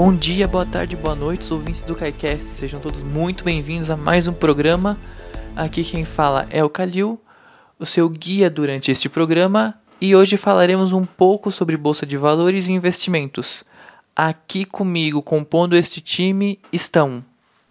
Bom 0.00 0.16
dia, 0.16 0.46
boa 0.46 0.64
tarde, 0.64 0.94
boa 0.94 1.16
noite, 1.16 1.40
os 1.40 1.50
ouvintes 1.50 1.82
do 1.82 1.96
KaiCast. 1.96 2.50
Sejam 2.50 2.80
todos 2.80 3.02
muito 3.02 3.42
bem-vindos 3.42 3.90
a 3.90 3.96
mais 3.96 4.28
um 4.28 4.32
programa. 4.32 4.96
Aqui 5.56 5.82
quem 5.82 6.04
fala 6.04 6.46
é 6.52 6.62
o 6.62 6.70
Kalil, 6.70 7.20
o 7.80 7.84
seu 7.84 8.08
guia 8.08 8.48
durante 8.48 8.92
este 8.92 9.08
programa, 9.08 9.74
e 10.00 10.14
hoje 10.14 10.36
falaremos 10.36 10.92
um 10.92 11.04
pouco 11.04 11.50
sobre 11.50 11.76
bolsa 11.76 12.06
de 12.06 12.16
valores 12.16 12.68
e 12.68 12.72
investimentos. 12.72 13.64
Aqui 14.14 14.64
comigo, 14.64 15.20
compondo 15.20 15.74
este 15.74 16.00
time, 16.00 16.60
estão. 16.72 17.24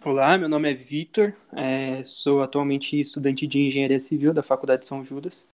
Olá, 0.04 0.36
meu 0.36 0.50
nome 0.50 0.70
é 0.70 0.74
Vitor, 0.74 1.32
é, 1.56 2.04
sou 2.04 2.42
atualmente 2.42 3.00
estudante 3.00 3.46
de 3.46 3.68
Engenharia 3.68 3.98
Civil 3.98 4.34
da 4.34 4.42
Faculdade 4.42 4.82
de 4.82 4.86
São 4.86 5.02
Judas. 5.02 5.48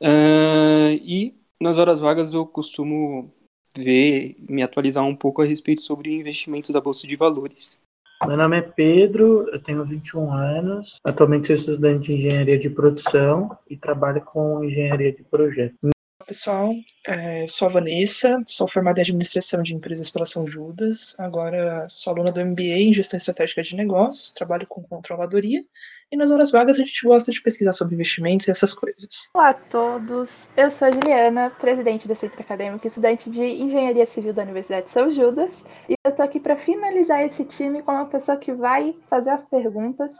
Uh, 0.00 0.94
e 1.02 1.34
nas 1.60 1.76
horas 1.76 1.98
vagas 1.98 2.34
eu 2.34 2.46
costumo 2.46 3.34
ver, 3.76 4.36
me 4.48 4.62
atualizar 4.62 5.04
um 5.04 5.14
pouco 5.14 5.42
a 5.42 5.44
respeito 5.44 5.80
sobre 5.80 6.12
investimentos 6.12 6.70
da 6.70 6.80
Bolsa 6.80 7.06
de 7.06 7.16
Valores. 7.16 7.80
Meu 8.26 8.36
nome 8.36 8.58
é 8.58 8.62
Pedro, 8.62 9.48
eu 9.52 9.60
tenho 9.60 9.84
21 9.84 10.32
anos, 10.32 11.00
atualmente 11.04 11.48
sou 11.48 11.56
estudante 11.56 12.06
de 12.06 12.14
engenharia 12.14 12.56
de 12.58 12.70
produção 12.70 13.56
e 13.68 13.76
trabalho 13.76 14.20
com 14.20 14.62
engenharia 14.62 15.12
de 15.12 15.24
projetos. 15.24 15.90
Pessoal, 16.24 16.72
é, 17.04 17.46
sou 17.48 17.66
a 17.66 17.72
Vanessa, 17.72 18.40
sou 18.46 18.68
formada 18.68 19.00
em 19.00 19.02
administração 19.02 19.60
de 19.60 19.74
empresas 19.74 20.08
pela 20.08 20.24
São 20.24 20.46
Judas, 20.46 21.16
agora 21.18 21.86
sou 21.90 22.12
aluna 22.12 22.30
do 22.30 22.40
MBA 22.44 22.78
em 22.78 22.92
gestão 22.92 23.16
estratégica 23.16 23.60
de 23.60 23.74
negócios, 23.74 24.32
trabalho 24.32 24.66
com 24.68 24.82
controladoria 24.84 25.64
e 26.12 26.16
nas 26.16 26.30
horas 26.30 26.50
vagas 26.50 26.78
a 26.78 26.84
gente 26.84 27.06
gosta 27.06 27.32
de 27.32 27.40
pesquisar 27.40 27.72
sobre 27.72 27.94
investimentos 27.94 28.46
e 28.46 28.50
essas 28.50 28.74
coisas. 28.74 29.30
Olá 29.32 29.48
a 29.48 29.54
todos, 29.54 30.30
eu 30.54 30.70
sou 30.70 30.86
a 30.86 30.90
Juliana, 30.92 31.48
presidente 31.48 32.06
do 32.06 32.14
Centro 32.14 32.38
Acadêmico 32.38 32.86
estudante 32.86 33.30
de 33.30 33.42
Engenharia 33.42 34.04
Civil 34.04 34.34
da 34.34 34.42
Universidade 34.42 34.86
de 34.86 34.92
São 34.92 35.10
Judas, 35.10 35.64
e 35.88 35.94
eu 36.04 36.12
tô 36.14 36.22
aqui 36.22 36.38
para 36.38 36.56
finalizar 36.56 37.24
esse 37.24 37.46
time 37.46 37.82
com 37.82 37.92
uma 37.92 38.04
pessoa 38.06 38.36
que 38.36 38.52
vai 38.52 38.94
fazer 39.08 39.30
as 39.30 39.44
perguntas, 39.46 40.14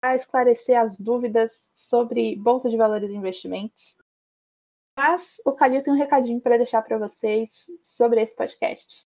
para 0.00 0.16
esclarecer 0.16 0.80
as 0.80 0.98
dúvidas 0.98 1.52
sobre 1.76 2.34
bolsa 2.34 2.68
de 2.68 2.76
valores 2.76 3.08
e 3.08 3.14
investimentos. 3.14 3.94
Mas 4.96 5.40
o 5.44 5.52
Calil 5.52 5.82
tem 5.82 5.92
um 5.92 5.96
recadinho 5.96 6.40
para 6.40 6.56
deixar 6.56 6.82
para 6.82 6.98
vocês 6.98 7.50
sobre 7.82 8.20
esse 8.20 8.34
podcast. 8.34 9.06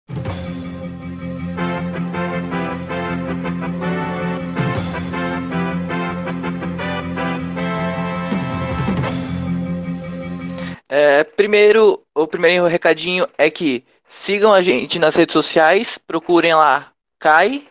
É, 10.89 11.23
primeiro, 11.23 12.03
o 12.15 12.27
primeiro 12.27 12.65
recadinho 12.65 13.27
é 13.37 13.49
que 13.49 13.83
sigam 14.07 14.53
a 14.53 14.61
gente 14.61 14.99
nas 14.99 15.15
redes 15.15 15.33
sociais, 15.33 15.97
procurem 15.97 16.53
lá 16.53 16.93
Kai 17.19 17.67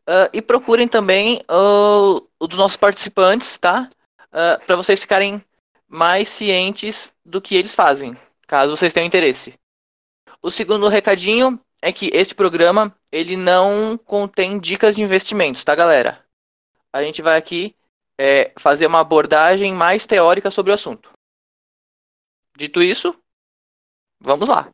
uh, 0.00 0.28
e 0.32 0.42
procurem 0.42 0.86
também 0.86 1.40
uh, 1.50 2.26
o 2.38 2.46
dos 2.46 2.58
nossos 2.58 2.76
participantes, 2.76 3.56
tá? 3.56 3.88
Uh, 4.26 4.64
para 4.66 4.76
vocês 4.76 5.00
ficarem 5.00 5.42
mais 5.88 6.28
cientes 6.28 7.12
do 7.24 7.40
que 7.40 7.56
eles 7.56 7.74
fazem, 7.74 8.16
caso 8.46 8.76
vocês 8.76 8.92
tenham 8.92 9.06
interesse. 9.06 9.54
O 10.42 10.50
segundo 10.50 10.88
recadinho 10.88 11.58
é 11.82 11.92
que 11.92 12.10
este 12.12 12.34
programa 12.34 12.94
ele 13.10 13.36
não 13.36 13.98
contém 13.98 14.58
dicas 14.58 14.96
de 14.96 15.02
investimentos, 15.02 15.64
tá, 15.64 15.74
galera? 15.74 16.24
A 16.92 17.02
gente 17.02 17.22
vai 17.22 17.38
aqui 17.38 17.74
é, 18.18 18.52
fazer 18.56 18.86
uma 18.86 19.00
abordagem 19.00 19.72
mais 19.72 20.06
teórica 20.06 20.50
sobre 20.50 20.70
o 20.70 20.74
assunto. 20.74 21.10
Dito 22.56 22.82
isso, 22.82 23.14
vamos 24.20 24.48
lá. 24.48 24.70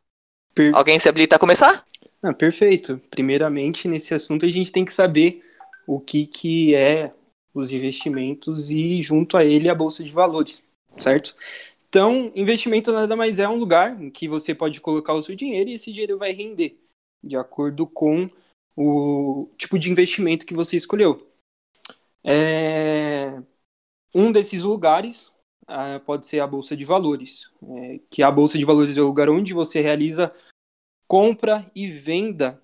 Per... 0.53 0.75
Alguém 0.75 0.99
se 0.99 1.07
habilita 1.07 1.35
a 1.35 1.39
começar? 1.39 1.85
Ah, 2.21 2.33
perfeito. 2.33 2.99
Primeiramente, 3.09 3.87
nesse 3.87 4.13
assunto, 4.13 4.45
a 4.45 4.49
gente 4.49 4.71
tem 4.71 4.83
que 4.83 4.93
saber 4.93 5.43
o 5.87 5.99
que, 5.99 6.25
que 6.25 6.75
é 6.75 7.13
os 7.53 7.71
investimentos 7.71 8.69
e, 8.69 9.01
junto 9.01 9.37
a 9.37 9.45
ele, 9.45 9.69
a 9.69 9.75
Bolsa 9.75 10.03
de 10.03 10.11
Valores, 10.11 10.63
certo? 10.97 11.35
Então, 11.89 12.31
investimento 12.35 12.91
nada 12.91 13.15
mais 13.15 13.39
é 13.39 13.47
um 13.47 13.55
lugar 13.55 14.01
em 14.01 14.09
que 14.09 14.27
você 14.27 14.53
pode 14.53 14.81
colocar 14.81 15.13
o 15.13 15.21
seu 15.21 15.35
dinheiro 15.35 15.69
e 15.69 15.73
esse 15.73 15.91
dinheiro 15.91 16.17
vai 16.17 16.33
render, 16.33 16.77
de 17.23 17.37
acordo 17.37 17.87
com 17.87 18.29
o 18.75 19.49
tipo 19.57 19.79
de 19.79 19.89
investimento 19.89 20.45
que 20.45 20.53
você 20.53 20.75
escolheu. 20.75 21.27
É... 22.23 23.41
Um 24.13 24.31
desses 24.31 24.63
lugares 24.63 25.31
uh, 25.69 25.99
pode 26.05 26.25
ser 26.25 26.39
a 26.39 26.47
bolsa 26.47 26.75
de 26.75 26.85
valores, 26.85 27.51
é, 27.63 27.99
que 28.09 28.23
a 28.23 28.31
bolsa 28.31 28.57
de 28.57 28.65
valores 28.65 28.97
é 28.97 29.01
o 29.01 29.07
lugar 29.07 29.29
onde 29.29 29.53
você 29.53 29.81
realiza 29.81 30.33
compra 31.07 31.69
e 31.75 31.87
venda 31.87 32.61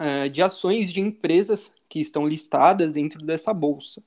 uh, 0.00 0.28
de 0.30 0.42
ações 0.42 0.92
de 0.92 1.00
empresas 1.00 1.74
que 1.88 2.00
estão 2.00 2.26
listadas 2.26 2.92
dentro 2.92 3.24
dessa 3.24 3.52
bolsa. 3.52 4.02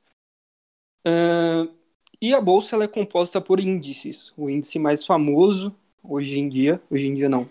Uh, 1.06 1.74
e 2.22 2.34
a 2.34 2.42
bolsa 2.42 2.76
ela 2.76 2.84
é 2.84 2.88
composta 2.88 3.40
por 3.40 3.60
índices. 3.60 4.34
O 4.38 4.50
índice 4.50 4.78
mais 4.78 5.06
famoso 5.06 5.76
hoje 6.04 6.40
em 6.40 6.50
dia, 6.50 6.82
hoje 6.90 7.08
em 7.08 7.14
dia 7.14 7.30
não, 7.30 7.50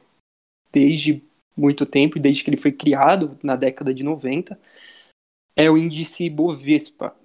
desde 0.73 1.23
muito 1.57 1.85
tempo, 1.85 2.19
desde 2.19 2.45
que 2.45 2.51
ele 2.51 2.57
foi 2.57 2.73
criado 2.73 3.39
na 3.43 3.57
década 3.57 3.93
de 3.93 4.03
90, 4.03 4.59
é 5.57 5.71
o 5.71 5.77
índice 5.77 6.31
Bovespa, 6.31 7.17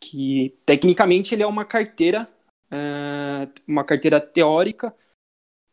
que 0.00 0.56
tecnicamente 0.64 1.34
ele 1.34 1.42
é 1.42 1.46
uma 1.46 1.64
carteira 1.64 2.28
uma 3.66 3.84
carteira 3.84 4.20
teórica 4.20 4.94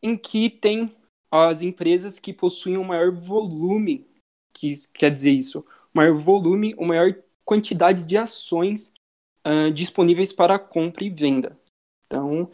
em 0.01 0.17
que 0.17 0.49
tem 0.49 0.95
as 1.31 1.61
empresas 1.61 2.19
que 2.19 2.33
possuem 2.33 2.77
um 2.77 2.83
maior 2.83 3.11
volume, 3.11 4.05
que 4.53 4.73
quer 4.93 5.11
dizer 5.11 5.31
isso, 5.31 5.65
maior 5.93 6.15
volume, 6.15 6.73
uma 6.75 6.89
maior 6.89 7.15
quantidade 7.45 8.03
de 8.03 8.17
ações 8.17 8.93
uh, 9.45 9.71
disponíveis 9.71 10.33
para 10.33 10.59
compra 10.59 11.03
e 11.03 11.09
venda. 11.09 11.57
Então, 12.05 12.49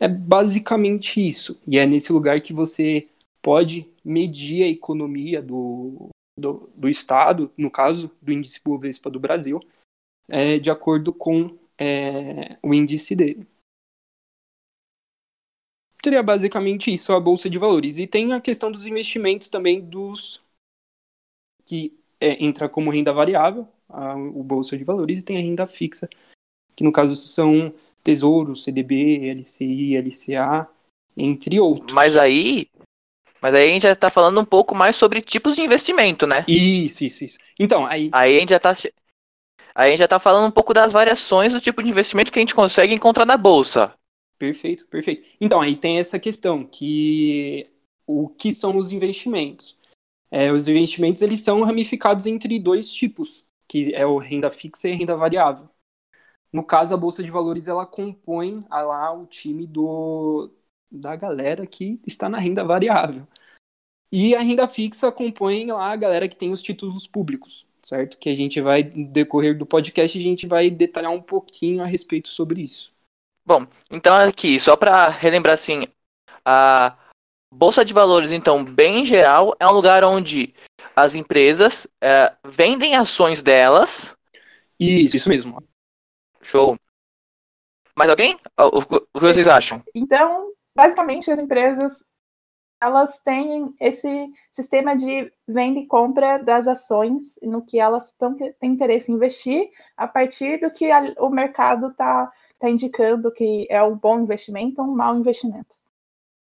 é 0.00 0.08
basicamente 0.08 1.26
isso. 1.26 1.60
E 1.66 1.78
é 1.78 1.86
nesse 1.86 2.12
lugar 2.12 2.40
que 2.40 2.52
você 2.52 3.08
pode 3.42 3.86
medir 4.04 4.64
a 4.64 4.68
economia 4.68 5.42
do, 5.42 6.08
do, 6.38 6.70
do 6.74 6.88
Estado, 6.88 7.50
no 7.56 7.70
caso 7.70 8.10
do 8.20 8.32
índice 8.32 8.60
Bovespa 8.64 9.10
do 9.10 9.20
Brasil, 9.20 9.60
é, 10.28 10.58
de 10.58 10.70
acordo 10.70 11.12
com 11.12 11.56
é, 11.78 12.56
o 12.62 12.72
índice 12.72 13.14
dele. 13.14 13.46
Seria 16.04 16.22
basicamente 16.22 16.92
isso, 16.92 17.14
a 17.14 17.18
bolsa 17.18 17.48
de 17.48 17.56
valores. 17.56 17.96
E 17.96 18.06
tem 18.06 18.34
a 18.34 18.40
questão 18.40 18.70
dos 18.70 18.84
investimentos 18.84 19.48
também 19.48 19.80
dos 19.80 20.42
que 21.64 21.98
é, 22.20 22.44
entra 22.44 22.68
como 22.68 22.90
renda 22.90 23.10
variável, 23.10 23.66
a, 23.88 24.14
o 24.14 24.42
bolsa 24.42 24.76
de 24.76 24.84
valores, 24.84 25.20
e 25.22 25.24
tem 25.24 25.38
a 25.38 25.40
renda 25.40 25.66
fixa, 25.66 26.06
que 26.76 26.84
no 26.84 26.92
caso 26.92 27.16
são 27.16 27.72
tesouro, 28.02 28.54
CDB, 28.54 29.30
LCI, 29.30 29.96
LCA, 29.96 30.68
entre 31.16 31.58
outros. 31.58 31.94
Mas 31.94 32.18
aí, 32.18 32.68
mas 33.40 33.54
aí 33.54 33.70
a 33.70 33.72
gente 33.72 33.84
já 33.84 33.92
está 33.92 34.10
falando 34.10 34.38
um 34.38 34.44
pouco 34.44 34.74
mais 34.74 34.96
sobre 34.96 35.22
tipos 35.22 35.56
de 35.56 35.62
investimento, 35.62 36.26
né? 36.26 36.44
Isso, 36.46 37.02
isso, 37.02 37.24
isso. 37.24 37.38
Então, 37.58 37.86
aí. 37.86 38.10
Aí 38.12 38.36
a 38.36 38.40
gente 38.40 38.50
já 38.50 38.58
está 38.58 38.74
Aí 39.74 39.88
a 39.88 39.90
gente 39.90 40.00
já 40.00 40.08
tá 40.08 40.18
falando 40.18 40.46
um 40.46 40.52
pouco 40.52 40.74
das 40.74 40.92
variações 40.92 41.54
do 41.54 41.60
tipo 41.62 41.82
de 41.82 41.88
investimento 41.88 42.30
que 42.30 42.38
a 42.38 42.42
gente 42.42 42.54
consegue 42.54 42.92
encontrar 42.92 43.24
na 43.24 43.38
bolsa. 43.38 43.92
Perfeito, 44.44 44.86
perfeito. 44.88 45.26
Então, 45.40 45.58
aí 45.58 45.74
tem 45.74 45.98
essa 45.98 46.18
questão, 46.18 46.66
que 46.66 47.66
o 48.06 48.28
que 48.28 48.52
são 48.52 48.76
os 48.76 48.92
investimentos? 48.92 49.74
É, 50.30 50.52
os 50.52 50.68
investimentos, 50.68 51.22
eles 51.22 51.40
são 51.40 51.62
ramificados 51.62 52.26
entre 52.26 52.58
dois 52.58 52.92
tipos, 52.92 53.42
que 53.66 53.94
é 53.94 54.04
o 54.04 54.18
renda 54.18 54.50
fixa 54.50 54.86
e 54.86 54.92
a 54.92 54.96
renda 54.96 55.16
variável. 55.16 55.66
No 56.52 56.62
caso, 56.62 56.92
a 56.92 56.96
Bolsa 56.98 57.22
de 57.22 57.30
Valores, 57.30 57.68
ela 57.68 57.86
compõe 57.86 58.60
a 58.68 58.82
lá 58.82 59.12
o 59.14 59.24
time 59.24 59.66
do, 59.66 60.50
da 60.90 61.16
galera 61.16 61.66
que 61.66 61.98
está 62.06 62.28
na 62.28 62.38
renda 62.38 62.62
variável. 62.62 63.26
E 64.12 64.34
a 64.34 64.40
renda 64.40 64.68
fixa 64.68 65.10
compõe 65.10 65.64
lá 65.72 65.90
a 65.90 65.96
galera 65.96 66.28
que 66.28 66.36
tem 66.36 66.52
os 66.52 66.62
títulos 66.62 67.06
públicos, 67.06 67.66
certo? 67.82 68.18
Que 68.18 68.28
a 68.28 68.36
gente 68.36 68.60
vai, 68.60 68.82
no 68.82 69.08
decorrer 69.08 69.56
do 69.56 69.64
podcast, 69.64 70.18
a 70.18 70.22
gente 70.22 70.46
vai 70.46 70.70
detalhar 70.70 71.12
um 71.12 71.22
pouquinho 71.22 71.82
a 71.82 71.86
respeito 71.86 72.28
sobre 72.28 72.60
isso. 72.60 72.93
Bom, 73.46 73.66
então 73.90 74.14
aqui, 74.16 74.58
só 74.58 74.76
para 74.76 75.08
relembrar 75.08 75.54
assim, 75.54 75.86
a 76.44 76.96
Bolsa 77.52 77.84
de 77.84 77.92
Valores, 77.92 78.32
então, 78.32 78.64
bem 78.64 79.04
geral, 79.04 79.54
é 79.60 79.66
um 79.66 79.72
lugar 79.72 80.02
onde 80.02 80.54
as 80.96 81.14
empresas 81.14 81.86
é, 82.00 82.34
vendem 82.44 82.96
ações 82.96 83.42
delas. 83.42 84.16
Isso, 84.78 85.16
isso 85.16 85.28
mesmo. 85.28 85.62
Show. 86.42 86.76
Mais 87.96 88.10
alguém? 88.10 88.38
O, 88.58 88.78
o 88.78 89.00
que 89.00 89.20
vocês 89.20 89.46
acham? 89.46 89.82
Então, 89.94 90.52
basicamente, 90.74 91.30
as 91.30 91.38
empresas 91.38 92.02
elas 92.82 93.18
têm 93.20 93.74
esse 93.80 94.28
sistema 94.52 94.94
de 94.94 95.32
venda 95.48 95.80
e 95.80 95.86
compra 95.86 96.38
das 96.38 96.66
ações 96.66 97.38
no 97.40 97.64
que 97.64 97.78
elas 97.78 98.12
tão, 98.18 98.34
têm 98.34 98.72
interesse 98.72 99.10
em 99.10 99.14
investir 99.14 99.70
a 99.96 100.06
partir 100.06 100.60
do 100.60 100.70
que 100.70 100.90
a, 100.90 101.14
o 101.18 101.30
mercado 101.30 101.88
está 101.88 102.30
está 102.64 102.70
indicando 102.70 103.30
que 103.30 103.66
é 103.68 103.82
um 103.82 103.96
bom 103.96 104.20
investimento 104.20 104.80
ou 104.80 104.88
um 104.88 104.94
mau 104.94 105.16
investimento. 105.16 105.74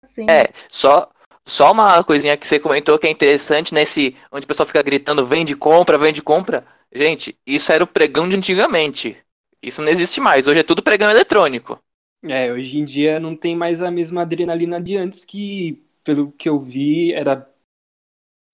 Sim. 0.04 0.26
É, 0.28 0.50
só, 0.68 1.10
só 1.46 1.72
uma 1.72 2.02
coisinha 2.04 2.36
que 2.36 2.46
você 2.46 2.58
comentou 2.58 2.98
que 2.98 3.06
é 3.06 3.10
interessante 3.10 3.72
nesse 3.72 4.14
onde 4.30 4.44
o 4.44 4.48
pessoal 4.48 4.66
fica 4.66 4.82
gritando 4.82 5.24
vende 5.24 5.56
compra, 5.56 5.98
vende 5.98 6.22
compra. 6.22 6.64
Gente, 6.92 7.38
isso 7.46 7.72
era 7.72 7.82
o 7.82 7.86
pregão 7.86 8.28
de 8.28 8.36
antigamente. 8.36 9.16
Isso 9.62 9.80
não 9.80 9.88
existe 9.88 10.20
mais. 10.20 10.46
Hoje 10.46 10.60
é 10.60 10.64
tudo 10.64 10.82
pregão 10.82 11.10
eletrônico. 11.10 11.78
É, 12.22 12.52
hoje 12.52 12.78
em 12.78 12.84
dia 12.84 13.18
não 13.18 13.34
tem 13.34 13.56
mais 13.56 13.80
a 13.80 13.90
mesma 13.90 14.22
adrenalina 14.22 14.80
de 14.80 14.96
antes 14.96 15.24
que, 15.24 15.82
pelo 16.04 16.30
que 16.32 16.48
eu 16.48 16.60
vi, 16.60 17.14
era 17.14 17.48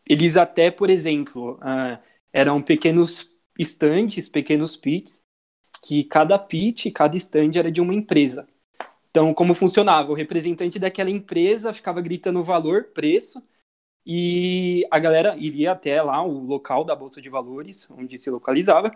eles 0.08 0.36
até, 0.36 0.70
por 0.70 0.88
exemplo, 0.88 1.54
uh, 1.54 1.98
eram 2.32 2.62
pequenos 2.62 3.28
estandes, 3.58 4.28
pequenos 4.28 4.76
pits, 4.76 5.25
que 5.86 6.02
cada 6.04 6.36
pit, 6.38 6.90
cada 6.90 7.16
stand 7.16 7.52
era 7.56 7.70
de 7.70 7.80
uma 7.80 7.94
empresa. 7.94 8.48
Então, 9.10 9.32
como 9.32 9.54
funcionava? 9.54 10.10
O 10.10 10.14
representante 10.14 10.78
daquela 10.78 11.10
empresa 11.10 11.72
ficava 11.72 12.00
gritando 12.00 12.40
o 12.40 12.44
valor, 12.44 12.86
preço, 12.92 13.42
e 14.04 14.86
a 14.90 14.98
galera 14.98 15.36
iria 15.38 15.72
até 15.72 16.02
lá, 16.02 16.22
o 16.24 16.44
local 16.44 16.84
da 16.84 16.96
Bolsa 16.96 17.22
de 17.22 17.30
Valores, 17.30 17.88
onde 17.90 18.18
se 18.18 18.30
localizava, 18.30 18.92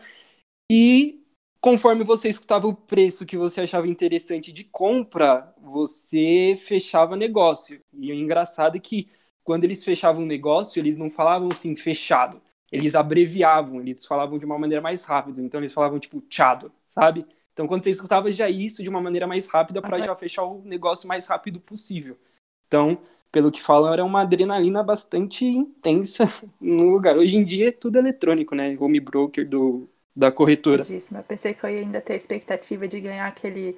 e 0.70 1.22
conforme 1.60 2.04
você 2.04 2.28
escutava 2.28 2.66
o 2.66 2.74
preço 2.74 3.26
que 3.26 3.36
você 3.36 3.60
achava 3.62 3.88
interessante 3.88 4.52
de 4.52 4.64
compra, 4.64 5.54
você 5.62 6.54
fechava 6.56 7.16
negócio. 7.16 7.80
E 7.92 8.10
o 8.12 8.14
engraçado 8.14 8.76
é 8.76 8.80
que 8.80 9.08
quando 9.44 9.64
eles 9.64 9.84
fechavam 9.84 10.22
um 10.22 10.26
negócio, 10.26 10.80
eles 10.80 10.98
não 10.98 11.10
falavam 11.10 11.48
assim, 11.52 11.76
fechado. 11.76 12.42
Eles 12.70 12.94
abreviavam, 12.94 13.80
eles 13.80 14.04
falavam 14.04 14.38
de 14.38 14.44
uma 14.44 14.58
maneira 14.58 14.80
mais 14.80 15.04
rápida. 15.04 15.42
Então 15.42 15.60
eles 15.60 15.72
falavam 15.72 15.98
tipo, 15.98 16.20
tchado, 16.22 16.72
sabe? 16.88 17.26
Então 17.52 17.66
quando 17.66 17.82
você 17.82 17.90
escutava 17.90 18.30
já 18.30 18.48
isso 18.48 18.82
de 18.82 18.88
uma 18.88 19.00
maneira 19.00 19.26
mais 19.26 19.48
rápida 19.48 19.82
para 19.82 20.00
já 20.00 20.14
fechar 20.14 20.44
o 20.44 20.62
negócio 20.64 21.08
mais 21.08 21.26
rápido 21.26 21.60
possível. 21.60 22.16
Então, 22.66 22.98
pelo 23.32 23.50
que 23.50 23.60
falam, 23.60 23.92
era 23.92 24.04
uma 24.04 24.22
adrenalina 24.22 24.82
bastante 24.82 25.44
intensa 25.44 26.24
no 26.60 26.90
lugar. 26.90 27.16
Hoje 27.16 27.36
em 27.36 27.44
dia 27.44 27.68
é 27.68 27.72
tudo 27.72 27.98
eletrônico, 27.98 28.54
né? 28.54 28.76
Home 28.78 29.00
broker 29.00 29.48
do, 29.48 29.88
da 30.14 30.30
corretora. 30.30 30.86
Eu 30.88 31.22
pensei 31.24 31.54
que 31.54 31.64
eu 31.64 31.70
ia 31.70 31.80
ainda 31.80 32.00
ter 32.00 32.12
a 32.12 32.16
expectativa 32.16 32.86
de 32.86 33.00
ganhar 33.00 33.26
aquele 33.26 33.76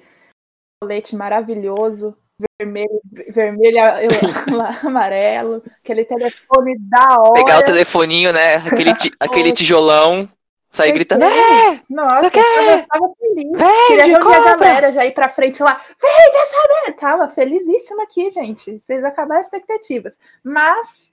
colete 0.81 1.15
maravilhoso 1.15 2.15
vermelho, 2.59 3.01
vermelho, 3.29 3.77
amarelo, 4.83 5.63
aquele 5.83 6.05
telefone 6.05 6.77
da 6.79 7.17
hora. 7.19 7.33
Pegar 7.33 7.59
o 7.59 7.65
telefoninho, 7.65 8.33
né? 8.33 8.55
Aquele, 8.55 8.95
ti, 8.95 9.11
aquele 9.19 9.51
tijolão, 9.51 10.27
sair 10.71 10.91
gritando. 10.91 11.23
É! 11.23 11.81
Nossa, 11.89 12.25
eu 12.25 12.87
tava 12.87 13.13
feliz. 13.19 13.51
Vende, 13.51 13.87
Queria 13.87 14.05
reunir 14.05 14.35
a 14.35 14.55
galera 14.55 14.91
já 14.91 15.05
ir 15.05 15.13
pra 15.13 15.29
frente 15.29 15.61
lá. 15.61 15.81
Vende 16.01 16.37
essa 16.37 16.57
merda! 16.69 16.99
Tava 16.99 17.29
felizíssima 17.29 18.03
aqui, 18.03 18.29
gente. 18.31 18.79
Vocês 18.79 19.03
acabaram 19.03 19.41
as 19.41 19.47
expectativas. 19.47 20.17
Mas 20.43 21.11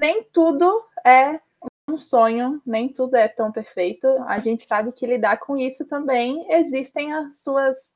nem 0.00 0.24
tudo 0.32 0.84
é 1.04 1.38
um 1.88 1.98
sonho, 1.98 2.60
nem 2.66 2.88
tudo 2.88 3.16
é 3.16 3.28
tão 3.28 3.52
perfeito. 3.52 4.06
A 4.26 4.38
gente 4.38 4.64
sabe 4.64 4.92
que 4.92 5.06
lidar 5.06 5.38
com 5.38 5.56
isso 5.56 5.84
também 5.84 6.46
existem 6.52 7.12
as 7.12 7.40
suas 7.42 7.92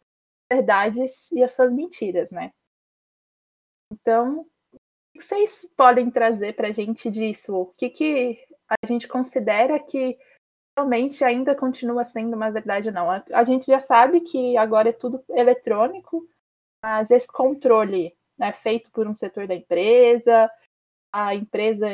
verdades 0.51 1.31
e 1.33 1.43
as 1.43 1.55
suas 1.55 1.73
mentiras, 1.73 2.31
né? 2.31 2.53
Então, 3.93 4.41
o 4.41 5.19
que 5.19 5.25
vocês 5.25 5.69
podem 5.77 6.11
trazer 6.11 6.55
para 6.55 6.69
a 6.69 6.73
gente 6.73 7.11
disso? 7.11 7.55
O 7.55 7.67
que, 7.75 7.89
que 7.91 8.45
a 8.69 8.87
gente 8.87 9.09
considera 9.09 9.79
que 9.79 10.19
realmente 10.77 11.25
ainda 11.25 11.55
continua 11.55 12.05
sendo 12.05 12.35
uma 12.35 12.51
verdade 12.51 12.91
não? 12.91 13.11
A, 13.11 13.25
a 13.33 13.45
gente 13.45 13.67
já 13.67 13.81
sabe 13.81 14.21
que 14.21 14.57
agora 14.57 14.91
é 14.91 14.93
tudo 14.93 15.25
eletrônico, 15.31 16.27
mas 16.83 17.11
esse 17.11 17.29
controle 17.29 18.09
é 18.39 18.47
né, 18.47 18.53
feito 18.53 18.91
por 18.91 19.07
um 19.07 19.15
setor 19.15 19.47
da 19.47 19.55
empresa, 19.55 20.51
a 21.13 21.35
empresa 21.35 21.87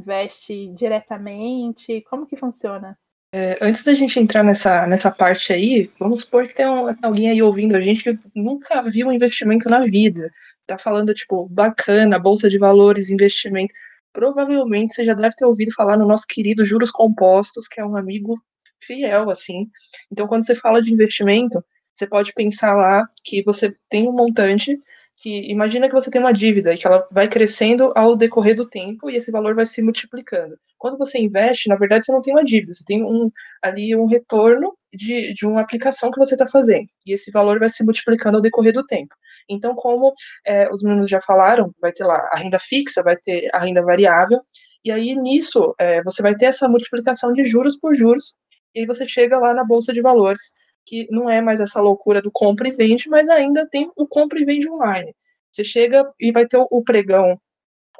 investe 0.00 0.68
diretamente, 0.74 2.00
como 2.02 2.26
que 2.26 2.36
funciona? 2.36 2.98
É, 3.36 3.58
antes 3.60 3.82
da 3.82 3.92
gente 3.92 4.20
entrar 4.20 4.44
nessa, 4.44 4.86
nessa 4.86 5.10
parte 5.10 5.52
aí, 5.52 5.90
vamos 5.98 6.22
supor 6.22 6.46
que 6.46 6.54
tem 6.54 6.68
um, 6.68 6.86
alguém 7.02 7.28
aí 7.28 7.42
ouvindo 7.42 7.74
a 7.74 7.80
gente 7.80 8.04
que 8.04 8.16
nunca 8.32 8.80
viu 8.82 9.08
um 9.08 9.12
investimento 9.12 9.68
na 9.68 9.80
vida. 9.80 10.30
Tá 10.64 10.78
falando, 10.78 11.12
tipo, 11.12 11.48
bacana, 11.48 12.16
bolsa 12.16 12.48
de 12.48 12.58
valores, 12.58 13.10
investimento. 13.10 13.74
Provavelmente 14.12 14.94
você 14.94 15.04
já 15.04 15.14
deve 15.14 15.34
ter 15.34 15.46
ouvido 15.46 15.72
falar 15.74 15.96
no 15.96 16.06
nosso 16.06 16.28
querido 16.28 16.64
Juros 16.64 16.92
Compostos, 16.92 17.66
que 17.66 17.80
é 17.80 17.84
um 17.84 17.96
amigo 17.96 18.36
fiel, 18.80 19.28
assim. 19.28 19.66
Então, 20.12 20.28
quando 20.28 20.46
você 20.46 20.54
fala 20.54 20.80
de 20.80 20.92
investimento, 20.92 21.60
você 21.92 22.06
pode 22.06 22.32
pensar 22.34 22.74
lá 22.74 23.04
que 23.24 23.42
você 23.42 23.74
tem 23.90 24.08
um 24.08 24.12
montante 24.12 24.78
que 25.16 25.50
imagina 25.50 25.88
que 25.88 25.94
você 25.94 26.08
tem 26.08 26.20
uma 26.20 26.32
dívida 26.32 26.72
e 26.72 26.78
que 26.78 26.86
ela 26.86 27.04
vai 27.10 27.26
crescendo 27.26 27.92
ao 27.96 28.14
decorrer 28.14 28.54
do 28.54 28.68
tempo 28.68 29.10
e 29.10 29.16
esse 29.16 29.32
valor 29.32 29.56
vai 29.56 29.66
se 29.66 29.82
multiplicando. 29.82 30.56
Quando 30.84 30.98
você 30.98 31.18
investe, 31.18 31.66
na 31.70 31.76
verdade, 31.76 32.04
você 32.04 32.12
não 32.12 32.20
tem 32.20 32.34
uma 32.34 32.42
dívida, 32.44 32.74
você 32.74 32.84
tem 32.84 33.02
um, 33.02 33.30
ali 33.62 33.96
um 33.96 34.04
retorno 34.04 34.76
de, 34.92 35.32
de 35.32 35.46
uma 35.46 35.62
aplicação 35.62 36.10
que 36.10 36.18
você 36.18 36.34
está 36.34 36.46
fazendo. 36.46 36.86
E 37.06 37.14
esse 37.14 37.30
valor 37.30 37.58
vai 37.58 37.70
se 37.70 37.82
multiplicando 37.82 38.36
ao 38.36 38.42
decorrer 38.42 38.74
do 38.74 38.84
tempo. 38.84 39.14
Então, 39.48 39.74
como 39.74 40.12
é, 40.46 40.70
os 40.70 40.82
meninos 40.82 41.08
já 41.08 41.22
falaram, 41.22 41.74
vai 41.80 41.90
ter 41.90 42.04
lá 42.04 42.28
a 42.30 42.36
renda 42.36 42.58
fixa, 42.58 43.02
vai 43.02 43.16
ter 43.16 43.48
a 43.54 43.60
renda 43.60 43.82
variável, 43.82 44.38
e 44.84 44.92
aí 44.92 45.16
nisso 45.16 45.74
é, 45.80 46.02
você 46.02 46.20
vai 46.20 46.34
ter 46.34 46.44
essa 46.44 46.68
multiplicação 46.68 47.32
de 47.32 47.44
juros 47.44 47.78
por 47.78 47.94
juros, 47.94 48.34
e 48.74 48.80
aí 48.80 48.86
você 48.86 49.08
chega 49.08 49.38
lá 49.38 49.54
na 49.54 49.64
bolsa 49.64 49.90
de 49.90 50.02
valores 50.02 50.52
que 50.84 51.06
não 51.10 51.30
é 51.30 51.40
mais 51.40 51.60
essa 51.60 51.80
loucura 51.80 52.20
do 52.20 52.30
compra 52.30 52.68
e 52.68 52.72
vende, 52.72 53.08
mas 53.08 53.26
ainda 53.30 53.66
tem 53.70 53.90
o 53.96 54.06
compra 54.06 54.38
e 54.38 54.44
vende 54.44 54.68
online. 54.68 55.14
Você 55.50 55.64
chega 55.64 56.04
e 56.20 56.30
vai 56.30 56.46
ter 56.46 56.58
o 56.58 56.84
pregão 56.84 57.40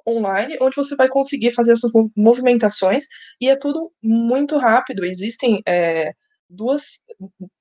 online, 0.06 0.56
onde 0.60 0.76
você 0.76 0.94
vai 0.96 1.08
conseguir 1.08 1.52
fazer 1.52 1.72
essas 1.72 1.90
movimentações, 2.16 3.06
e 3.40 3.48
é 3.48 3.56
tudo 3.56 3.90
muito 4.02 4.56
rápido. 4.56 5.04
Existem 5.04 5.62
é, 5.66 6.12
duas, 6.48 7.00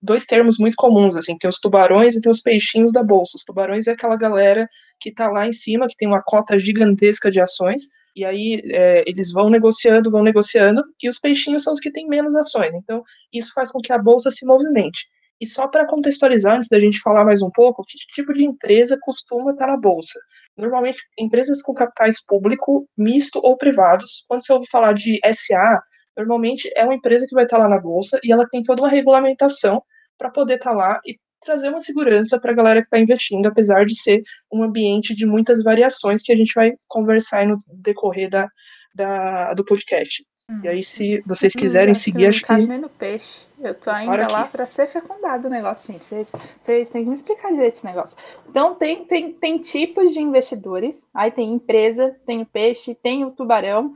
dois 0.01 0.25
termos 0.25 0.57
muito 0.57 0.75
comuns, 0.75 1.16
assim, 1.16 1.38
tem 1.38 1.50
os 1.50 1.60
tubarões 1.60 2.16
e 2.16 2.22
tem 2.22 2.31
os 2.31 2.42
peixinhos 2.42 2.92
da 2.92 3.04
bolsa. 3.04 3.38
Os 3.38 3.44
tubarões 3.44 3.88
é 3.88 3.92
aquela 3.92 4.16
galera 4.16 4.68
que 5.00 5.10
está 5.10 5.30
lá 5.30 5.48
em 5.48 5.54
cima, 5.54 5.88
que 5.88 5.98
tem 5.98 6.07
uma 6.07 6.22
cota 6.22 6.57
gigantesca 6.60 7.31
de 7.31 7.40
ações, 7.40 7.84
e 8.16 8.24
aí 8.24 8.62
é, 8.66 9.04
eles 9.07 9.31
vão 9.31 9.50
negociando, 9.50 10.12
vão 10.12 10.24
negociando, 10.24 10.84
e 11.01 11.10
os 11.10 11.19
peixinhos 11.19 11.63
são 11.63 11.74
os 11.74 11.80
que 11.80 11.92
têm 11.92 12.07
menos 12.07 12.36
ações. 12.36 12.73
Então, 12.76 13.04
isso 13.31 13.52
faz 13.54 13.71
com 13.71 13.80
que 13.80 13.92
a 13.92 13.97
bolsa 13.97 14.30
se 14.30 14.45
movimente. 14.45 15.07
E 15.42 15.45
só 15.45 15.68
para 15.68 15.88
contextualizar, 15.88 16.56
antes 16.56 16.69
da 16.69 16.80
gente 16.80 17.00
falar 17.00 17.26
mais 17.26 17.42
um 17.42 17.50
pouco, 17.50 17.83
que 17.88 17.97
tipo 18.14 18.31
de 18.33 18.45
empresa 18.45 18.97
costuma 19.02 19.52
estar 19.52 19.68
na 19.68 19.78
bolsa? 19.78 20.19
Normalmente, 20.57 21.00
empresas 21.18 21.62
com 21.62 21.74
capitais 21.74 22.24
público, 22.24 22.88
misto 22.98 23.40
ou 23.44 23.56
privados. 23.57 24.24
Quando 24.28 24.45
você 24.45 24.54
ouve 24.54 24.68
falar 24.69 24.94
de 24.94 25.19
SA, 25.33 25.81
normalmente 26.16 26.69
é 26.76 26.83
uma 26.83 26.95
empresa 26.95 27.26
que 27.28 27.36
vai 27.36 27.45
estar 27.45 27.57
lá 27.57 27.68
na 27.68 27.80
bolsa 27.80 28.19
e 28.24 28.31
ela 28.31 28.48
tem 28.48 28.62
toda 28.62 28.81
uma 28.81 28.90
regulamentação 28.90 29.81
para 30.18 30.30
poder 30.30 30.56
estar 30.56 30.72
lá 30.72 31.00
e 31.06 31.18
trazer 31.44 31.69
uma 31.69 31.83
segurança 31.83 32.40
para 32.40 32.52
a 32.52 32.56
galera 32.56 32.80
que 32.80 32.88
está 32.88 33.00
investindo, 33.00 33.45
apesar 33.48 33.86
de 33.86 34.00
ser 34.00 34.22
um 34.52 34.64
ambiente 34.64 35.16
de 35.16 35.26
muitas 35.26 35.62
variações 35.62 36.22
que 36.22 36.31
a 36.31 36.36
gente 36.36 36.54
vai 36.56 36.74
conversar 36.88 37.45
no 37.45 37.57
decorrer 37.74 38.30
da, 38.30 38.48
da 38.95 39.54
do 39.54 39.66
podcast. 39.66 40.24
Hum. 40.50 40.62
E 40.64 40.68
aí, 40.68 40.83
se 40.83 41.22
vocês 41.26 41.54
quiserem 41.54 41.92
hum, 41.92 41.95
seguir, 41.95 42.28
acho 42.28 42.44
que. 42.44 42.54
no 42.78 42.90
peixe. 42.90 43.42
Eu 43.64 43.74
tô 43.76 43.90
ainda 43.90 44.28
lá 44.30 44.46
para 44.46 44.66
ser 44.66 44.92
fecundado 44.92 45.48
o 45.48 45.50
negócio, 45.50 45.90
gente. 45.90 46.04
Vocês, 46.04 46.30
vocês 46.62 46.90
têm 46.90 47.04
que 47.04 47.10
me 47.10 47.16
explicar 47.16 47.50
direito 47.50 47.78
esse 47.78 47.86
negócio. 47.86 48.18
Então, 48.50 48.76
tem, 48.76 49.06
tem, 49.06 49.32
tem 49.32 49.58
tipos 49.58 50.12
de 50.12 50.20
investidores. 50.20 51.02
Aí 51.14 51.32
tem 51.32 51.54
empresa, 51.54 52.14
tem 52.26 52.42
o 52.42 52.46
peixe, 52.46 52.94
tem 52.94 53.24
o 53.24 53.32
tubarão. 53.32 53.96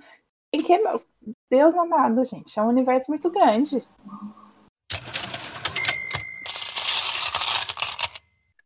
Tem 0.49 0.63
que. 0.63 0.73
Deus 1.51 1.75
amado, 1.75 2.23
gente. 2.23 2.57
É 2.57 2.63
um 2.63 2.69
universo 2.69 3.11
muito 3.11 3.29
grande. 3.29 3.83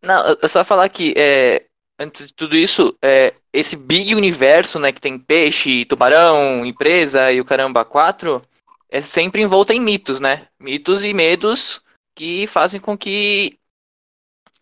Não, 0.03 0.37
eu 0.39 0.49
só 0.49 0.63
falar 0.63 0.87
que 0.87 1.15
é, 1.17 1.65
antes 1.99 2.27
de 2.27 2.33
tudo 2.33 2.55
isso, 2.55 2.95
é, 3.01 3.33
esse 3.51 3.75
big 3.75 4.13
universo, 4.13 4.77
né, 4.77 4.91
que 4.91 5.01
tem 5.01 5.17
peixe, 5.17 5.85
tubarão, 5.85 6.63
empresa 6.63 7.31
e 7.31 7.41
o 7.41 7.45
caramba 7.45 7.83
4, 7.83 8.39
é 8.91 8.99
sempre 8.99 9.41
envolto 9.41 9.71
em 9.71 9.79
mitos, 9.79 10.19
né? 10.19 10.47
Mitos 10.59 11.05
e 11.05 11.13
medos 11.13 11.81
que 12.13 12.45
fazem 12.45 12.79
com 12.79 12.97
que 12.97 13.57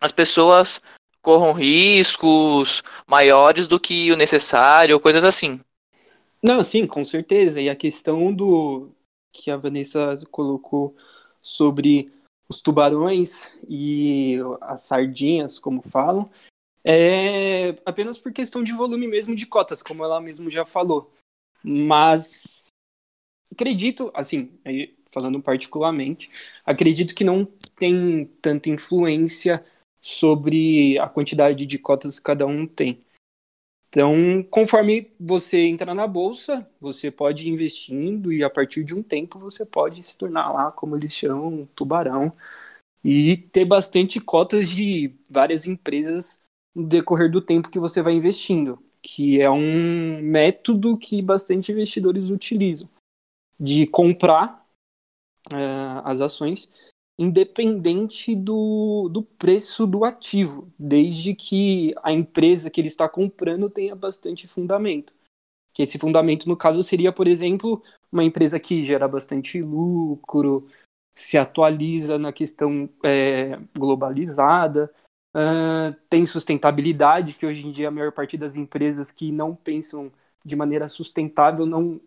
as 0.00 0.12
pessoas 0.12 0.80
corram 1.20 1.52
riscos 1.52 2.82
maiores 3.06 3.66
do 3.66 3.78
que 3.78 4.10
o 4.12 4.16
necessário, 4.16 5.00
coisas 5.00 5.24
assim. 5.24 5.60
Não, 6.42 6.62
sim, 6.62 6.86
com 6.86 7.04
certeza. 7.04 7.60
E 7.60 7.68
a 7.68 7.76
questão 7.76 8.32
do 8.32 8.90
que 9.32 9.50
a 9.50 9.56
Vanessa 9.56 10.14
colocou 10.30 10.96
sobre 11.42 12.10
os 12.48 12.62
tubarões 12.62 13.48
e 13.68 14.38
as 14.60 14.82
sardinhas, 14.82 15.58
como 15.58 15.82
falam, 15.82 16.30
é 16.84 17.74
apenas 17.84 18.16
por 18.16 18.32
questão 18.32 18.62
de 18.62 18.72
volume 18.72 19.06
mesmo 19.06 19.34
de 19.34 19.46
cotas, 19.46 19.82
como 19.82 20.04
ela 20.04 20.20
mesmo 20.20 20.50
já 20.50 20.64
falou. 20.64 21.12
Mas 21.62 22.59
acredito, 23.52 24.10
assim, 24.14 24.50
falando 25.10 25.40
particularmente, 25.42 26.30
acredito 26.64 27.14
que 27.14 27.24
não 27.24 27.46
tem 27.76 28.26
tanta 28.40 28.70
influência 28.70 29.64
sobre 30.00 30.98
a 30.98 31.08
quantidade 31.08 31.66
de 31.66 31.78
cotas 31.78 32.18
que 32.18 32.24
cada 32.24 32.46
um 32.46 32.66
tem. 32.66 33.04
Então, 33.88 34.42
conforme 34.48 35.10
você 35.18 35.62
entra 35.62 35.94
na 35.94 36.06
bolsa, 36.06 36.66
você 36.80 37.10
pode 37.10 37.48
ir 37.48 37.50
investindo 37.50 38.32
e 38.32 38.44
a 38.44 38.48
partir 38.48 38.84
de 38.84 38.94
um 38.94 39.02
tempo 39.02 39.38
você 39.38 39.66
pode 39.66 40.02
se 40.02 40.16
tornar 40.16 40.52
lá, 40.52 40.70
como 40.70 40.96
eles 40.96 41.12
chamam, 41.12 41.48
um 41.48 41.66
tubarão 41.66 42.30
e 43.02 43.36
ter 43.36 43.64
bastante 43.64 44.20
cotas 44.20 44.70
de 44.70 45.12
várias 45.28 45.66
empresas 45.66 46.38
no 46.72 46.86
decorrer 46.86 47.30
do 47.30 47.40
tempo 47.40 47.68
que 47.68 47.80
você 47.80 48.00
vai 48.00 48.12
investindo, 48.12 48.78
que 49.02 49.40
é 49.40 49.50
um 49.50 50.22
método 50.22 50.96
que 50.96 51.20
bastante 51.20 51.72
investidores 51.72 52.30
utilizam 52.30 52.88
de 53.60 53.86
comprar 53.86 54.66
uh, 55.52 56.00
as 56.04 56.20
ações 56.20 56.70
independente 57.20 58.34
do, 58.34 59.10
do 59.10 59.22
preço 59.22 59.86
do 59.86 60.06
ativo, 60.06 60.72
desde 60.78 61.34
que 61.34 61.94
a 62.02 62.10
empresa 62.10 62.70
que 62.70 62.80
ele 62.80 62.88
está 62.88 63.06
comprando 63.06 63.68
tenha 63.68 63.94
bastante 63.94 64.48
fundamento. 64.48 65.12
Que 65.74 65.82
esse 65.82 65.98
fundamento, 65.98 66.48
no 66.48 66.56
caso, 66.56 66.82
seria, 66.82 67.12
por 67.12 67.28
exemplo, 67.28 67.82
uma 68.10 68.24
empresa 68.24 68.58
que 68.58 68.82
gera 68.82 69.06
bastante 69.06 69.60
lucro, 69.60 70.66
se 71.14 71.36
atualiza 71.36 72.18
na 72.18 72.32
questão 72.32 72.88
é, 73.04 73.58
globalizada, 73.76 74.90
uh, 75.36 75.94
tem 76.08 76.24
sustentabilidade, 76.24 77.34
que 77.34 77.44
hoje 77.44 77.66
em 77.66 77.70
dia 77.70 77.88
a 77.88 77.90
maior 77.90 78.12
parte 78.12 78.38
das 78.38 78.56
empresas 78.56 79.10
que 79.10 79.30
não 79.30 79.54
pensam 79.54 80.10
de 80.42 80.56
maneira 80.56 80.88
sustentável, 80.88 81.66
não, 81.66 82.00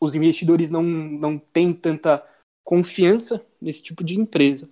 os 0.00 0.14
investidores 0.14 0.70
não, 0.70 0.82
não 0.82 1.38
têm 1.38 1.72
tanta 1.72 2.24
confiança 2.64 3.44
nesse 3.60 3.82
tipo 3.82 4.04
de 4.04 4.18
empresa. 4.18 4.68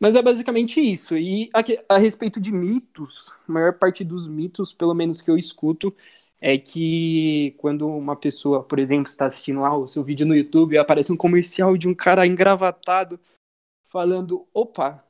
Mas 0.00 0.14
é 0.14 0.22
basicamente 0.22 0.80
isso. 0.80 1.16
E 1.16 1.50
a, 1.52 1.94
a, 1.94 1.98
respeito 1.98 2.40
de 2.40 2.52
mitos, 2.52 3.32
a 3.48 3.52
maior 3.52 3.74
parte 3.78 4.04
dos 4.04 4.28
mitos, 4.28 4.72
pelo 4.72 4.94
menos 4.94 5.20
que 5.20 5.30
eu 5.30 5.36
escuto, 5.36 5.94
é 6.40 6.56
que 6.56 7.52
quando 7.58 7.88
uma 7.88 8.14
pessoa, 8.14 8.62
por 8.62 8.78
exemplo, 8.78 9.08
está 9.08 9.26
assistindo 9.26 9.60
lá 9.60 9.76
o 9.76 9.88
seu 9.88 10.04
vídeo 10.04 10.24
no 10.24 10.36
YouTube 10.36 10.78
aparece 10.78 11.12
um 11.12 11.16
comercial 11.16 11.76
de 11.76 11.88
um 11.88 11.94
cara 11.94 12.26
engravatado 12.26 13.18
falando: 13.86 14.46
opa, 14.54 15.04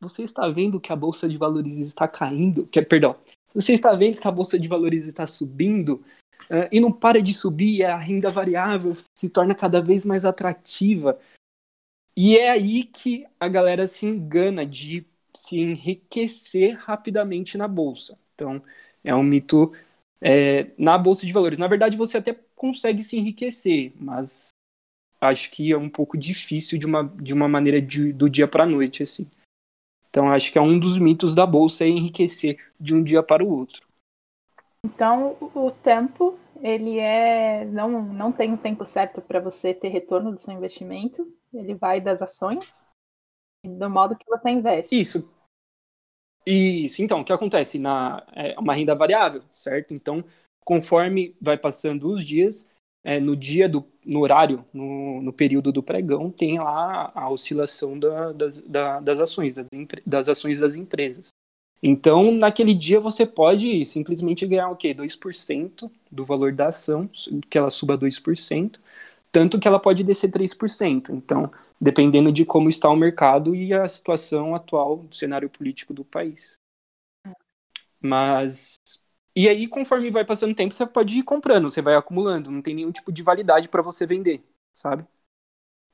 você 0.00 0.22
está 0.22 0.48
vendo 0.48 0.80
que 0.80 0.92
a 0.92 0.96
bolsa 0.96 1.28
de 1.28 1.36
valores 1.36 1.76
está 1.78 2.06
caindo? 2.06 2.66
Que, 2.68 2.80
perdão, 2.82 3.16
você 3.52 3.72
está 3.72 3.92
vendo 3.94 4.20
que 4.20 4.28
a 4.28 4.30
bolsa 4.30 4.58
de 4.58 4.68
valores 4.68 5.06
está 5.06 5.26
subindo? 5.26 6.04
Uh, 6.44 6.68
e 6.70 6.80
não 6.80 6.92
para 6.92 7.20
de 7.20 7.34
subir, 7.34 7.84
a 7.84 7.96
renda 7.96 8.30
variável 8.30 8.96
se 9.14 9.28
torna 9.28 9.54
cada 9.54 9.80
vez 9.80 10.04
mais 10.04 10.24
atrativa. 10.24 11.18
E 12.16 12.38
é 12.38 12.50
aí 12.50 12.84
que 12.84 13.26
a 13.38 13.48
galera 13.48 13.86
se 13.86 14.06
engana 14.06 14.64
de 14.64 15.06
se 15.34 15.58
enriquecer 15.58 16.76
rapidamente 16.76 17.58
na 17.58 17.68
bolsa. 17.68 18.18
Então, 18.34 18.62
é 19.04 19.14
um 19.14 19.22
mito 19.22 19.72
é, 20.20 20.70
na 20.78 20.96
bolsa 20.96 21.26
de 21.26 21.32
valores. 21.32 21.58
Na 21.58 21.68
verdade, 21.68 21.96
você 21.96 22.18
até 22.18 22.38
consegue 22.54 23.02
se 23.02 23.18
enriquecer, 23.18 23.92
mas 23.96 24.48
acho 25.20 25.50
que 25.50 25.72
é 25.72 25.76
um 25.76 25.88
pouco 25.88 26.16
difícil 26.16 26.78
de 26.78 26.86
uma, 26.86 27.04
de 27.04 27.34
uma 27.34 27.48
maneira 27.48 27.80
de, 27.80 28.12
do 28.12 28.30
dia 28.30 28.48
para 28.48 28.64
a 28.64 28.66
noite, 28.66 29.02
assim. 29.02 29.28
Então, 30.08 30.32
acho 30.32 30.50
que 30.50 30.58
é 30.58 30.62
um 30.62 30.78
dos 30.78 30.96
mitos 30.96 31.34
da 31.34 31.44
bolsa 31.44 31.84
é 31.84 31.88
enriquecer 31.88 32.58
de 32.80 32.94
um 32.94 33.02
dia 33.02 33.22
para 33.22 33.44
o 33.44 33.48
outro. 33.48 33.85
Então, 34.84 35.36
o 35.40 35.70
tempo, 35.70 36.38
ele 36.62 36.98
é 36.98 37.64
não 37.64 38.02
não 38.02 38.32
tem 38.32 38.52
um 38.52 38.56
tempo 38.56 38.84
certo 38.86 39.20
para 39.20 39.40
você 39.40 39.74
ter 39.74 39.88
retorno 39.88 40.32
do 40.32 40.40
seu 40.40 40.54
investimento. 40.54 41.26
Ele 41.52 41.74
vai 41.74 42.00
das 42.00 42.22
ações 42.22 42.68
e 43.64 43.68
do 43.68 43.90
modo 43.90 44.16
que 44.16 44.26
você 44.26 44.50
investe. 44.50 44.98
Isso. 44.98 45.28
Isso. 46.46 47.02
Então, 47.02 47.20
o 47.20 47.24
que 47.24 47.32
acontece 47.32 47.78
na 47.78 48.24
é 48.32 48.58
uma 48.58 48.74
renda 48.74 48.94
variável, 48.94 49.42
certo? 49.52 49.92
Então, 49.92 50.24
conforme 50.64 51.36
vai 51.40 51.58
passando 51.58 52.08
os 52.08 52.24
dias, 52.24 52.70
é, 53.04 53.18
no 53.18 53.36
dia 53.36 53.68
do 53.68 53.84
no 54.04 54.20
horário, 54.20 54.64
no, 54.72 55.20
no 55.20 55.32
período 55.32 55.72
do 55.72 55.82
pregão, 55.82 56.30
tem 56.30 56.58
lá 56.60 57.10
a 57.12 57.28
oscilação 57.28 57.98
da, 57.98 58.32
das, 58.32 58.62
da, 58.62 59.00
das 59.00 59.18
ações, 59.18 59.52
das, 59.52 59.66
das 60.06 60.28
ações 60.28 60.60
das 60.60 60.76
empresas. 60.76 61.28
Então, 61.88 62.32
naquele 62.32 62.74
dia 62.74 62.98
você 62.98 63.24
pode 63.24 63.84
simplesmente 63.86 64.44
ganhar 64.44 64.68
o 64.70 64.76
quê? 64.76 64.92
2% 64.92 65.88
do 66.10 66.24
valor 66.24 66.52
da 66.52 66.66
ação, 66.68 67.08
que 67.48 67.56
ela 67.56 67.70
suba 67.70 67.96
2%, 67.96 68.80
tanto 69.30 69.58
que 69.60 69.68
ela 69.68 69.78
pode 69.78 70.02
descer 70.02 70.30
3%. 70.30 71.12
Então, 71.12 71.48
dependendo 71.80 72.32
de 72.32 72.44
como 72.44 72.68
está 72.68 72.90
o 72.90 72.96
mercado 72.96 73.54
e 73.54 73.72
a 73.72 73.86
situação 73.86 74.52
atual 74.54 74.98
do 74.98 75.14
cenário 75.14 75.48
político 75.48 75.94
do 75.94 76.04
país. 76.04 76.58
Mas 78.00 78.76
e 79.36 79.48
aí, 79.48 79.68
conforme 79.68 80.10
vai 80.10 80.24
passando 80.24 80.52
o 80.52 80.54
tempo, 80.54 80.72
você 80.74 80.86
pode 80.86 81.18
ir 81.18 81.22
comprando, 81.22 81.70
você 81.70 81.82
vai 81.82 81.94
acumulando, 81.94 82.50
não 82.50 82.62
tem 82.62 82.74
nenhum 82.74 82.92
tipo 82.92 83.12
de 83.12 83.22
validade 83.22 83.68
para 83.68 83.82
você 83.82 84.06
vender, 84.06 84.42
sabe? 84.74 85.04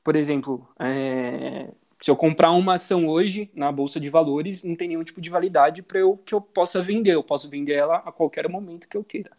Por 0.05 0.17
exemplo, 0.17 0.69
é... 0.81 1.73
Se 2.03 2.11
eu 2.11 2.17
comprar 2.17 2.51
uma 2.51 2.75
ação 2.75 3.07
hoje 3.07 3.49
na 3.55 3.71
bolsa 3.71 4.01
de 4.01 4.11
valores, 4.11 4.65
não 4.65 4.75
tem 4.75 4.89
nenhum 4.89 5.05
tipo 5.05 5.21
de 5.21 5.31
validade 5.31 5.85
para 5.85 6.01
eu 6.01 6.17
que 6.17 6.35
eu 6.35 6.41
possa 6.41 6.83
vender. 6.83 7.15
Eu 7.15 7.23
posso 7.23 7.49
vender 7.49 7.75
ela 7.75 7.99
a 7.99 8.11
qualquer 8.11 8.49
momento 8.49 8.89
que 8.89 8.97
eu 8.97 9.05
queira. 9.05 9.31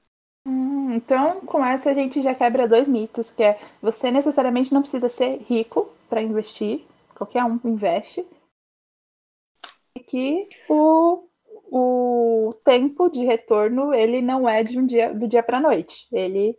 Hum, 0.48 0.94
então, 0.94 1.42
com 1.42 1.64
essa 1.64 1.90
a 1.90 1.94
gente 1.94 2.22
já 2.22 2.34
quebra 2.34 2.68
dois 2.68 2.88
mitos, 2.88 3.30
que 3.32 3.44
é 3.44 3.60
você 3.82 4.10
necessariamente 4.10 4.74
não 4.74 4.82
precisa 4.82 5.10
ser 5.10 5.40
rico 5.42 5.90
para 6.08 6.22
investir, 6.22 6.86
qualquer 7.14 7.44
um 7.44 7.60
investe. 7.66 8.26
E 9.98 10.00
que 10.00 10.48
o, 10.70 11.28
o 11.70 12.54
tempo 12.64 13.10
de 13.10 13.26
retorno 13.26 13.94
ele 13.94 14.22
não 14.22 14.48
é 14.48 14.64
de 14.64 14.80
um 14.80 14.86
dia 14.86 15.14
do 15.14 15.28
dia 15.28 15.44
para 15.44 15.60
noite. 15.60 16.08
Ele 16.14 16.56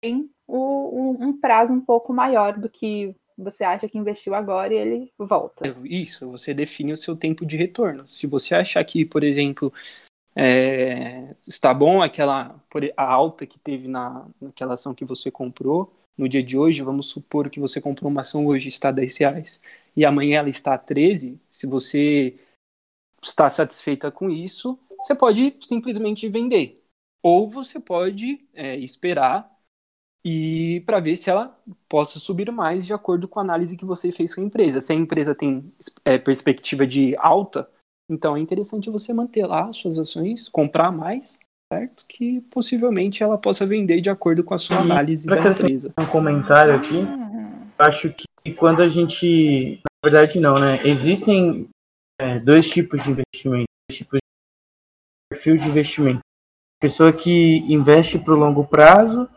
tem 0.00 0.30
o, 0.46 1.16
um, 1.16 1.28
um 1.28 1.40
prazo 1.40 1.72
um 1.72 1.80
pouco 1.80 2.12
maior 2.12 2.56
do 2.56 2.68
que 2.68 3.16
você 3.36 3.64
acha 3.64 3.88
que 3.88 3.98
investiu 3.98 4.34
agora 4.34 4.72
e 4.72 4.76
ele 4.76 5.12
volta. 5.18 5.64
Isso, 5.84 6.30
você 6.30 6.54
define 6.54 6.92
o 6.92 6.96
seu 6.96 7.16
tempo 7.16 7.44
de 7.44 7.56
retorno. 7.56 8.06
Se 8.08 8.26
você 8.26 8.54
achar 8.54 8.84
que, 8.84 9.04
por 9.04 9.24
exemplo, 9.24 9.72
é, 10.36 11.34
está 11.46 11.72
bom 11.72 12.02
aquela 12.02 12.60
a 12.96 13.04
alta 13.04 13.46
que 13.46 13.58
teve 13.58 13.88
na, 13.88 14.26
naquela 14.40 14.74
ação 14.74 14.94
que 14.94 15.04
você 15.04 15.30
comprou 15.30 15.92
no 16.16 16.28
dia 16.28 16.42
de 16.42 16.56
hoje, 16.56 16.82
vamos 16.82 17.08
supor 17.08 17.50
que 17.50 17.58
você 17.58 17.80
comprou 17.80 18.10
uma 18.10 18.20
ação 18.20 18.46
hoje 18.46 18.68
está 18.68 18.88
a 18.88 18.92
10 18.92 19.16
reais 19.16 19.60
e 19.96 20.04
amanhã 20.04 20.38
ela 20.38 20.48
está 20.48 20.74
a 20.74 20.78
13, 20.78 21.40
se 21.50 21.66
você 21.66 22.38
está 23.22 23.48
satisfeita 23.48 24.10
com 24.10 24.30
isso, 24.30 24.78
você 24.98 25.14
pode 25.14 25.56
simplesmente 25.60 26.28
vender. 26.28 26.82
Ou 27.22 27.48
você 27.48 27.80
pode 27.80 28.44
é, 28.52 28.76
esperar 28.76 29.50
e 30.24 30.82
para 30.86 31.00
ver 31.00 31.16
se 31.16 31.28
ela 31.28 31.54
possa 31.86 32.18
subir 32.18 32.50
mais 32.50 32.86
de 32.86 32.94
acordo 32.94 33.28
com 33.28 33.38
a 33.38 33.42
análise 33.42 33.76
que 33.76 33.84
você 33.84 34.10
fez 34.10 34.34
com 34.34 34.40
a 34.40 34.44
empresa. 34.44 34.80
Se 34.80 34.92
a 34.92 34.96
empresa 34.96 35.34
tem 35.34 35.70
é, 36.04 36.16
perspectiva 36.16 36.86
de 36.86 37.14
alta, 37.18 37.68
então 38.10 38.36
é 38.36 38.40
interessante 38.40 38.88
você 38.88 39.12
manter 39.12 39.46
lá 39.46 39.70
suas 39.72 39.98
ações, 39.98 40.48
comprar 40.48 40.90
mais, 40.90 41.38
certo? 41.70 42.06
Que 42.08 42.40
possivelmente 42.50 43.22
ela 43.22 43.36
possa 43.36 43.66
vender 43.66 44.00
de 44.00 44.08
acordo 44.08 44.42
com 44.42 44.54
a 44.54 44.58
sua 44.58 44.78
análise 44.78 45.26
da 45.26 45.36
empresa. 45.50 45.92
Um 45.98 46.06
comentário 46.06 46.74
aqui. 46.74 47.06
Acho 47.78 48.10
que 48.10 48.54
quando 48.54 48.82
a 48.82 48.88
gente, 48.88 49.80
na 49.84 50.10
verdade 50.10 50.40
não, 50.40 50.58
né? 50.58 50.80
Existem 50.86 51.68
é, 52.18 52.38
dois 52.38 52.68
tipos 52.70 53.02
de 53.02 53.10
investimento, 53.10 53.68
dois 53.90 53.98
tipos 53.98 54.18
de 54.18 55.34
perfil 55.34 55.58
de 55.58 55.68
investimento. 55.68 56.20
Pessoa 56.80 57.12
que 57.12 57.58
investe 57.70 58.18
para 58.18 58.34
o 58.34 58.38
longo 58.38 58.66
prazo 58.66 59.28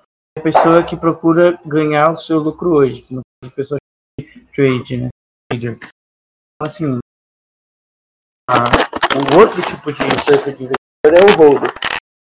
pessoa 0.42 0.84
que 0.84 0.96
procura 0.96 1.60
ganhar 1.66 2.12
o 2.12 2.18
seu 2.18 2.40
lucro 2.40 2.74
hoje, 2.74 3.06
no 3.10 3.22
caso, 3.42 3.56
pessoa 3.56 3.78
de 4.20 4.40
trade, 4.54 4.98
né? 4.98 5.10
Trader. 5.50 5.78
Então, 5.78 5.88
assim, 6.62 7.00
a, 8.50 8.64
o 9.18 9.40
outro 9.40 9.62
tipo 9.62 9.92
de 9.92 10.00
perfil 10.26 10.54
de 10.54 10.64
investidor 10.64 10.76
é 11.06 11.24
o 11.24 11.38
holder. 11.38 11.74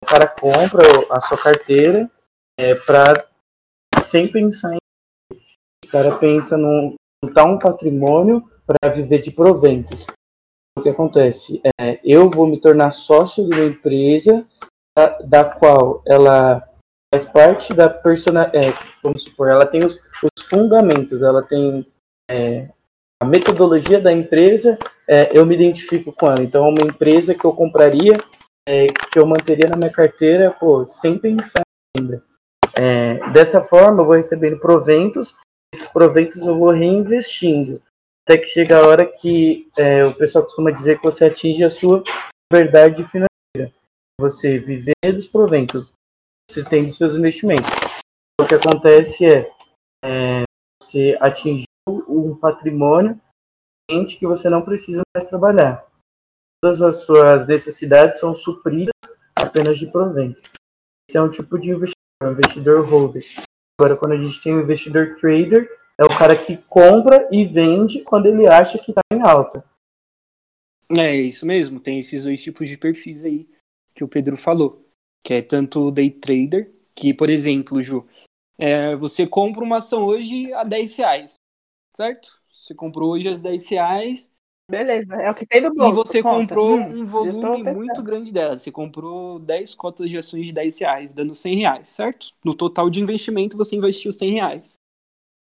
O 0.04 0.06
cara 0.06 0.28
compra 0.28 0.84
a 1.12 1.20
sua 1.20 1.38
carteira 1.38 2.10
é, 2.58 2.76
para 2.76 3.28
sem 4.04 4.32
pensar 4.32 4.74
em. 4.74 4.78
O 5.86 5.90
cara 5.90 6.18
pensa 6.18 6.58
no 6.58 6.96
montar 7.24 7.46
um 7.46 7.60
patrimônio 7.60 8.50
para 8.66 8.92
viver 8.92 9.20
de 9.20 9.32
proventos. 9.32 10.06
O 10.78 10.82
que 10.82 10.90
acontece? 10.90 11.62
É, 11.80 12.00
eu 12.04 12.30
vou 12.30 12.48
me 12.48 12.60
tornar 12.60 12.92
sócio 12.92 13.48
de 13.48 13.56
uma 13.56 13.66
empresa 13.66 14.48
da, 14.98 15.20
da 15.20 15.46
qual 15.46 16.02
ela 16.06 16.68
faz 17.14 17.26
parte 17.26 17.74
da 17.76 17.88
personalidade. 17.88 18.68
É, 18.68 18.74
vamos 19.04 19.22
supor, 19.22 19.48
ela 19.48 19.68
tem 19.68 19.86
os, 19.86 20.00
os 20.24 20.46
fundamentos, 20.46 21.22
ela 21.22 21.44
tem 21.44 21.86
é, 22.30 22.68
a 23.22 23.26
metodologia 23.26 24.02
da 24.02 24.12
empresa, 24.12 24.80
é, 25.08 25.38
eu 25.38 25.46
me 25.46 25.54
identifico 25.54 26.12
com 26.12 26.26
ela. 26.26 26.42
Então, 26.42 26.66
é 26.66 26.70
uma 26.70 26.92
empresa 26.92 27.36
que 27.36 27.46
eu 27.46 27.54
compraria, 27.54 28.14
é, 28.68 28.88
que 28.88 29.20
eu 29.20 29.28
manteria 29.28 29.70
na 29.70 29.78
minha 29.78 29.92
carteira, 29.92 30.50
pô, 30.50 30.84
sem 30.86 31.20
pensar 31.20 31.62
ainda. 31.96 32.24
É, 32.76 33.20
dessa 33.30 33.62
forma, 33.62 34.02
eu 34.02 34.08
vou 34.08 34.16
recebendo 34.16 34.60
proventos, 34.60 35.36
esses 35.74 35.88
proventos 35.88 36.42
eu 36.48 36.58
vou 36.58 36.72
reinvestindo, 36.72 37.80
até 38.28 38.40
que 38.40 38.48
chega 38.48 38.80
a 38.80 38.88
hora 38.88 39.06
que 39.06 39.68
é, 39.78 40.04
o 40.04 40.16
pessoal 40.16 40.46
costuma 40.46 40.72
dizer 40.72 40.98
que 40.98 41.04
você 41.04 41.26
atinge 41.26 41.64
a 41.64 41.70
sua 41.70 42.04
verdade 42.52 43.04
financeira. 43.04 43.72
você 44.20 44.58
viver 44.58 44.94
dos 45.14 45.28
proventos 45.28 45.94
você 46.54 46.64
tem 46.64 46.84
dos 46.84 46.96
seus 46.96 47.16
investimentos. 47.16 47.70
O 48.40 48.46
que 48.46 48.56
acontece 48.56 49.26
é, 49.26 49.52
é 50.04 50.44
você 50.82 51.18
atingiu 51.20 51.66
um 51.88 52.36
patrimônio 52.36 53.20
que 54.08 54.26
você 54.26 54.50
não 54.50 54.62
precisa 54.62 55.02
mais 55.16 55.30
trabalhar. 55.30 55.86
Todas 56.62 56.82
as 56.82 56.98
suas 56.98 57.46
necessidades 57.46 58.20
são 58.20 58.34
supridas 58.34 58.94
apenas 59.36 59.78
de 59.78 59.88
provento. 59.88 60.42
Esse 61.10 61.18
é 61.18 61.22
um 61.22 61.30
tipo 61.30 61.60
de 61.60 61.70
investidor, 61.70 61.96
um 62.24 62.32
investidor 62.32 62.86
holder. 62.88 63.24
Agora, 63.80 63.98
quando 63.98 64.14
a 64.14 64.18
gente 64.18 64.42
tem 64.42 64.54
o 64.54 64.58
um 64.58 64.62
investidor 64.62 65.16
trader, 65.18 65.70
é 66.00 66.06
o 66.06 66.18
cara 66.18 66.40
que 66.40 66.58
compra 66.58 67.28
e 67.32 67.46
vende 67.46 68.02
quando 68.02 68.28
ele 68.28 68.48
acha 68.48 68.80
que 68.80 68.92
está 68.92 69.02
em 69.12 69.22
alta. 69.22 69.64
É 70.98 71.16
isso 71.16 71.46
mesmo, 71.46 71.80
tem 71.80 72.00
esses 72.00 72.24
dois 72.24 72.42
tipos 72.42 72.68
de 72.70 72.78
perfis 72.78 73.26
aí 73.26 73.48
que 73.94 74.04
o 74.04 74.08
Pedro 74.08 74.38
falou, 74.38 74.83
que 75.24 75.36
é 75.36 75.42
tanto 75.42 75.88
o 75.88 75.92
day 75.92 76.12
trader, 76.12 76.72
que, 76.94 77.14
por 77.14 77.30
exemplo, 77.30 77.82
Ju, 77.82 78.06
é, 78.58 78.96
você 78.96 79.26
compra 79.26 79.64
uma 79.64 79.78
ação 79.78 80.04
hoje 80.06 80.54
a 80.54 80.64
10 80.64 80.96
reais, 80.98 81.34
certo? 81.96 82.42
Você 82.54 82.76
comprou 82.76 83.12
hoje 83.12 83.30
a 83.30 83.38
10 83.38 83.70
reais. 83.70 84.32
Beleza, 84.70 85.16
é 85.16 85.30
o 85.30 85.36
que 85.36 85.46
tem 85.46 85.62
no 85.62 85.74
bolso. 85.74 85.92
E 85.92 85.94
você 85.94 86.24
conta. 86.24 86.56
comprou 86.56 86.78
hum, 86.78 87.02
um 87.02 87.06
volume 87.06 87.64
muito 87.64 88.02
grande 88.02 88.32
dela. 88.32 88.58
Você 88.58 88.72
comprou 88.72 89.40
10 89.40 89.76
cotas 89.76 90.10
de 90.10 90.18
ações 90.18 90.46
de 90.46 90.54
10 90.54 90.80
reais, 90.80 91.10
dando 91.12 91.36
100 91.36 91.56
reais, 91.58 91.90
certo? 91.90 92.28
No 92.44 92.54
total 92.54 92.90
de 92.90 93.02
investimento, 93.02 93.58
você 93.58 93.76
investiu 93.76 94.12
100 94.12 94.32
reais. 94.32 94.76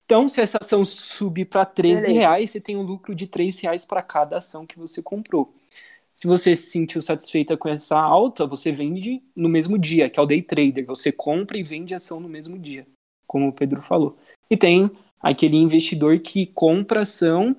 Então, 0.04 0.28
se 0.28 0.40
essa 0.40 0.58
ação 0.60 0.84
subir 0.84 1.46
para 1.46 1.64
13 1.64 2.02
Beleza. 2.02 2.18
reais, 2.18 2.50
você 2.50 2.60
tem 2.60 2.76
um 2.76 2.82
lucro 2.82 3.14
de 3.14 3.26
3 3.26 3.58
reais 3.60 3.84
para 3.84 4.02
cada 4.02 4.36
ação 4.36 4.66
que 4.66 4.78
você 4.78 5.02
comprou. 5.02 5.54
Se 6.14 6.26
você 6.26 6.54
se 6.54 6.70
sentiu 6.70 7.02
satisfeita 7.02 7.56
com 7.56 7.68
essa 7.68 7.98
alta, 7.98 8.46
você 8.46 8.70
vende 8.70 9.20
no 9.34 9.48
mesmo 9.48 9.76
dia, 9.76 10.08
que 10.08 10.20
é 10.20 10.22
o 10.22 10.26
day 10.26 10.40
trader. 10.40 10.86
Você 10.86 11.10
compra 11.10 11.58
e 11.58 11.62
vende 11.62 11.94
ação 11.94 12.20
no 12.20 12.28
mesmo 12.28 12.56
dia, 12.56 12.86
como 13.26 13.48
o 13.48 13.52
Pedro 13.52 13.82
falou. 13.82 14.16
E 14.48 14.56
tem 14.56 14.90
aquele 15.20 15.56
investidor 15.56 16.20
que 16.20 16.46
compra 16.46 17.02
ação 17.02 17.56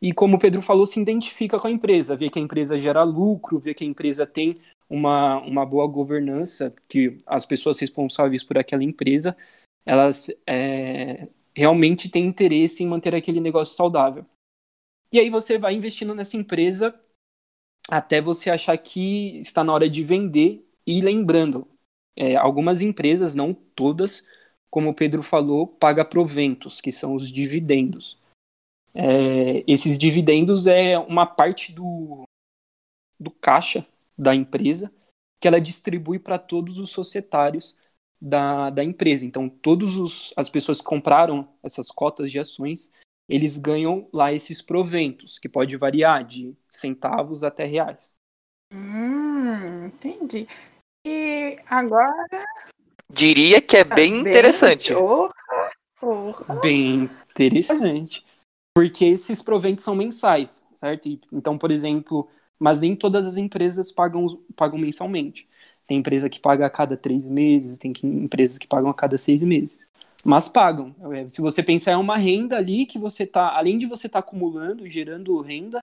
e, 0.00 0.12
como 0.12 0.36
o 0.36 0.38
Pedro 0.38 0.60
falou, 0.60 0.84
se 0.84 1.00
identifica 1.00 1.58
com 1.58 1.68
a 1.68 1.70
empresa, 1.70 2.16
vê 2.16 2.28
que 2.28 2.38
a 2.38 2.42
empresa 2.42 2.76
gera 2.76 3.02
lucro, 3.02 3.58
vê 3.58 3.72
que 3.72 3.84
a 3.84 3.86
empresa 3.86 4.26
tem 4.26 4.58
uma, 4.90 5.38
uma 5.40 5.64
boa 5.64 5.86
governança, 5.86 6.74
que 6.88 7.18
as 7.24 7.46
pessoas 7.46 7.78
responsáveis 7.78 8.44
por 8.44 8.58
aquela 8.58 8.84
empresa, 8.84 9.36
elas 9.84 10.30
é, 10.46 11.28
realmente 11.54 12.08
têm 12.08 12.26
interesse 12.26 12.82
em 12.82 12.86
manter 12.86 13.14
aquele 13.14 13.40
negócio 13.40 13.74
saudável. 13.74 14.26
E 15.12 15.18
aí 15.18 15.30
você 15.30 15.56
vai 15.56 15.74
investindo 15.74 16.14
nessa 16.14 16.36
empresa 16.36 16.94
até 17.88 18.20
você 18.20 18.50
achar 18.50 18.76
que 18.78 19.38
está 19.38 19.62
na 19.62 19.72
hora 19.72 19.88
de 19.88 20.02
vender. 20.02 20.64
E 20.86 21.00
lembrando, 21.00 21.66
é, 22.14 22.36
algumas 22.36 22.80
empresas, 22.80 23.34
não 23.34 23.52
todas, 23.52 24.24
como 24.70 24.90
o 24.90 24.94
Pedro 24.94 25.22
falou, 25.22 25.66
paga 25.66 26.04
proventos, 26.04 26.80
que 26.80 26.92
são 26.92 27.14
os 27.14 27.30
dividendos. 27.30 28.18
É, 28.94 29.62
esses 29.66 29.98
dividendos 29.98 30.66
é 30.66 30.98
uma 30.98 31.26
parte 31.26 31.72
do, 31.72 32.24
do 33.20 33.30
caixa 33.30 33.86
da 34.16 34.34
empresa 34.34 34.92
que 35.38 35.46
ela 35.46 35.60
distribui 35.60 36.18
para 36.18 36.38
todos 36.38 36.78
os 36.78 36.90
societários 36.90 37.76
da, 38.20 38.70
da 38.70 38.82
empresa. 38.82 39.26
Então, 39.26 39.48
todas 39.48 40.32
as 40.36 40.48
pessoas 40.48 40.80
que 40.80 40.86
compraram 40.86 41.48
essas 41.62 41.88
cotas 41.88 42.30
de 42.30 42.38
ações, 42.38 42.90
eles 43.28 43.56
ganham 43.56 44.08
lá 44.12 44.32
esses 44.32 44.62
proventos, 44.62 45.38
que 45.38 45.48
pode 45.48 45.76
variar 45.76 46.24
de 46.24 46.56
centavos 46.70 47.42
até 47.42 47.64
reais. 47.64 48.14
Hum, 48.72 49.86
entendi. 49.86 50.48
E 51.06 51.58
agora 51.68 52.44
Diria 53.10 53.60
que 53.60 53.76
é 53.76 53.84
tá 53.84 53.94
bem, 53.94 54.22
bem 54.22 54.32
interessante. 54.32 54.92
Porra, 54.92 55.32
porra. 56.00 56.60
Bem 56.60 57.10
interessante. 57.30 58.24
Porque 58.74 59.06
esses 59.06 59.40
proventos 59.40 59.84
são 59.84 59.94
mensais, 59.94 60.66
certo? 60.74 61.08
Então, 61.32 61.56
por 61.56 61.70
exemplo, 61.70 62.28
mas 62.58 62.80
nem 62.80 62.94
todas 62.94 63.26
as 63.26 63.36
empresas 63.36 63.92
pagam, 63.92 64.26
pagam 64.54 64.78
mensalmente. 64.78 65.48
Tem 65.86 65.98
empresa 65.98 66.28
que 66.28 66.40
paga 66.40 66.66
a 66.66 66.70
cada 66.70 66.96
três 66.96 67.26
meses, 67.28 67.78
tem 67.78 67.92
empresas 68.02 68.58
que 68.58 68.66
pagam 68.66 68.90
a 68.90 68.94
cada 68.94 69.16
seis 69.16 69.42
meses. 69.42 69.86
Mas 70.26 70.48
pagam. 70.48 70.94
É, 71.12 71.28
se 71.28 71.40
você 71.40 71.62
pensar, 71.62 71.92
é 71.92 71.96
uma 71.96 72.16
renda 72.16 72.56
ali 72.56 72.86
que 72.86 72.98
você 72.98 73.26
tá, 73.26 73.56
além 73.56 73.78
de 73.78 73.86
você 73.86 74.06
estar 74.06 74.20
tá 74.20 74.26
acumulando, 74.26 74.88
gerando 74.88 75.40
renda, 75.40 75.78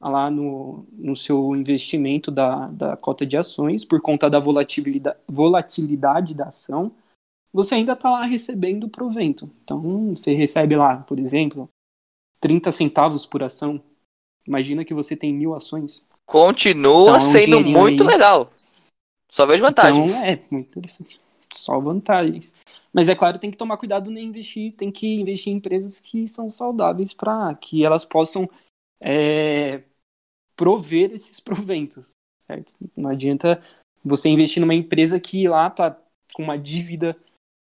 lá 0.00 0.30
no, 0.30 0.86
no 0.92 1.14
seu 1.14 1.54
investimento 1.54 2.30
da, 2.30 2.68
da 2.68 2.96
cota 2.96 3.26
de 3.26 3.36
ações, 3.36 3.84
por 3.84 4.00
conta 4.00 4.30
da 4.30 4.38
volatilidade, 4.38 5.18
volatilidade 5.28 6.34
da 6.34 6.46
ação, 6.46 6.92
você 7.52 7.74
ainda 7.74 7.92
está 7.92 8.10
lá 8.10 8.24
recebendo 8.24 8.88
provento. 8.88 9.50
Então, 9.62 10.14
você 10.14 10.34
recebe 10.34 10.76
lá, 10.76 10.98
por 10.98 11.18
exemplo, 11.18 11.68
30 12.40 12.72
centavos 12.72 13.26
por 13.26 13.42
ação. 13.42 13.82
Imagina 14.46 14.84
que 14.84 14.94
você 14.94 15.14
tem 15.14 15.34
mil 15.34 15.54
ações. 15.54 16.04
Continua 16.24 17.16
então, 17.16 17.20
sendo 17.20 17.60
muito 17.60 18.02
aí... 18.04 18.08
legal. 18.08 18.52
Só 19.30 19.44
vejo 19.46 19.62
vantagens. 19.62 20.16
Então, 20.16 20.28
é, 20.28 20.40
muito 20.50 20.68
interessante. 20.68 21.20
Só 21.52 21.80
vantagens. 21.80 22.54
Mas 22.92 23.08
é 23.08 23.14
claro, 23.14 23.38
tem 23.38 23.50
que 23.50 23.56
tomar 23.56 23.76
cuidado 23.76 24.10
nem 24.10 24.26
investir, 24.28 24.72
tem 24.72 24.90
que 24.90 25.20
investir 25.20 25.52
em 25.52 25.56
empresas 25.56 26.00
que 26.00 26.26
são 26.26 26.50
saudáveis 26.50 27.12
para 27.12 27.54
que 27.54 27.84
elas 27.84 28.04
possam 28.04 28.48
é, 29.00 29.82
prover 30.56 31.12
esses 31.12 31.38
proventos, 31.40 32.10
certo? 32.46 32.74
Não 32.96 33.10
adianta 33.10 33.62
você 34.04 34.28
investir 34.28 34.60
numa 34.60 34.74
empresa 34.74 35.20
que 35.20 35.48
lá 35.48 35.70
tá 35.70 35.96
com 36.32 36.42
uma 36.42 36.58
dívida, 36.58 37.16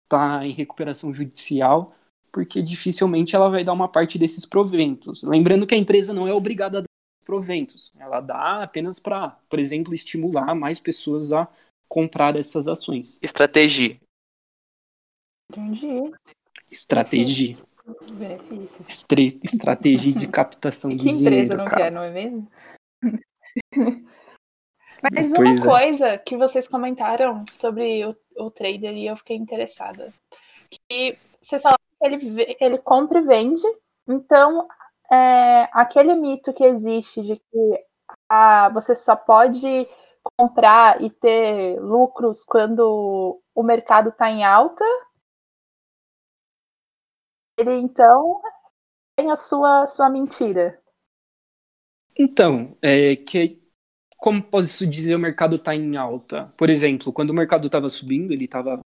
tá 0.09 0.45
em 0.45 0.51
recuperação 0.51 1.13
judicial, 1.13 1.95
porque 2.31 2.61
dificilmente 2.61 3.35
ela 3.35 3.49
vai 3.49 3.63
dar 3.63 3.73
uma 3.73 3.87
parte 3.87 4.17
desses 4.17 4.45
proventos. 4.45 5.23
Lembrando 5.23 5.67
que 5.67 5.75
a 5.75 5.77
empresa 5.77 6.13
não 6.13 6.27
é 6.27 6.33
obrigada 6.33 6.79
a 6.79 6.81
dar 6.81 6.87
proventos, 7.25 7.91
ela 7.97 8.19
dá 8.19 8.63
apenas 8.63 8.99
para, 8.99 9.29
por 9.49 9.59
exemplo, 9.59 9.93
estimular 9.93 10.55
mais 10.55 10.79
pessoas 10.79 11.31
a 11.31 11.47
comprar 11.91 12.37
essas 12.37 12.69
ações. 12.69 13.19
Estratégia. 13.21 13.99
Entendi. 15.51 16.09
Estratégia. 16.71 17.57
Benefícios. 18.13 19.05
Estratégia 19.43 20.13
de 20.13 20.27
captação 20.29 20.89
de 20.95 20.99
dinheiro. 20.99 21.19
Que 21.19 21.27
empresa 21.27 21.57
não 21.57 21.65
cara. 21.65 21.83
quer, 21.83 21.91
não 21.91 22.01
é 22.01 22.09
mesmo? 22.09 22.49
Mas 25.03 25.27
uma 25.27 25.35
pois 25.35 25.65
é. 25.65 25.67
coisa 25.67 26.07
é. 26.07 26.17
que 26.17 26.37
vocês 26.37 26.65
comentaram 26.65 27.43
sobre 27.59 28.05
o, 28.05 28.15
o 28.37 28.49
trader 28.49 28.93
e 28.93 29.07
eu 29.07 29.17
fiquei 29.17 29.35
interessada. 29.35 30.13
Que 30.87 31.17
vocês 31.41 31.61
falaram 31.61 31.83
que 31.99 32.05
ele, 32.05 32.55
ele 32.57 32.77
compra 32.77 33.19
e 33.19 33.25
vende, 33.25 33.67
então 34.07 34.65
é, 35.11 35.67
aquele 35.73 36.15
mito 36.15 36.53
que 36.53 36.63
existe 36.63 37.21
de 37.21 37.35
que 37.35 37.85
ah, 38.29 38.69
você 38.69 38.95
só 38.95 39.13
pode 39.13 39.89
comprar 40.37 41.01
e 41.01 41.09
ter 41.09 41.79
lucros 41.79 42.43
quando 42.43 43.41
o 43.55 43.63
mercado 43.63 44.09
está 44.09 44.29
em 44.29 44.43
alta, 44.43 44.85
ele 47.57 47.73
então 47.73 48.41
tem 49.15 49.31
a 49.31 49.35
sua, 49.35 49.87
sua 49.87 50.09
mentira. 50.09 50.79
Então, 52.17 52.77
é 52.81 53.15
que 53.15 53.61
como 54.17 54.41
posso 54.41 54.85
dizer 54.85 55.15
o 55.15 55.19
mercado 55.19 55.55
está 55.55 55.75
em 55.75 55.97
alta? 55.97 56.53
Por 56.55 56.69
exemplo, 56.69 57.11
quando 57.11 57.31
o 57.31 57.33
mercado 57.33 57.65
estava 57.65 57.89
subindo, 57.89 58.31
ele 58.31 58.45
estava 58.45 58.79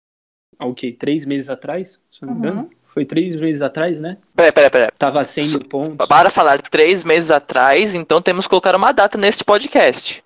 há 0.58 0.66
o 0.66 0.74
quê? 0.74 0.92
Três 0.92 1.26
meses 1.26 1.50
atrás, 1.50 2.00
se 2.10 2.24
não 2.24 2.32
me 2.32 2.38
engano? 2.38 2.60
Uhum. 2.62 2.70
Foi 2.86 3.04
três 3.04 3.34
meses 3.34 3.60
atrás, 3.60 4.00
né? 4.00 4.18
Peraí, 4.36 4.52
peraí, 4.52 4.70
peraí. 4.70 4.90
Tava 4.96 5.24
100 5.24 5.48
mil 5.48 5.58
pontos. 5.68 6.06
Para 6.06 6.30
falar 6.30 6.62
três 6.62 7.02
meses 7.02 7.32
atrás, 7.32 7.96
então 7.96 8.22
temos 8.22 8.46
que 8.46 8.50
colocar 8.50 8.76
uma 8.76 8.92
data 8.92 9.18
nesse 9.18 9.44
podcast. 9.44 10.23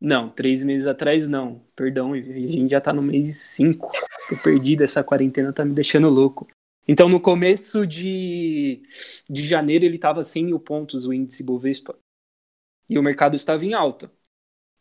Não, 0.00 0.28
três 0.28 0.62
meses 0.62 0.86
atrás 0.86 1.28
não. 1.28 1.60
Perdão, 1.74 2.12
a 2.12 2.20
gente 2.20 2.70
já 2.70 2.80
tá 2.80 2.92
no 2.92 3.02
mês 3.02 3.38
cinco. 3.38 3.90
Tô 4.28 4.36
perdido, 4.36 4.82
essa 4.84 5.02
quarentena 5.02 5.52
tá 5.52 5.64
me 5.64 5.72
deixando 5.72 6.08
louco. 6.08 6.46
Então, 6.86 7.08
no 7.08 7.20
começo 7.20 7.86
de, 7.86 8.82
de 9.28 9.42
janeiro, 9.42 9.84
ele 9.84 9.96
estava 9.96 10.24
100 10.24 10.46
mil 10.46 10.60
pontos, 10.60 11.06
o 11.06 11.12
índice 11.12 11.42
Bovespa. 11.42 11.98
E 12.88 12.98
o 12.98 13.02
mercado 13.02 13.34
estava 13.34 13.64
em 13.64 13.74
alta. 13.74 14.10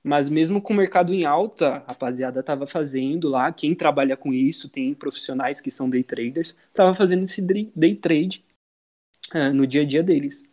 Mas 0.02 0.30
mesmo 0.30 0.62
com 0.62 0.72
o 0.72 0.76
mercado 0.76 1.14
em 1.14 1.26
alta, 1.26 1.68
a 1.68 1.78
rapaziada 1.80 2.40
estava 2.40 2.66
fazendo 2.66 3.28
lá, 3.28 3.52
quem 3.52 3.76
trabalha 3.76 4.16
com 4.16 4.34
isso, 4.34 4.70
tem 4.70 4.94
profissionais 4.94 5.60
que 5.60 5.70
são 5.70 5.90
day 5.90 6.02
traders, 6.02 6.56
estava 6.70 6.94
fazendo 6.94 7.24
esse 7.24 7.42
day 7.42 7.96
trade 7.96 8.46
é, 9.34 9.50
no 9.50 9.68
dia 9.68 9.82
a 9.82 9.86
dia 9.86 10.02
deles. 10.02 10.47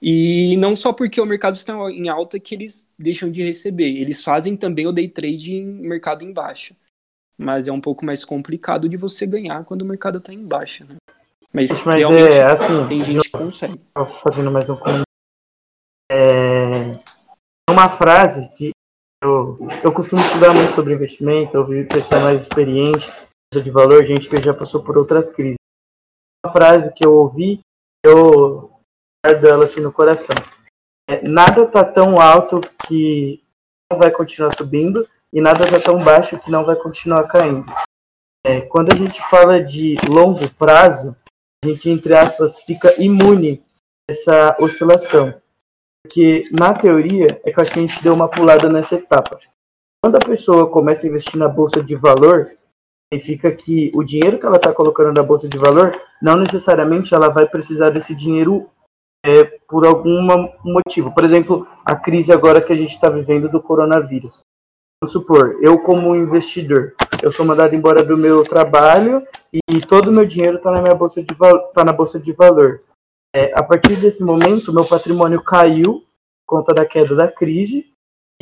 E 0.00 0.56
não 0.58 0.76
só 0.76 0.92
porque 0.92 1.20
o 1.20 1.26
mercado 1.26 1.56
está 1.56 1.74
em 1.90 2.08
alta 2.08 2.38
que 2.38 2.54
eles 2.54 2.88
deixam 2.98 3.30
de 3.30 3.42
receber, 3.42 3.96
eles 3.96 4.22
fazem 4.22 4.56
também 4.56 4.86
o 4.86 4.92
day 4.92 5.08
trade 5.08 5.54
em 5.54 5.64
mercado 5.64 6.24
em 6.24 6.32
baixa 6.32 6.76
mas 7.38 7.68
é 7.68 7.72
um 7.72 7.80
pouco 7.80 8.04
mais 8.04 8.24
complicado 8.24 8.88
de 8.88 8.96
você 8.96 9.24
ganhar 9.24 9.64
quando 9.64 9.82
o 9.82 9.86
mercado 9.86 10.18
está 10.18 10.32
em 10.32 10.44
baixa, 10.44 10.84
né? 10.84 10.96
Mas, 11.52 11.70
mas 11.84 11.96
realmente 11.96 12.34
é, 12.34 12.44
assim, 12.44 12.86
tem 12.88 13.04
gente 13.04 13.30
que 13.30 13.38
consegue. 13.38 13.80
Fazendo 14.22 14.50
mais 14.50 14.68
um 14.68 14.76
comentário. 14.76 15.04
É, 16.10 16.90
uma 17.70 17.88
frase 17.88 18.48
que 18.56 18.72
Eu, 19.22 19.56
eu 19.84 19.92
costumo 19.92 20.20
estudar 20.20 20.52
muito 20.52 20.74
sobre 20.74 20.94
investimento, 20.94 21.56
ouvir 21.56 21.86
pessoas 21.86 22.22
mais 22.22 22.42
experientes, 22.42 23.08
de 23.54 23.70
valor, 23.70 24.04
gente 24.04 24.28
que 24.28 24.42
já 24.42 24.52
passou 24.52 24.82
por 24.82 24.98
outras 24.98 25.30
crises. 25.30 25.56
Uma 26.44 26.52
frase 26.52 26.92
que 26.92 27.06
eu 27.06 27.14
ouvi, 27.14 27.60
eu 28.04 28.67
guardo 29.24 29.46
ela 29.46 29.64
assim 29.64 29.80
no 29.80 29.92
coração. 29.92 30.34
É, 31.08 31.26
nada 31.26 31.62
está 31.62 31.84
tão 31.84 32.20
alto 32.20 32.60
que 32.86 33.42
não 33.90 33.98
vai 33.98 34.10
continuar 34.10 34.54
subindo 34.54 35.08
e 35.32 35.40
nada 35.40 35.64
está 35.64 35.80
tão 35.80 36.02
baixo 36.02 36.38
que 36.38 36.50
não 36.50 36.64
vai 36.64 36.76
continuar 36.76 37.26
caindo. 37.26 37.70
É, 38.44 38.60
quando 38.60 38.92
a 38.92 38.96
gente 38.96 39.20
fala 39.28 39.62
de 39.62 39.96
longo 40.08 40.48
prazo, 40.54 41.16
a 41.64 41.68
gente, 41.68 41.90
entre 41.90 42.14
aspas, 42.14 42.60
fica 42.62 42.94
imune 43.02 43.62
a 44.08 44.12
essa 44.12 44.56
oscilação. 44.60 45.34
Porque, 46.02 46.44
na 46.52 46.72
teoria, 46.72 47.40
é 47.44 47.52
que 47.52 47.60
a 47.60 47.64
gente 47.64 48.02
deu 48.02 48.14
uma 48.14 48.28
pulada 48.28 48.68
nessa 48.68 48.94
etapa. 48.94 49.38
Quando 50.02 50.16
a 50.16 50.20
pessoa 50.20 50.70
começa 50.70 51.06
a 51.06 51.10
investir 51.10 51.36
na 51.36 51.48
bolsa 51.48 51.82
de 51.82 51.96
valor, 51.96 52.52
significa 53.12 53.50
que 53.50 53.90
o 53.94 54.04
dinheiro 54.04 54.38
que 54.38 54.46
ela 54.46 54.56
está 54.56 54.72
colocando 54.72 55.12
na 55.12 55.22
bolsa 55.22 55.48
de 55.48 55.58
valor, 55.58 55.98
não 56.22 56.36
necessariamente 56.36 57.14
ela 57.14 57.28
vai 57.28 57.46
precisar 57.46 57.90
desse 57.90 58.14
dinheiro 58.14 58.70
é, 59.24 59.44
por 59.68 59.86
algum 59.86 60.48
motivo. 60.64 61.12
Por 61.12 61.24
exemplo, 61.24 61.66
a 61.84 61.96
crise 61.96 62.32
agora 62.32 62.60
que 62.60 62.72
a 62.72 62.76
gente 62.76 62.94
está 62.94 63.08
vivendo 63.08 63.48
do 63.48 63.62
coronavírus. 63.62 64.40
Vamos 65.00 65.12
supor, 65.12 65.58
eu 65.62 65.78
como 65.78 66.16
investidor, 66.16 66.92
eu 67.22 67.30
sou 67.30 67.46
mandado 67.46 67.72
embora 67.72 68.02
do 68.02 68.16
meu 68.16 68.42
trabalho 68.42 69.24
e 69.52 69.80
todo 69.80 70.08
o 70.08 70.12
meu 70.12 70.26
dinheiro 70.26 70.56
está 70.56 70.72
na 70.72 70.82
minha 70.82 70.94
bolsa 70.94 71.22
de 71.22 71.28
tá 71.72 71.84
na 71.84 71.92
bolsa 71.92 72.18
de 72.18 72.32
valor. 72.32 72.82
É, 73.34 73.52
a 73.56 73.62
partir 73.62 73.94
desse 73.96 74.24
momento, 74.24 74.72
meu 74.72 74.84
patrimônio 74.84 75.40
caiu 75.40 76.00
por 76.44 76.56
conta 76.58 76.74
da 76.74 76.84
queda 76.84 77.14
da 77.14 77.30
crise 77.30 77.92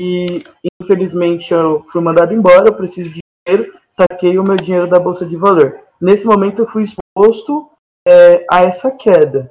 e 0.00 0.42
infelizmente 0.80 1.52
eu 1.52 1.82
fui 1.84 2.00
mandado 2.00 2.32
embora, 2.32 2.68
eu 2.68 2.74
preciso 2.74 3.10
de 3.10 3.20
dinheiro, 3.46 3.74
saquei 3.90 4.38
o 4.38 4.42
meu 4.42 4.56
dinheiro 4.56 4.88
da 4.88 4.98
bolsa 4.98 5.26
de 5.26 5.36
valor. 5.36 5.78
Nesse 6.00 6.26
momento 6.26 6.62
eu 6.62 6.66
fui 6.66 6.84
exposto 6.84 7.70
é, 8.08 8.46
a 8.50 8.62
essa 8.62 8.90
queda. 8.90 9.50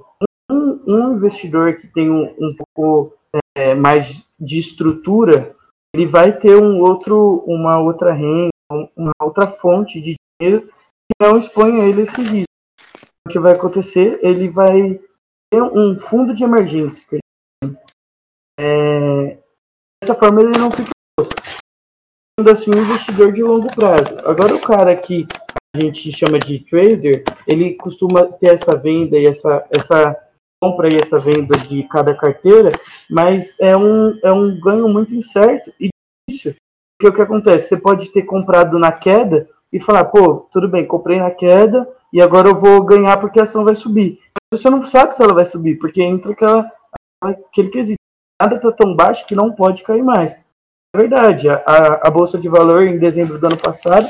Um, 0.87 1.15
investidor 1.15 1.77
que 1.77 1.87
tem 1.87 2.09
um, 2.09 2.33
um 2.39 2.55
pouco 2.55 3.13
é, 3.55 3.73
mais 3.73 4.27
de 4.39 4.59
estrutura 4.59 5.55
ele 5.95 6.05
vai 6.05 6.37
ter 6.37 6.57
um 6.57 6.81
outro, 6.81 7.41
uma 7.47 7.79
outra 7.79 8.11
renda, 8.11 8.49
uma 8.97 9.13
outra 9.21 9.47
fonte 9.47 10.01
de 10.01 10.15
dinheiro 10.41 10.67
que 10.67 11.15
não 11.21 11.37
expõe 11.37 11.79
a 11.79 11.85
ele 11.85 12.01
esse 12.01 12.21
risco. 12.21 12.51
O 13.25 13.31
que 13.31 13.39
vai 13.39 13.53
acontecer? 13.53 14.19
Ele 14.21 14.49
vai 14.49 14.99
ter 15.49 15.61
um 15.61 15.97
fundo 15.97 16.33
de 16.33 16.43
emergência. 16.43 17.19
É, 18.59 19.37
dessa 20.03 20.15
forma 20.15 20.41
ele 20.41 20.57
não 20.57 20.69
fica 20.69 20.91
sendo 22.37 22.51
assim 22.51 22.71
um 22.71 22.81
investidor 22.81 23.31
de 23.31 23.41
longo 23.41 23.73
prazo. 23.73 24.19
Agora 24.25 24.53
o 24.53 24.61
cara 24.61 24.93
que 24.97 25.25
a 25.73 25.79
gente 25.79 26.11
chama 26.11 26.39
de 26.39 26.59
trader, 26.59 27.23
ele 27.47 27.75
costuma 27.75 28.25
ter 28.25 28.47
essa 28.47 28.75
venda 28.75 29.17
e 29.17 29.27
essa, 29.27 29.65
essa 29.69 30.13
compra 30.61 30.91
e 30.91 30.97
essa 30.97 31.19
venda 31.19 31.57
de 31.57 31.83
cada 31.83 32.15
carteira, 32.15 32.71
mas 33.09 33.55
é 33.59 33.75
um, 33.75 34.17
é 34.23 34.31
um 34.31 34.59
ganho 34.59 34.87
muito 34.87 35.13
incerto 35.13 35.71
e 35.79 35.89
difícil. 36.27 36.55
Porque 36.97 37.11
o 37.11 37.15
que 37.15 37.21
acontece? 37.21 37.69
Você 37.69 37.77
pode 37.77 38.09
ter 38.09 38.23
comprado 38.23 38.79
na 38.79 38.91
queda 38.91 39.47
e 39.71 39.79
falar, 39.79 40.05
pô, 40.05 40.47
tudo 40.51 40.69
bem, 40.69 40.85
comprei 40.85 41.19
na 41.19 41.31
queda 41.31 41.87
e 42.11 42.21
agora 42.21 42.49
eu 42.49 42.55
vou 42.55 42.83
ganhar 42.83 43.19
porque 43.19 43.39
a 43.39 43.43
ação 43.43 43.65
vai 43.65 43.75
subir. 43.75 44.19
Mas 44.51 44.61
você 44.61 44.69
não 44.69 44.81
sabe 44.83 45.15
se 45.15 45.21
ela 45.21 45.33
vai 45.33 45.45
subir, 45.45 45.77
porque 45.77 46.01
entra 46.01 46.31
aquela, 46.31 46.71
aquele 47.21 47.69
quesito. 47.69 47.99
Nada 48.41 48.55
está 48.55 48.71
tão 48.71 48.95
baixo 48.95 49.25
que 49.25 49.35
não 49.35 49.51
pode 49.51 49.83
cair 49.83 50.03
mais. 50.03 50.35
É 50.95 50.97
verdade, 50.97 51.49
a, 51.49 51.59
a 52.03 52.09
Bolsa 52.09 52.37
de 52.37 52.47
Valor 52.47 52.83
em 52.83 52.97
dezembro 52.97 53.37
do 53.37 53.47
ano 53.47 53.57
passado 53.57 54.07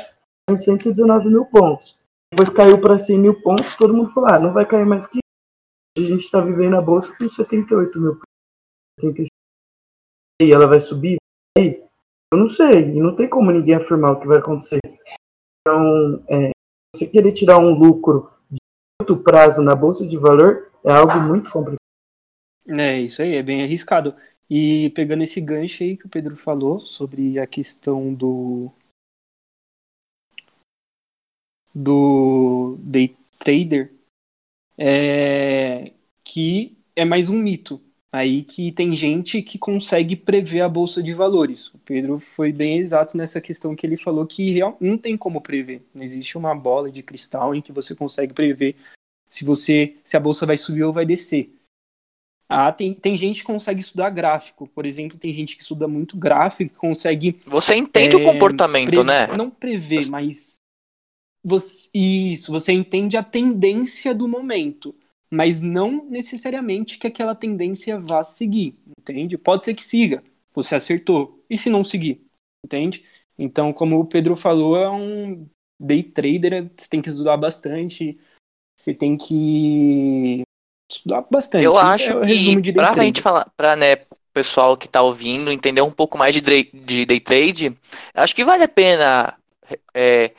em 0.50 0.56
119 0.56 1.30
mil 1.30 1.46
pontos. 1.46 1.98
Depois 2.32 2.50
caiu 2.50 2.80
para 2.80 3.00
100 3.00 3.18
mil 3.18 3.42
pontos, 3.42 3.76
todo 3.76 3.94
mundo 3.94 4.12
falou, 4.14 4.30
ah, 4.30 4.40
não 4.40 4.54
vai 4.54 4.66
cair 4.66 4.86
mais 4.86 5.08
que 5.08 5.20
a 5.98 6.02
gente 6.02 6.24
está 6.26 6.42
vivendo 6.42 6.76
a 6.76 6.82
bolsa 6.82 7.16
com 7.16 7.28
78 7.28 8.00
mil. 8.00 8.20
76. 9.00 9.28
E 10.42 10.52
ela 10.52 10.68
vai 10.68 10.80
subir? 10.80 11.18
Eu 11.58 12.38
não 12.38 12.48
sei. 12.48 12.90
E 12.90 13.00
não 13.00 13.16
tem 13.16 13.30
como 13.30 13.52
ninguém 13.52 13.76
afirmar 13.76 14.12
o 14.12 14.20
que 14.20 14.28
vai 14.28 14.40
acontecer. 14.40 14.80
Então, 15.62 16.24
é, 16.30 16.52
você 16.94 17.08
querer 17.08 17.32
tirar 17.32 17.60
um 17.60 17.74
lucro 17.74 18.30
de 18.50 18.58
curto 19.00 19.24
prazo 19.24 19.62
na 19.62 19.76
bolsa 19.76 20.06
de 20.06 20.18
valor 20.18 20.72
é 20.84 20.92
algo 20.92 21.20
muito 21.20 21.50
complicado. 21.50 21.80
É, 22.68 23.00
isso 23.00 23.22
aí, 23.22 23.36
é 23.36 23.44
bem 23.44 23.64
arriscado. 23.64 24.16
E 24.50 24.92
pegando 24.92 25.24
esse 25.24 25.42
gancho 25.42 25.84
aí 25.84 25.98
que 25.98 26.06
o 26.06 26.10
Pedro 26.10 26.36
falou 26.36 26.80
sobre 26.80 27.40
a 27.40 27.48
questão 27.48 28.14
do 28.14 28.72
do 31.74 32.78
day 32.80 33.18
trader, 33.38 33.92
é, 34.78 35.92
que 36.24 36.78
é 36.96 37.06
mais 37.06 37.30
um 37.30 37.38
mito. 37.38 37.82
Aí 38.12 38.44
que 38.44 38.72
tem 38.72 38.96
gente 38.96 39.42
que 39.42 39.58
consegue 39.58 40.16
prever 40.16 40.62
a 40.62 40.70
bolsa 40.70 41.04
de 41.04 41.14
valores. 41.14 41.68
O 41.74 41.78
Pedro 41.80 42.18
foi 42.18 42.54
bem 42.54 42.78
exato 42.78 43.18
nessa 43.18 43.42
questão 43.42 43.76
que 43.76 43.86
ele 43.86 43.98
falou 43.98 44.26
que 44.26 44.58
não 44.80 44.98
tem 44.98 45.18
como 45.18 45.42
prever. 45.42 45.82
Não 45.94 46.02
existe 46.02 46.38
uma 46.38 46.56
bola 46.56 46.90
de 46.90 47.04
cristal 47.04 47.54
em 47.54 47.62
que 47.62 47.74
você 47.74 47.94
consegue 47.94 48.34
prever 48.34 48.78
se 49.28 49.44
você 49.44 49.96
se 50.02 50.16
a 50.16 50.20
bolsa 50.22 50.46
vai 50.46 50.56
subir 50.56 50.84
ou 50.84 50.94
vai 50.94 51.06
descer. 51.06 51.54
Ah, 52.48 52.72
tem, 52.72 52.94
tem 52.94 53.18
gente 53.18 53.42
que 53.42 53.46
consegue 53.46 53.82
estudar 53.82 54.10
gráfico. 54.12 54.66
Por 54.68 54.86
exemplo, 54.86 55.18
tem 55.18 55.34
gente 55.34 55.58
que 55.58 55.62
estuda 55.62 55.86
muito 55.86 56.16
gráfico, 56.16 56.72
que 56.72 56.80
consegue. 56.80 57.38
Você 57.46 57.76
entende 57.76 58.16
é, 58.16 58.20
o 58.20 58.24
comportamento, 58.24 59.04
né? 59.04 59.28
Não 59.36 59.50
prever, 59.50 60.08
mas 60.08 60.62
você, 61.46 61.90
isso, 61.94 62.52
você 62.52 62.74
entende 62.74 63.16
a 63.16 63.24
tendência 63.24 64.16
do 64.16 64.28
momento, 64.28 64.96
mas 65.30 65.60
não 65.62 66.04
necessariamente 66.06 66.98
que 66.98 67.06
aquela 67.06 67.36
tendência 67.36 68.00
vá 68.00 68.24
seguir, 68.24 68.76
entende? 68.98 69.38
Pode 69.38 69.64
ser 69.64 69.76
que 69.76 69.84
siga, 69.84 70.24
você 70.52 70.74
acertou. 70.74 71.40
E 71.48 71.56
se 71.56 71.70
não 71.70 71.84
seguir, 71.84 72.26
entende? 72.66 73.06
Então, 73.38 73.72
como 73.72 74.00
o 74.00 74.06
Pedro 74.08 74.36
falou, 74.36 74.76
é 74.76 74.90
um 74.90 75.48
day 75.80 76.02
trader, 76.02 76.72
você 76.76 76.90
tem 76.90 77.00
que 77.00 77.10
estudar 77.10 77.38
bastante, 77.38 78.18
você 78.76 78.92
tem 78.92 79.16
que 79.16 80.42
estudar 80.92 81.22
bastante. 81.30 81.64
Eu 81.64 81.78
acho 81.78 82.24
é 82.24 82.26
que 82.26 82.62
de 82.62 82.74
pra 82.74 82.96
gente 82.96 83.22
falar, 83.22 83.52
pra, 83.56 83.76
né, 83.76 83.98
pessoal 84.34 84.76
que 84.76 84.88
tá 84.88 85.04
ouvindo 85.04 85.52
entender 85.52 85.82
um 85.82 85.92
pouco 85.92 86.18
mais 86.18 86.34
de, 86.34 86.42
day, 86.42 86.72
de 86.74 87.06
day 87.06 87.20
trade, 87.20 87.78
acho 88.16 88.34
que 88.34 88.44
vale 88.44 88.64
a 88.64 88.68
pena 88.68 89.38
é, 89.94 90.34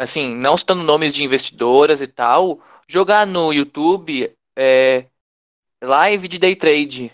assim, 0.00 0.34
não 0.34 0.56
citando 0.56 0.82
nomes 0.82 1.12
de 1.12 1.22
investidoras 1.22 2.00
e 2.00 2.06
tal, 2.06 2.58
jogar 2.88 3.26
no 3.26 3.52
YouTube 3.52 4.34
é, 4.56 5.04
live 5.82 6.26
de 6.26 6.38
day 6.38 6.56
trade. 6.56 7.12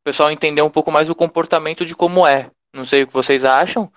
O 0.00 0.04
pessoal 0.04 0.30
entender 0.30 0.60
um 0.60 0.68
pouco 0.68 0.92
mais 0.92 1.08
o 1.08 1.14
comportamento 1.14 1.82
de 1.86 1.96
como 1.96 2.26
é. 2.26 2.50
Não 2.74 2.84
sei 2.84 3.04
o 3.04 3.06
que 3.06 3.12
vocês 3.14 3.42
acham, 3.42 3.90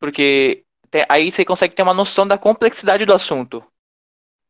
porque 0.00 0.64
tem, 0.90 1.04
aí 1.06 1.30
você 1.30 1.44
consegue 1.44 1.74
ter 1.74 1.82
uma 1.82 1.92
noção 1.92 2.26
da 2.26 2.38
complexidade 2.38 3.04
do 3.04 3.12
assunto. 3.12 3.62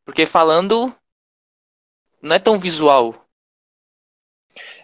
Porque 0.05 0.25
falando 0.25 0.95
não 2.21 2.33
é 2.33 2.39
tão 2.39 2.57
visual. 2.57 3.27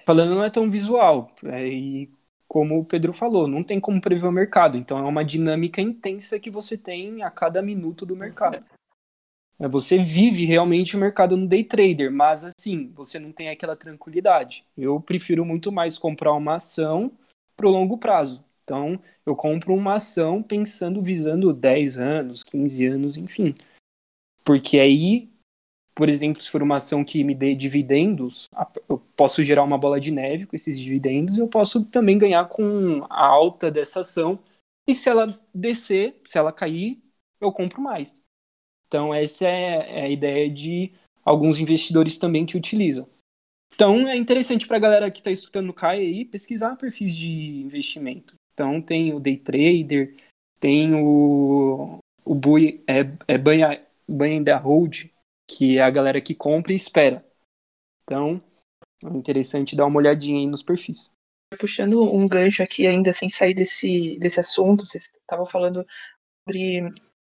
Falando 0.05 0.35
não 0.35 0.43
é 0.43 0.49
tão 0.49 0.69
visual. 0.69 1.33
É, 1.45 1.65
e 1.65 2.11
como 2.51 2.77
o 2.77 2.83
Pedro 2.83 3.13
falou, 3.13 3.47
não 3.47 3.63
tem 3.63 3.79
como 3.79 4.01
prever 4.01 4.27
o 4.27 4.31
mercado. 4.31 4.77
Então 4.77 4.97
é 4.97 5.03
uma 5.03 5.23
dinâmica 5.23 5.79
intensa 5.79 6.37
que 6.37 6.49
você 6.51 6.77
tem 6.77 7.23
a 7.23 7.31
cada 7.31 7.61
minuto 7.61 8.05
do 8.05 8.13
mercado. 8.13 8.61
É, 9.57 9.69
você 9.69 10.03
vive 10.03 10.43
realmente 10.43 10.97
o 10.97 10.99
mercado 10.99 11.37
no 11.37 11.47
day 11.47 11.63
trader, 11.63 12.11
mas 12.11 12.43
assim, 12.43 12.91
você 12.93 13.17
não 13.17 13.31
tem 13.31 13.47
aquela 13.47 13.73
tranquilidade. 13.73 14.65
Eu 14.77 14.99
prefiro 14.99 15.45
muito 15.45 15.71
mais 15.71 15.97
comprar 15.97 16.33
uma 16.33 16.55
ação 16.55 17.13
para 17.55 17.67
o 17.67 17.71
longo 17.71 17.97
prazo. 17.97 18.43
Então, 18.65 19.01
eu 19.25 19.33
compro 19.33 19.73
uma 19.73 19.95
ação 19.95 20.43
pensando, 20.43 21.01
visando 21.01 21.53
10 21.53 21.99
anos, 21.99 22.43
15 22.43 22.85
anos, 22.85 23.15
enfim. 23.15 23.55
Porque 24.43 24.77
aí 24.77 25.30
por 25.93 26.09
exemplo, 26.09 26.41
se 26.41 26.49
for 26.49 26.63
uma 26.63 26.77
ação 26.77 27.03
que 27.03 27.23
me 27.23 27.35
dê 27.35 27.53
dividendos, 27.53 28.47
eu 28.87 28.97
posso 29.15 29.43
gerar 29.43 29.63
uma 29.63 29.77
bola 29.77 29.99
de 29.99 30.11
neve 30.11 30.45
com 30.45 30.55
esses 30.55 30.79
dividendos 30.79 31.37
eu 31.37 31.47
posso 31.47 31.83
também 31.85 32.17
ganhar 32.17 32.47
com 32.47 33.05
a 33.09 33.25
alta 33.25 33.69
dessa 33.69 34.01
ação. 34.01 34.39
E 34.87 34.95
se 34.95 35.09
ela 35.09 35.39
descer, 35.53 36.19
se 36.25 36.37
ela 36.37 36.51
cair, 36.51 36.99
eu 37.39 37.51
compro 37.51 37.81
mais. 37.81 38.21
Então, 38.87 39.13
essa 39.13 39.47
é, 39.47 39.99
é 39.99 40.01
a 40.03 40.09
ideia 40.09 40.49
de 40.49 40.91
alguns 41.23 41.59
investidores 41.59 42.17
também 42.17 42.45
que 42.45 42.57
utilizam. 42.57 43.07
Então, 43.73 44.07
é 44.07 44.15
interessante 44.17 44.67
para 44.67 44.77
a 44.77 44.81
galera 44.81 45.11
que 45.11 45.19
está 45.19 45.31
estudando 45.31 45.67
no 45.67 45.73
CAI 45.73 45.99
aí 45.99 46.25
pesquisar 46.25 46.75
perfis 46.75 47.15
de 47.15 47.61
investimento. 47.61 48.35
Então, 48.53 48.81
tem 48.81 49.13
o 49.13 49.19
day 49.19 49.37
trader, 49.37 50.15
tem 50.59 50.93
o, 50.93 51.99
o 52.23 52.35
buy, 52.35 52.83
é, 52.87 52.99
é 53.27 53.37
buy, 53.37 53.59
buy 54.07 54.43
hold, 54.61 55.05
que 55.57 55.77
é 55.77 55.81
a 55.81 55.89
galera 55.89 56.21
que 56.21 56.33
compra 56.33 56.71
e 56.71 56.75
espera. 56.75 57.23
Então, 58.03 58.41
é 59.03 59.09
interessante 59.09 59.75
dar 59.75 59.85
uma 59.85 59.97
olhadinha 59.97 60.39
aí 60.39 60.47
nos 60.47 60.63
perfis. 60.63 61.11
puxando 61.59 62.01
um 62.01 62.27
gancho 62.27 62.63
aqui 62.63 62.87
ainda 62.87 63.13
sem 63.13 63.29
sair 63.29 63.53
desse, 63.53 64.17
desse 64.19 64.39
assunto, 64.39 64.85
vocês 64.85 65.11
estavam 65.21 65.45
falando 65.45 65.85
sobre 66.47 66.89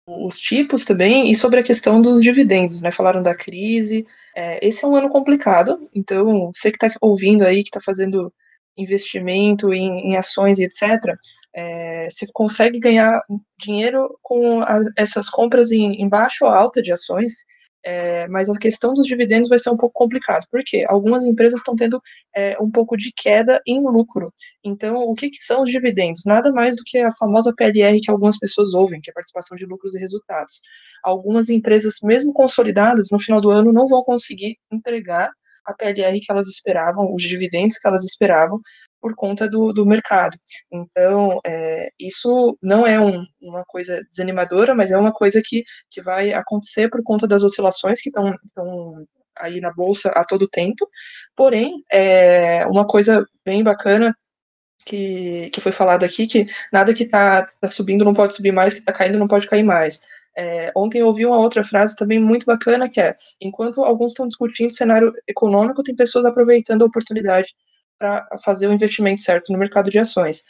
os 0.09 0.39
tipos 0.39 0.85
também 0.85 1.31
e 1.31 1.35
sobre 1.35 1.61
a 1.61 1.63
questão 1.63 2.01
dos 2.01 2.23
dividendos, 2.23 2.81
né? 2.81 2.91
Falaram 2.91 3.23
da 3.23 3.35
crise. 3.35 4.07
É, 4.35 4.67
esse 4.67 4.85
é 4.85 4.89
um 4.89 4.97
ano 4.97 5.09
complicado, 5.09 5.89
então 5.95 6.51
você 6.53 6.71
que 6.71 6.85
está 6.85 6.97
ouvindo 7.01 7.45
aí, 7.45 7.63
que 7.63 7.69
está 7.69 7.81
fazendo 7.81 8.33
investimento 8.77 9.73
em, 9.73 10.11
em, 10.11 10.17
ações 10.17 10.59
e 10.59 10.65
etc., 10.65 10.89
é, 11.55 12.09
você 12.11 12.27
consegue 12.33 12.79
ganhar 12.79 13.21
dinheiro 13.59 14.19
com 14.23 14.63
a, 14.63 14.79
essas 14.97 15.29
compras 15.29 15.73
em, 15.73 16.01
em 16.01 16.09
baixa 16.09 16.45
ou 16.45 16.51
alta 16.51 16.81
de 16.81 16.93
ações 16.93 17.45
é, 17.85 18.27
mas 18.29 18.49
a 18.49 18.59
questão 18.59 18.93
dos 18.93 19.07
dividendos 19.07 19.49
vai 19.49 19.59
ser 19.59 19.71
um 19.71 19.77
pouco 19.77 19.95
complicado, 19.95 20.47
porque 20.51 20.85
algumas 20.89 21.25
empresas 21.25 21.61
estão 21.61 21.75
tendo 21.75 22.01
é, 22.35 22.57
um 22.61 22.71
pouco 22.71 22.97
de 22.97 23.13
queda 23.17 23.61
em 23.67 23.81
lucro. 23.81 24.33
Então, 24.65 24.97
o 25.03 25.15
que, 25.15 25.31
que, 25.31 25.43
são 25.43 25.63
os 25.63 25.71
dividendos? 25.71 26.23
Nada 26.27 26.53
mais 26.53 26.77
do 26.77 26.83
que 26.85 26.99
a 26.99 27.13
famosa 27.13 27.55
PLR 27.55 28.01
que 28.01 28.11
algumas 28.11 28.39
pessoas 28.39 28.75
ouvem, 28.75 29.01
que 29.01 29.11
é 29.11 29.13
a 29.13 29.15
participação 29.15 29.57
de 29.57 29.65
lucros 29.65 29.95
e 29.95 29.99
resultados. 29.99 30.61
Algumas 31.03 31.49
empresas, 31.49 31.97
mesmo 32.03 32.33
consolidadas, 32.33 33.09
no 33.13 33.21
final 33.21 33.41
do 33.41 33.51
ano 33.51 33.73
não 33.73 33.87
vão 33.87 34.03
conseguir 34.03 34.57
entregar 34.73 35.31
a 35.65 35.75
PLR 35.75 36.19
que 36.19 36.33
elas 36.33 36.49
esperavam, 36.49 37.15
os 37.15 37.23
dividendos 37.23 37.77
que 37.77 37.87
elas 37.87 38.03
esperavam, 38.03 38.61
por 39.01 39.15
conta 39.15 39.49
do, 39.49 39.73
do 39.73 39.87
mercado. 39.87 40.37
Então, 40.73 41.41
é, 41.47 41.91
isso 41.99 42.57
não 42.63 42.87
é 42.87 43.01
um, 43.01 43.25
uma 43.41 43.65
coisa 43.65 44.03
desanimadora, 44.11 44.75
mas 44.75 44.91
é 44.93 44.99
uma 44.99 45.13
coisa 45.13 45.43
que, 45.45 45.65
que 45.91 46.01
vai 46.03 46.33
acontecer 46.33 46.89
por 46.91 47.03
conta 47.03 47.27
das 47.27 47.43
oscilações 47.43 48.01
que 48.01 48.11
estão 48.11 48.35
aí 49.37 49.61
na 49.61 49.73
bolsa 49.73 50.11
a 50.11 50.25
todo 50.25 50.49
tempo. 50.49 50.89
Porém, 51.37 51.83
é 51.93 52.67
uma 52.67 52.87
coisa 52.87 53.25
bem 53.45 53.63
bacana 53.63 54.17
que, 54.85 55.51
que 55.51 55.61
foi 55.61 55.73
falado 55.73 56.05
aqui, 56.05 56.27
que 56.27 56.47
nada 56.73 56.95
que 56.95 57.05
está 57.05 57.47
tá 57.61 57.71
subindo 57.71 58.05
não 58.05 58.15
pode 58.15 58.35
subir 58.35 58.53
mais, 58.53 58.75
que 58.75 58.81
está 58.81 58.93
caindo 58.93 59.19
não 59.19 59.29
pode 59.29 59.47
cair 59.47 59.63
mais. 59.63 60.01
É, 60.37 60.71
ontem 60.77 61.01
eu 61.01 61.07
ouvi 61.09 61.27
uma 61.27 61.37
outra 61.37 61.65
frase 61.65 61.97
também 61.97 62.19
muito 62.21 62.47
bacana, 62.47 62.89
que 62.89 63.01
é, 63.01 63.17
enquanto 63.41 63.85
alguns 63.85 64.13
estão 64.13 64.27
discutindo 64.27 64.71
o 64.71 64.75
cenário 64.75 65.13
econômico, 65.27 65.83
tem 65.83 65.97
pessoas 65.97 66.25
aproveitando 66.25 66.83
a 66.83 66.87
oportunidade 66.87 67.55
para 67.99 68.27
fazer 68.45 68.69
o 68.69 68.73
investimento 68.73 69.23
certo 69.23 69.53
no 69.53 69.59
mercado 69.59 69.91
de 69.91 69.99
ações. 69.99 70.45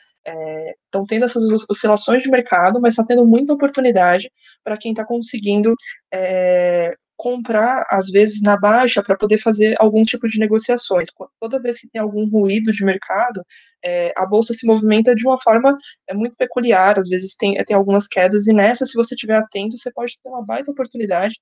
Estão 0.85 1.03
é, 1.03 1.07
tendo 1.09 1.25
essas 1.25 1.43
oscilações 1.71 2.23
de 2.23 2.31
mercado, 2.31 2.81
mas 2.81 2.91
está 2.91 3.05
tendo 3.05 3.25
muita 3.25 3.55
oportunidade 3.55 4.31
para 4.63 4.77
quem 4.77 4.93
está 4.93 5.05
conseguindo 5.05 5.75
é, 6.13 6.95
comprar, 7.19 7.85
às 7.91 8.09
vezes, 8.09 8.41
na 8.43 8.57
baixa 8.57 9.03
para 9.03 9.17
poder 9.17 9.39
fazer 9.39 9.75
algum 9.81 10.05
tipo 10.05 10.29
de 10.29 10.39
negociações. 10.39 11.09
Toda 11.41 11.61
vez 11.61 11.81
que 11.81 11.89
tem 11.89 12.01
algum 12.01 12.29
ruído 12.31 12.71
de 12.71 12.85
mercado, 12.85 13.43
é, 13.85 14.13
a 14.17 14.25
bolsa 14.25 14.55
se 14.55 14.65
movimenta 14.65 15.17
de 15.17 15.27
uma 15.27 15.41
forma 15.41 15.77
é, 16.09 16.15
muito 16.15 16.37
peculiar, 16.37 16.97
às 16.97 17.09
vezes 17.09 17.35
tem, 17.35 17.55
tem 17.65 17.75
algumas 17.75 18.07
quedas, 18.07 18.47
e 18.47 18.53
nessa, 18.53 18.87
se 18.87 18.95
você 18.95 19.17
estiver 19.17 19.37
atento, 19.37 19.77
você 19.77 19.91
pode 19.93 20.13
ter 20.23 20.29
uma 20.29 20.45
baita 20.45 20.71
oportunidade 20.71 21.35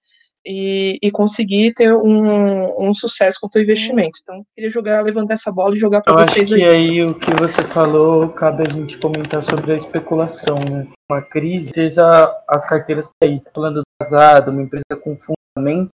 e, 0.47 0.97
e 1.03 1.11
conseguir 1.11 1.75
ter 1.75 1.93
um, 1.93 2.89
um 2.89 2.95
sucesso 2.95 3.39
com 3.41 3.49
o 3.49 3.53
seu 3.53 3.63
investimento. 3.63 4.21
Então, 4.23 4.47
queria 4.55 4.71
jogar, 4.71 5.03
levantar 5.03 5.35
essa 5.35 5.51
bola 5.51 5.75
e 5.75 5.79
jogar 5.79 6.03
para 6.03 6.25
vocês 6.25 6.53
acho 6.53 6.55
aí. 6.55 6.61
E 6.61 6.65
aí 6.65 7.03
o 7.03 7.15
que 7.15 7.33
você 7.33 7.63
falou, 7.65 8.29
cabe 8.29 8.63
a 8.67 8.71
gente 8.71 8.97
comentar 8.99 9.43
sobre 9.43 9.73
a 9.73 9.77
especulação, 9.77 10.59
né? 10.61 10.87
Uma 11.11 11.21
crise, 11.21 11.73
seja 11.75 12.43
as 12.49 12.65
carteiras 12.65 13.11
aí, 13.23 13.43
falando 13.53 13.83
casado, 14.01 14.53
uma 14.53 14.63
empresa 14.63 15.01
com 15.03 15.17
fundamento, 15.17 15.91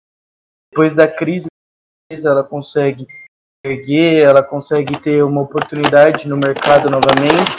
depois 0.70 0.94
da 0.94 1.08
crise, 1.08 1.46
ela 2.10 2.44
consegue 2.44 3.06
erguer, 3.64 4.22
ela 4.22 4.42
consegue 4.42 4.98
ter 5.00 5.22
uma 5.24 5.40
oportunidade 5.40 6.28
no 6.28 6.36
mercado 6.36 6.90
novamente, 6.90 7.50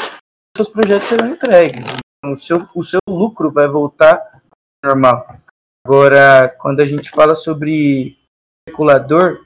seus 0.55 0.69
projetos 0.69 1.07
serão 1.07 1.29
entregues. 1.29 1.85
Então, 2.17 2.33
o 2.33 2.37
seu, 2.37 2.67
o 2.75 2.83
seu 2.83 2.99
lucro 3.07 3.51
vai 3.51 3.67
voltar 3.67 4.41
normal. 4.83 5.35
Agora, 5.85 6.49
quando 6.59 6.79
a 6.79 6.85
gente 6.85 7.09
fala 7.09 7.35
sobre 7.35 8.17
especulador, 8.65 9.45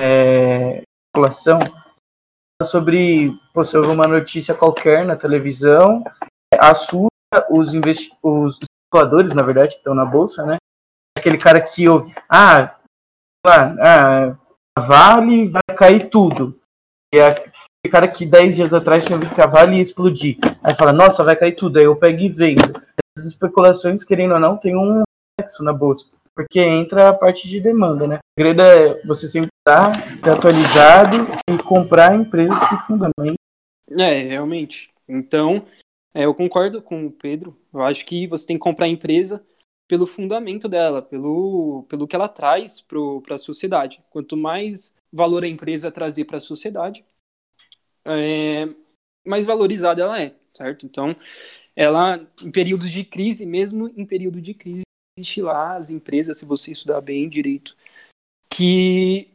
é, 0.00 0.82
especulação, 0.82 1.60
sobre 2.62 3.38
você 3.54 3.76
ouve 3.76 3.90
uma 3.90 4.08
notícia 4.08 4.54
qualquer 4.54 5.04
na 5.04 5.14
televisão, 5.14 6.02
assusta 6.58 7.08
os, 7.50 7.72
os 8.22 8.58
especuladores, 8.62 9.34
na 9.34 9.42
verdade, 9.42 9.72
que 9.72 9.78
estão 9.78 9.94
na 9.94 10.06
bolsa, 10.06 10.46
né? 10.46 10.56
Aquele 11.18 11.36
cara 11.36 11.60
que 11.60 11.86
ouve, 11.86 12.14
ah, 12.30 12.76
ah 13.46 14.36
a 14.76 14.80
Vale 14.80 15.48
vai 15.48 15.76
cair 15.76 16.08
tudo. 16.08 16.58
E 17.14 17.20
aquele 17.20 17.52
cara 17.92 18.08
que 18.08 18.24
10 18.26 18.56
dias 18.56 18.74
atrás 18.74 19.04
tinha 19.04 19.16
ouvido 19.16 19.34
que 19.34 19.40
a 19.40 19.46
Vale 19.46 19.76
ia 19.76 19.82
explodir. 19.82 20.38
Aí 20.62 20.74
fala, 20.74 20.92
nossa, 20.92 21.22
vai 21.22 21.36
cair 21.36 21.54
tudo. 21.54 21.78
Aí 21.78 21.84
eu 21.84 21.94
pego 21.94 22.20
e 22.20 22.28
vendo. 22.28 22.82
Essas 23.16 23.30
especulações, 23.30 24.02
querendo 24.02 24.34
ou 24.34 24.40
não, 24.40 24.56
tem 24.56 24.74
um 24.76 25.04
na 25.60 25.72
bolsa, 25.72 26.10
porque 26.34 26.60
entra 26.60 27.08
a 27.08 27.14
parte 27.14 27.48
de 27.48 27.60
demanda, 27.60 28.06
né? 28.06 28.16
O 28.16 28.40
segredo 28.40 28.62
é 28.62 29.02
você 29.04 29.26
sempre 29.28 29.50
estar 29.66 29.92
atualizado 30.22 31.16
e 31.48 31.62
comprar 31.62 32.14
empresas 32.14 32.58
com 32.68 32.78
fundamento. 32.78 33.38
É, 33.90 34.22
realmente. 34.22 34.90
Então, 35.08 35.66
é, 36.14 36.24
eu 36.24 36.34
concordo 36.34 36.80
com 36.80 37.06
o 37.06 37.10
Pedro. 37.10 37.56
Eu 37.72 37.82
acho 37.82 38.04
que 38.06 38.26
você 38.26 38.46
tem 38.46 38.56
que 38.56 38.62
comprar 38.62 38.86
a 38.86 38.90
empresa 38.90 39.44
pelo 39.86 40.06
fundamento 40.06 40.68
dela, 40.68 41.02
pelo, 41.02 41.84
pelo 41.88 42.06
que 42.06 42.16
ela 42.16 42.28
traz 42.28 42.80
para 42.80 43.34
a 43.34 43.38
sociedade. 43.38 44.02
Quanto 44.10 44.36
mais 44.36 44.96
valor 45.12 45.44
a 45.44 45.48
empresa 45.48 45.90
trazer 45.90 46.24
para 46.24 46.38
a 46.38 46.40
sociedade, 46.40 47.04
é, 48.04 48.68
mais 49.26 49.44
valorizada 49.44 50.02
ela 50.02 50.20
é, 50.20 50.34
certo? 50.56 50.86
Então, 50.86 51.14
ela, 51.76 52.20
em 52.42 52.50
períodos 52.50 52.90
de 52.90 53.04
crise, 53.04 53.44
mesmo 53.44 53.92
em 53.96 54.06
período 54.06 54.40
de 54.40 54.54
crise, 54.54 54.83
existe 55.16 55.40
lá 55.40 55.76
as 55.76 55.90
empresas, 55.90 56.38
se 56.38 56.44
você 56.44 56.72
estudar 56.72 57.00
bem 57.00 57.28
direito, 57.28 57.76
que 58.50 59.30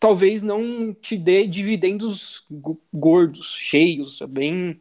talvez 0.00 0.42
não 0.42 0.94
te 0.94 1.16
dê 1.16 1.46
dividendos 1.46 2.46
gordos, 2.92 3.54
cheios, 3.54 4.20
bem 4.22 4.80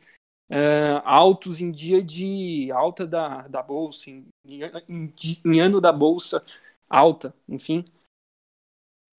uh, 0.50 1.02
altos 1.04 1.60
em 1.60 1.71
dia 1.71 2.04
de 2.04 2.71
alta 2.71 3.06
da, 3.06 3.47
da 3.47 3.63
bolsa, 3.63 4.10
em, 4.10 4.28
em, 4.45 5.13
em 5.45 5.60
ano 5.60 5.82
da 5.82 5.91
bolsa 5.91 6.43
alta, 6.89 7.34
enfim. 7.50 7.84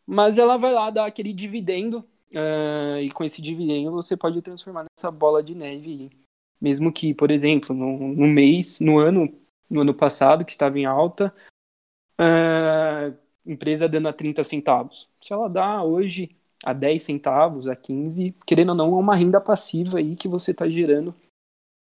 Mas 0.06 0.38
ela 0.38 0.56
vai 0.56 0.72
lá 0.72 0.88
dar 0.90 1.06
aquele 1.06 1.32
dividendo 1.32 1.98
uh, 2.32 2.98
e 3.02 3.10
com 3.10 3.24
esse 3.24 3.42
dividendo 3.42 3.90
você 3.92 4.16
pode 4.16 4.40
transformar 4.40 4.84
nessa 4.84 5.10
bola 5.10 5.42
de 5.42 5.54
neve. 5.54 6.10
Mesmo 6.60 6.92
que, 6.92 7.14
por 7.14 7.30
exemplo, 7.30 7.74
no, 7.74 8.14
no 8.14 8.26
mês, 8.26 8.80
no 8.80 8.98
ano 8.98 9.32
no 9.70 9.82
ano 9.82 9.94
passado, 9.94 10.44
que 10.44 10.50
estava 10.50 10.78
em 10.78 10.84
alta, 10.84 11.34
uh, 12.20 13.16
empresa 13.44 13.88
dando 13.88 14.08
a 14.08 14.12
30 14.12 14.42
centavos. 14.44 15.08
Se 15.20 15.32
ela 15.32 15.48
dá 15.48 15.82
hoje 15.82 16.36
a 16.64 16.72
10 16.72 17.02
centavos, 17.02 17.68
a 17.68 17.76
15, 17.76 18.34
querendo 18.46 18.70
ou 18.70 18.74
não, 18.74 18.88
é 18.96 19.00
uma 19.00 19.16
renda 19.16 19.40
passiva 19.40 19.98
aí 19.98 20.16
que 20.16 20.28
você 20.28 20.50
está 20.50 20.68
gerando 20.68 21.14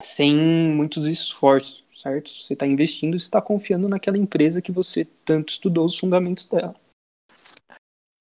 sem 0.02 0.36
muitos 0.36 1.08
esforços, 1.08 1.84
certo? 1.96 2.30
Você 2.30 2.54
está 2.54 2.66
investindo 2.66 3.14
e 3.14 3.18
está 3.18 3.42
confiando 3.42 3.90
naquela 3.90 4.18
empresa 4.18 4.62
que 4.62 4.72
você 4.72 5.06
tanto 5.26 5.50
estudou 5.50 5.86
os 5.86 5.98
fundamentos 5.98 6.46
dela. 6.46 6.76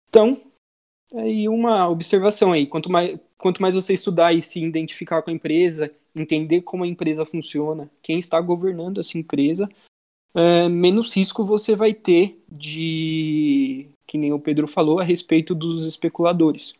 Então, 0.09 0.41
aí 1.15 1.49
uma 1.49 1.89
observação 1.89 2.53
aí, 2.53 2.67
quanto 2.67 2.91
mais, 2.91 3.19
quanto 3.37 3.63
mais 3.63 3.75
você 3.75 3.95
estudar 3.95 4.33
e 4.33 4.43
se 4.43 4.65
identificar 4.65 5.23
com 5.23 5.31
a 5.31 5.33
empresa 5.33 5.93
entender 6.21 6.63
como 6.63 6.85
a 6.85 6.87
empresa 6.87 7.25
funciona, 7.25 7.91
quem 8.03 8.19
está 8.19 8.41
governando 8.41 9.01
essa 9.01 9.19
empresa, 9.19 9.69
é, 10.35 10.69
menos 10.69 11.15
risco 11.15 11.45
você 11.45 11.75
vai 11.75 11.95
ter 11.95 12.41
de, 12.51 13.89
que 14.07 14.19
nem 14.19 14.33
o 14.33 14.39
Pedro 14.39 14.69
falou, 14.69 15.01
a 15.01 15.05
respeito 15.05 15.55
dos 15.55 15.87
especuladores. 15.87 16.75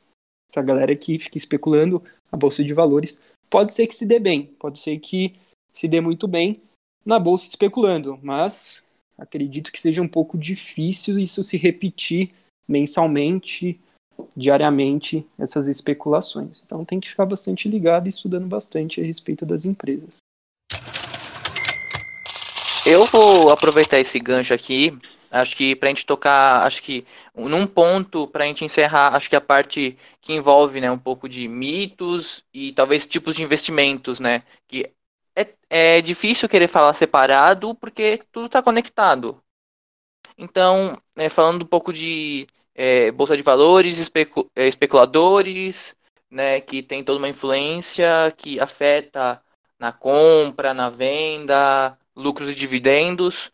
Essa 0.51 0.63
galera 0.63 0.95
que 0.97 1.19
fica 1.19 1.37
especulando 1.37 2.03
a 2.31 2.37
bolsa 2.37 2.65
de 2.65 2.73
valores, 2.73 3.21
pode 3.51 3.73
ser 3.73 3.87
que 3.87 3.95
se 3.95 4.07
dê 4.07 4.19
bem, 4.19 4.47
pode 4.59 4.79
ser 4.79 4.99
que 4.99 5.35
se 5.73 5.89
dê 5.89 6.01
muito 6.01 6.27
bem 6.27 6.57
na 7.05 7.19
bolsa 7.19 7.47
especulando, 7.47 8.19
mas 8.23 8.83
acredito 9.17 9.73
que 9.73 9.81
seja 9.81 10.03
um 10.03 10.09
pouco 10.09 10.39
difícil 10.39 11.19
isso 11.19 11.43
se 11.43 11.57
repetir 11.57 12.31
mensalmente 12.69 13.81
diariamente 14.37 15.27
essas 15.39 15.69
especulações. 15.69 16.63
Então 16.65 16.85
tem 16.85 17.01
que 17.01 17.09
ficar 17.09 17.27
bastante 17.27 17.69
ligado 17.69 18.07
e 18.07 18.09
estudando 18.09 18.47
bastante 18.47 19.01
a 19.01 19.05
respeito 19.05 19.45
das 19.45 19.65
empresas. 19.65 20.09
Eu 22.87 23.05
vou 23.07 23.51
aproveitar 23.51 23.99
esse 23.99 24.19
gancho 24.19 24.55
aqui, 24.55 24.97
acho 25.31 25.57
que 25.57 25.77
para 25.77 25.89
a 25.89 25.91
gente 25.91 26.07
tocar, 26.07 26.65
acho 26.65 26.83
que 26.83 27.05
num 27.35 27.67
ponto 27.67 28.27
para 28.27 28.45
a 28.45 28.47
gente 28.47 28.65
encerrar, 28.65 29.15
acho 29.15 29.29
que 29.29 29.37
a 29.37 29.41
parte 29.41 29.99
que 30.23 30.33
envolve, 30.33 30.81
né, 30.81 30.91
um 30.91 30.99
pouco 30.99 31.29
de 31.29 31.47
mitos 31.47 32.43
e 32.53 32.73
talvez 32.73 33.07
tipos 33.07 33.37
de 33.37 33.43
investimentos, 33.43 34.19
né, 34.21 34.43
que 34.67 34.91
é, 35.37 35.55
é 35.69 36.01
difícil 36.01 36.49
querer 36.49 36.67
falar 36.67 36.95
separado 36.95 37.75
porque 37.75 38.23
tudo 38.33 38.47
está 38.47 38.63
conectado. 38.63 39.43
Então, 40.39 40.97
é, 41.17 41.29
falando 41.29 41.63
um 41.63 41.67
pouco 41.67 41.93
de 41.93 42.47
é, 42.79 43.11
bolsa 43.11 43.37
de 43.37 43.43
valores, 43.43 43.99
especu 43.99 44.49
é, 44.55 44.69
especuladores, 44.69 45.97
né, 46.31 46.61
que 46.61 46.81
tem 46.81 47.03
toda 47.03 47.19
uma 47.19 47.29
influência 47.29 48.33
que 48.37 48.61
afeta 48.61 49.43
na 49.81 49.93
compra, 49.93 50.73
na 50.73 50.89
venda, 50.89 51.99
lucros 52.15 52.49
e 52.49 52.55
dividendos. 52.55 53.51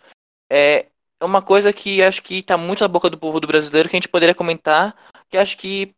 É 0.52 0.88
uma 1.22 1.40
coisa 1.40 1.72
que 1.72 2.02
acho 2.02 2.22
que 2.22 2.40
está 2.40 2.58
muito 2.58 2.82
na 2.82 2.88
boca 2.88 3.08
do 3.08 3.16
povo 3.16 3.40
do 3.40 3.46
brasileiro 3.46 3.88
que 3.88 3.96
a 3.96 3.98
gente 3.98 4.10
poderia 4.10 4.34
comentar, 4.34 4.94
que 5.30 5.38
acho 5.38 5.56
que 5.56 5.94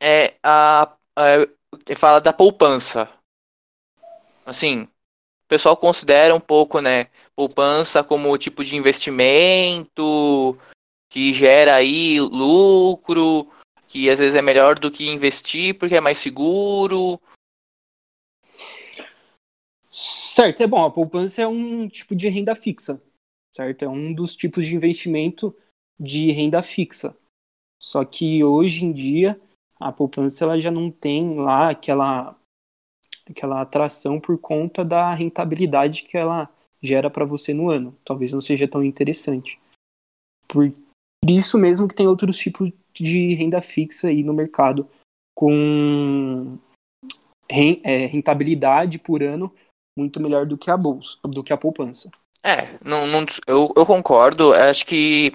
é 0.00 0.34
a, 0.42 0.92
a 1.14 1.94
fala 1.96 2.20
da 2.20 2.32
poupança. 2.32 3.08
Assim, 4.44 4.82
o 4.82 5.46
pessoal 5.46 5.76
considera 5.76 6.34
um 6.34 6.40
pouco, 6.40 6.80
né, 6.80 7.06
poupança 7.36 8.02
como 8.02 8.36
tipo 8.36 8.64
de 8.64 8.74
investimento 8.74 10.58
que 11.08 11.32
gera 11.32 11.74
aí 11.74 12.20
lucro, 12.20 13.50
que 13.86 14.10
às 14.10 14.18
vezes 14.18 14.34
é 14.34 14.42
melhor 14.42 14.78
do 14.78 14.90
que 14.90 15.08
investir 15.08 15.76
porque 15.78 15.96
é 15.96 16.00
mais 16.00 16.18
seguro. 16.18 17.20
Certo, 19.90 20.62
é 20.62 20.66
bom. 20.66 20.84
A 20.84 20.90
poupança 20.90 21.42
é 21.42 21.48
um 21.48 21.88
tipo 21.88 22.14
de 22.14 22.28
renda 22.28 22.54
fixa, 22.54 23.02
certo? 23.52 23.84
É 23.84 23.88
um 23.88 24.12
dos 24.12 24.36
tipos 24.36 24.66
de 24.66 24.74
investimento 24.74 25.56
de 25.98 26.30
renda 26.30 26.62
fixa. 26.62 27.16
Só 27.80 28.04
que 28.04 28.44
hoje 28.44 28.84
em 28.84 28.92
dia 28.92 29.40
a 29.80 29.90
poupança 29.92 30.44
ela 30.44 30.60
já 30.60 30.70
não 30.70 30.90
tem 30.90 31.36
lá 31.36 31.70
aquela 31.70 32.36
aquela 33.28 33.60
atração 33.60 34.18
por 34.18 34.38
conta 34.38 34.84
da 34.84 35.12
rentabilidade 35.12 36.04
que 36.04 36.16
ela 36.16 36.48
gera 36.82 37.10
para 37.10 37.24
você 37.24 37.52
no 37.52 37.70
ano. 37.70 37.96
Talvez 38.04 38.32
não 38.32 38.40
seja 38.40 38.66
tão 38.66 38.82
interessante. 38.82 39.60
Por 41.22 41.30
isso 41.30 41.58
mesmo 41.58 41.88
que 41.88 41.94
tem 41.94 42.06
outros 42.06 42.38
tipos 42.38 42.70
de 42.92 43.34
renda 43.34 43.60
fixa 43.60 44.08
aí 44.08 44.22
no 44.22 44.32
mercado 44.32 44.88
com 45.34 46.58
é, 47.48 48.06
rentabilidade 48.06 48.98
por 48.98 49.22
ano 49.22 49.54
muito 49.96 50.20
melhor 50.20 50.46
do 50.46 50.56
que 50.56 50.70
a 50.70 50.76
bolsa, 50.76 51.18
do 51.24 51.42
que 51.42 51.52
a 51.52 51.56
poupança. 51.56 52.10
É, 52.42 52.78
não, 52.84 53.06
não, 53.06 53.26
eu, 53.46 53.72
eu 53.76 53.84
concordo. 53.84 54.54
Acho 54.54 54.86
que 54.86 55.32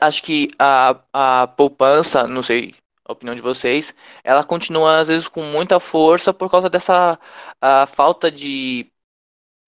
acho 0.00 0.22
que 0.22 0.48
a, 0.58 1.00
a 1.12 1.46
poupança, 1.48 2.26
não 2.26 2.42
sei 2.42 2.74
a 3.06 3.12
opinião 3.12 3.34
de 3.34 3.42
vocês, 3.42 3.94
ela 4.22 4.44
continua 4.44 4.98
às 4.98 5.08
vezes 5.08 5.28
com 5.28 5.42
muita 5.42 5.78
força 5.78 6.32
por 6.32 6.50
causa 6.50 6.70
dessa 6.70 7.18
a 7.60 7.86
falta 7.86 8.30
de, 8.30 8.90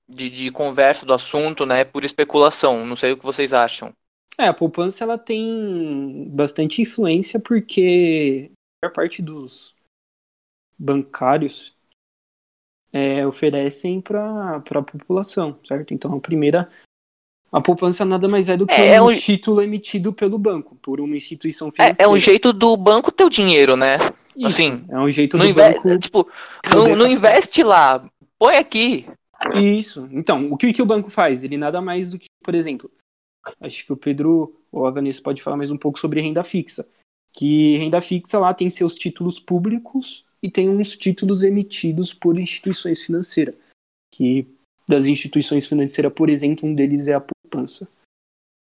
de, 0.08 0.30
de 0.30 0.50
conversa 0.50 1.04
do 1.04 1.12
assunto, 1.12 1.66
né, 1.66 1.84
por 1.84 2.04
especulação. 2.04 2.84
Não 2.84 2.96
sei 2.96 3.12
o 3.12 3.16
que 3.16 3.24
vocês 3.24 3.52
acham. 3.52 3.92
É, 4.38 4.48
a 4.48 4.54
poupança 4.54 5.04
ela 5.04 5.16
tem 5.16 6.28
bastante 6.30 6.82
influência 6.82 7.40
porque 7.40 8.50
a 8.82 8.86
maior 8.86 8.94
parte 8.94 9.22
dos 9.22 9.74
bancários 10.78 11.74
é, 12.92 13.26
oferecem 13.26 14.00
para 14.00 14.56
a 14.56 14.82
população, 14.82 15.58
certo? 15.66 15.94
Então 15.94 16.14
a 16.14 16.20
primeira 16.20 16.68
a 17.50 17.60
poupança 17.60 18.04
nada 18.04 18.28
mais 18.28 18.48
é 18.48 18.56
do 18.56 18.66
que 18.66 18.74
é, 18.74 19.00
um, 19.00 19.10
é 19.10 19.14
um, 19.14 19.18
título 19.18 19.62
emitido 19.62 20.12
pelo 20.12 20.38
banco, 20.38 20.76
por 20.82 21.00
uma 21.00 21.16
instituição 21.16 21.70
financeira. 21.70 22.02
É, 22.02 22.04
é 22.04 22.08
um 22.08 22.18
jeito 22.18 22.52
do 22.52 22.76
banco 22.76 23.10
ter 23.10 23.24
o 23.24 23.30
dinheiro, 23.30 23.76
né? 23.76 23.96
Isso, 24.36 24.46
assim, 24.46 24.84
é 24.90 24.98
um 24.98 25.10
jeito 25.10 25.38
do 25.38 25.54
banco. 25.54 25.98
Tipo, 25.98 26.28
não, 26.70 26.94
não 26.94 27.06
investe 27.06 27.62
lá, 27.62 28.04
põe 28.38 28.56
aqui. 28.56 29.06
Isso. 29.54 30.08
Então, 30.10 30.52
o 30.52 30.56
que, 30.56 30.72
que 30.72 30.82
o 30.82 30.86
banco 30.86 31.08
faz? 31.08 31.44
Ele 31.44 31.56
nada 31.56 31.80
mais 31.80 32.10
do 32.10 32.18
que, 32.18 32.26
por 32.42 32.54
exemplo, 32.54 32.90
Acho 33.60 33.86
que 33.86 33.92
o 33.92 33.96
Pedro 33.96 34.54
ou 34.72 34.86
a 34.86 34.90
Vanessa 34.90 35.22
pode 35.22 35.42
falar 35.42 35.56
mais 35.56 35.70
um 35.70 35.78
pouco 35.78 35.98
sobre 35.98 36.20
renda 36.20 36.42
fixa. 36.42 36.88
Que 37.32 37.76
renda 37.76 38.00
fixa 38.00 38.38
lá 38.38 38.52
tem 38.54 38.70
seus 38.70 38.96
títulos 38.96 39.38
públicos 39.38 40.24
e 40.42 40.50
tem 40.50 40.68
uns 40.68 40.96
títulos 40.96 41.42
emitidos 41.42 42.12
por 42.12 42.38
instituições 42.38 43.02
financeiras. 43.02 43.54
Que 44.12 44.46
das 44.88 45.06
instituições 45.06 45.66
financeiras, 45.66 46.12
por 46.12 46.30
exemplo, 46.30 46.68
um 46.68 46.74
deles 46.74 47.08
é 47.08 47.14
a 47.14 47.20
poupança. 47.20 47.88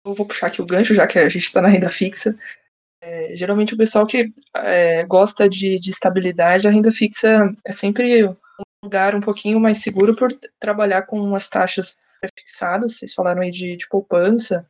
Eu 0.05 0.13
vou 0.13 0.25
puxar 0.25 0.47
aqui 0.47 0.61
o 0.61 0.65
gancho, 0.65 0.95
já 0.95 1.07
que 1.07 1.19
a 1.19 1.29
gente 1.29 1.43
está 1.43 1.61
na 1.61 1.67
renda 1.67 1.89
fixa. 1.89 2.37
É, 3.01 3.35
geralmente 3.35 3.73
o 3.73 3.77
pessoal 3.77 4.07
que 4.07 4.31
é, 4.55 5.03
gosta 5.03 5.49
de, 5.49 5.77
de 5.77 5.89
estabilidade, 5.89 6.67
a 6.67 6.71
renda 6.71 6.91
fixa 6.91 7.53
é 7.65 7.71
sempre 7.71 8.25
um 8.25 8.35
lugar 8.83 9.13
um 9.13 9.21
pouquinho 9.21 9.59
mais 9.59 9.79
seguro 9.79 10.15
por 10.15 10.31
trabalhar 10.59 11.03
com 11.03 11.19
umas 11.19 11.49
taxas 11.49 11.97
prefixadas, 12.31 12.97
vocês 12.97 13.13
falaram 13.13 13.41
aí 13.41 13.51
de, 13.51 13.75
de 13.75 13.87
poupança, 13.87 14.65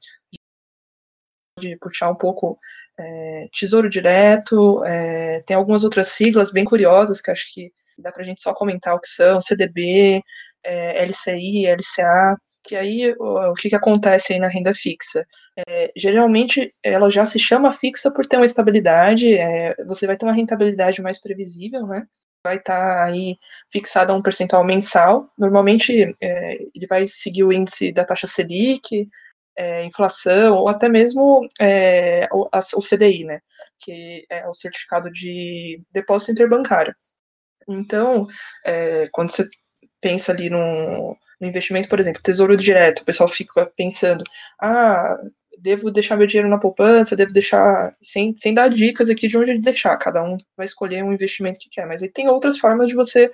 de 1.60 1.78
puxar 1.78 2.10
um 2.10 2.16
pouco 2.16 2.60
é, 2.98 3.48
Tesouro 3.52 3.90
Direto, 3.90 4.84
é, 4.84 5.42
tem 5.46 5.56
algumas 5.56 5.84
outras 5.84 6.10
siglas 6.10 6.52
bem 6.52 6.66
curiosas 6.66 7.22
que 7.22 7.32
acho 7.32 7.52
que 7.54 7.72
dá 7.98 8.12
para 8.12 8.22
a 8.22 8.26
gente 8.26 8.42
só 8.42 8.54
comentar 8.54 8.96
o 8.96 9.00
que 9.00 9.08
são, 9.08 9.42
CDB, 9.42 10.22
é, 10.64 11.06
LCI, 11.06 11.68
LCA, 11.68 12.38
que 12.64 12.76
aí 12.76 13.14
o, 13.20 13.52
o 13.52 13.54
que, 13.54 13.70
que 13.70 13.76
acontece 13.76 14.34
aí 14.34 14.40
na 14.40 14.48
renda 14.48 14.74
fixa? 14.74 15.26
É, 15.68 15.92
geralmente 15.96 16.74
ela 16.82 17.10
já 17.10 17.26
se 17.26 17.38
chama 17.38 17.72
fixa 17.72 18.12
por 18.12 18.26
ter 18.26 18.38
uma 18.38 18.46
estabilidade, 18.46 19.34
é, 19.36 19.76
você 19.86 20.08
vai 20.08 20.18
ter 20.18 20.26
uma 20.26 20.34
rentabilidade 20.34 21.02
mais 21.02 21.20
previsível, 21.20 21.86
né? 21.86 22.08
Vai 22.44 22.58
estar 22.58 22.80
tá 22.80 23.06
aí 23.06 23.38
fixado 23.72 24.12
a 24.12 24.16
um 24.16 24.22
percentual 24.22 24.64
mensal. 24.64 25.32
Normalmente 25.38 26.16
é, 26.22 26.58
ele 26.76 26.88
vai 26.88 27.08
seguir 27.08 27.44
o 27.44 27.54
índice 27.54 27.92
da 27.92 28.06
taxa 28.06 28.28
Selic, 28.28 29.08
é, 29.56 29.84
inflação, 29.84 30.58
ou 30.58 30.68
até 30.68 30.90
mesmo 30.90 31.48
é, 31.60 32.28
o, 32.32 32.50
a, 32.52 32.60
o, 32.76 32.82
CDI, 32.82 33.24
né? 33.24 33.40
Que 33.80 34.26
é 34.30 34.48
o 34.48 34.54
certificado 34.54 35.12
de 35.12 35.82
depósito 35.92 36.32
interbancário. 36.32 36.96
Então, 37.68 38.28
é, 38.66 39.08
quando 39.12 39.32
você 39.32 39.48
pensa 40.02 40.32
ali 40.32 40.50
no, 40.50 41.18
no 41.40 41.48
investimento, 41.48 41.88
por 41.88 42.00
exemplo, 42.00 42.22
tesouro 42.22 42.58
direto, 42.58 43.00
o 43.02 43.06
pessoal 43.06 43.30
fica 43.30 43.72
pensando, 43.78 44.24
ah, 44.62 45.16
devo 45.64 45.90
deixar 45.90 46.18
meu 46.18 46.28
dinheiro 46.28 46.50
na 46.50 46.60
poupança, 46.60 47.16
devo 47.16 47.32
deixar, 47.32 47.96
sem, 48.02 48.36
sem 48.36 48.54
dar 48.54 48.68
dicas 48.68 49.10
aqui 49.10 49.28
de 49.28 49.38
onde 49.38 49.58
deixar, 49.60 49.96
cada 49.96 50.22
um 50.22 50.38
vai 50.58 50.66
escolher 50.66 51.02
um 51.04 51.14
investimento 51.14 51.58
que 51.58 51.70
quer, 51.70 51.88
mas 51.88 52.04
aí 52.04 52.10
tem 52.10 52.28
outras 52.28 52.60
formas 52.60 52.90
de 52.90 52.96
você 52.96 53.32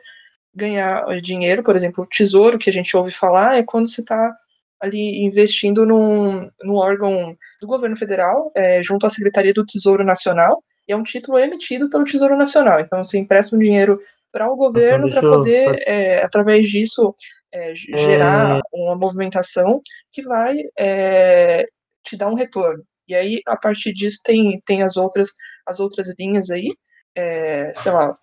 ganhar 0.53 1.03
dinheiro, 1.21 1.63
por 1.63 1.75
exemplo, 1.75 2.03
o 2.03 2.07
tesouro 2.07 2.59
que 2.59 2.69
a 2.69 2.73
gente 2.73 2.95
ouve 2.95 3.11
falar 3.11 3.57
é 3.57 3.63
quando 3.63 3.89
você 3.89 4.01
está 4.01 4.31
ali 4.79 5.23
investindo 5.23 5.87
num, 5.87 6.49
num 6.61 6.75
órgão 6.75 7.35
do 7.59 7.65
governo 7.65 7.97
federal, 7.97 8.51
é, 8.55 8.81
junto 8.83 9.07
à 9.07 9.09
Secretaria 9.09 9.51
do 9.51 9.65
Tesouro 9.65 10.03
Nacional, 10.03 10.63
e 10.87 10.91
é 10.91 10.95
um 10.95 11.03
título 11.03 11.39
emitido 11.39 11.89
pelo 11.89 12.03
Tesouro 12.03 12.37
Nacional, 12.37 12.79
então 12.79 13.03
você 13.03 13.17
empresta 13.17 13.55
um 13.55 13.59
dinheiro 13.59 13.99
para 14.31 14.47
o 14.47 14.55
governo 14.55 15.07
então, 15.07 15.19
para 15.19 15.29
poder, 15.31 15.83
é, 15.87 16.23
através 16.23 16.69
disso, 16.69 17.15
é, 17.51 17.73
gerar 17.73 18.59
é... 18.59 18.61
uma 18.71 18.95
movimentação 18.95 19.81
que 20.11 20.21
vai 20.21 20.55
é, 20.77 21.67
te 22.09 22.17
dá 22.17 22.27
um 22.27 22.35
retorno. 22.35 22.83
E 23.07 23.15
aí, 23.15 23.41
a 23.47 23.57
partir 23.57 23.93
disso, 23.93 24.19
tem, 24.23 24.61
tem 24.65 24.83
as 24.83 24.97
outras 24.97 25.31
as 25.65 25.79
outras 25.79 26.13
linhas 26.17 26.49
aí, 26.49 26.75
é, 27.15 27.71
sei 27.73 27.91
lá, 27.91 28.17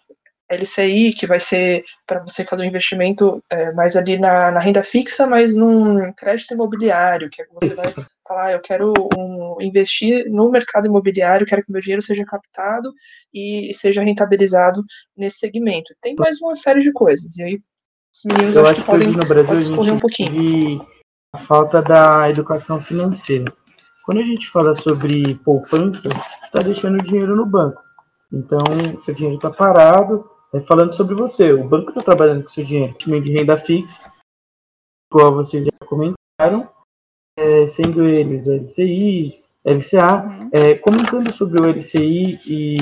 LCI, 0.51 1.13
que 1.13 1.27
vai 1.27 1.41
ser 1.41 1.85
para 2.07 2.21
você 2.21 2.45
fazer 2.45 2.65
um 2.65 2.69
investimento 2.69 3.43
é, 3.51 3.73
mais 3.73 3.97
ali 3.97 4.17
na, 4.17 4.51
na, 4.51 4.61
renda 4.61 4.83
fixa, 4.83 5.27
mas 5.27 5.55
num 5.55 6.13
crédito 6.13 6.55
imobiliário, 6.55 7.29
que 7.31 7.43
é 7.43 7.45
que 7.45 7.55
você 7.55 7.75
vai 7.75 8.05
falar, 8.27 8.47
ah, 8.47 8.53
eu 8.53 8.61
quero 8.61 8.93
um, 9.17 9.57
investir 9.61 10.31
no 10.31 10.51
mercado 10.51 10.87
imobiliário, 10.87 11.47
quero 11.47 11.65
que 11.65 11.73
meu 11.73 11.81
dinheiro 11.81 12.03
seja 12.03 12.25
captado 12.25 12.93
e, 13.35 13.73
seja 13.73 14.03
rentabilizado 14.03 14.83
nesse 15.17 15.39
segmento. 15.39 15.95
Tem 16.01 16.15
mais 16.17 16.41
uma 16.41 16.55
série 16.55 16.81
de 16.81 16.93
coisas, 16.93 17.37
e 17.37 17.43
aí 17.43 17.61
os 18.15 18.25
meninos 18.25 18.57
eu 18.57 18.67
acho 18.67 18.77
que, 18.77 18.81
que 18.83 18.87
podem, 18.87 19.09
no 19.09 19.27
Brasil, 19.27 19.77
podem 19.77 19.93
um 19.93 20.01
pouquinho. 20.01 20.87
A 21.33 21.39
falta 21.39 21.83
da 21.83 22.31
educação 22.31 22.81
financeira. 22.81 23.53
Quando 24.07 24.21
a 24.21 24.23
gente 24.23 24.49
fala 24.49 24.73
sobre 24.73 25.35
poupança, 25.45 26.09
está 26.45 26.63
deixando 26.63 26.95
o 26.95 27.03
dinheiro 27.03 27.35
no 27.35 27.45
banco. 27.45 27.83
Então, 28.33 28.61
seu 29.03 29.13
dinheiro 29.13 29.37
está 29.37 29.51
parado, 29.51 30.31
é 30.55 30.61
falando 30.61 30.93
sobre 30.93 31.17
você. 31.17 31.53
O 31.53 31.69
banco 31.69 31.91
está 31.91 32.01
trabalhando 32.01 32.45
com 32.45 32.49
seu 32.49 32.63
dinheiro. 32.63 32.97
de 32.97 33.33
renda 33.33 33.57
fixa, 33.57 34.01
igual 35.13 35.35
vocês 35.35 35.65
já 35.65 35.87
comentaram, 35.87 36.71
é, 37.37 37.67
sendo 37.67 38.05
eles 38.05 38.47
LCI, 38.47 39.43
LCA. 39.65 40.49
É, 40.53 40.75
comentando 40.77 41.33
sobre 41.33 41.61
o 41.61 41.67
LCI 41.67 42.41
e 42.47 42.77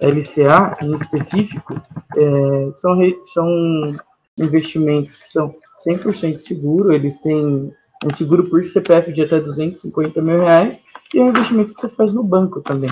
LCA 0.00 0.76
em 0.82 0.92
específico, 0.96 1.80
é, 2.16 2.72
são, 2.72 2.98
são 3.22 3.96
investimentos 4.36 5.16
que 5.16 5.28
são 5.28 5.54
100% 5.86 6.40
seguros, 6.40 6.92
eles 6.92 7.20
têm 7.20 7.72
um 8.04 8.14
seguro 8.14 8.48
por 8.48 8.64
CPF 8.64 9.12
de 9.12 9.22
até 9.22 9.40
250 9.40 10.22
mil 10.22 10.40
reais 10.40 10.80
e 11.14 11.18
é 11.18 11.22
um 11.22 11.30
investimento 11.30 11.74
que 11.74 11.80
você 11.80 11.88
faz 11.88 12.12
no 12.12 12.22
banco 12.22 12.60
também. 12.60 12.90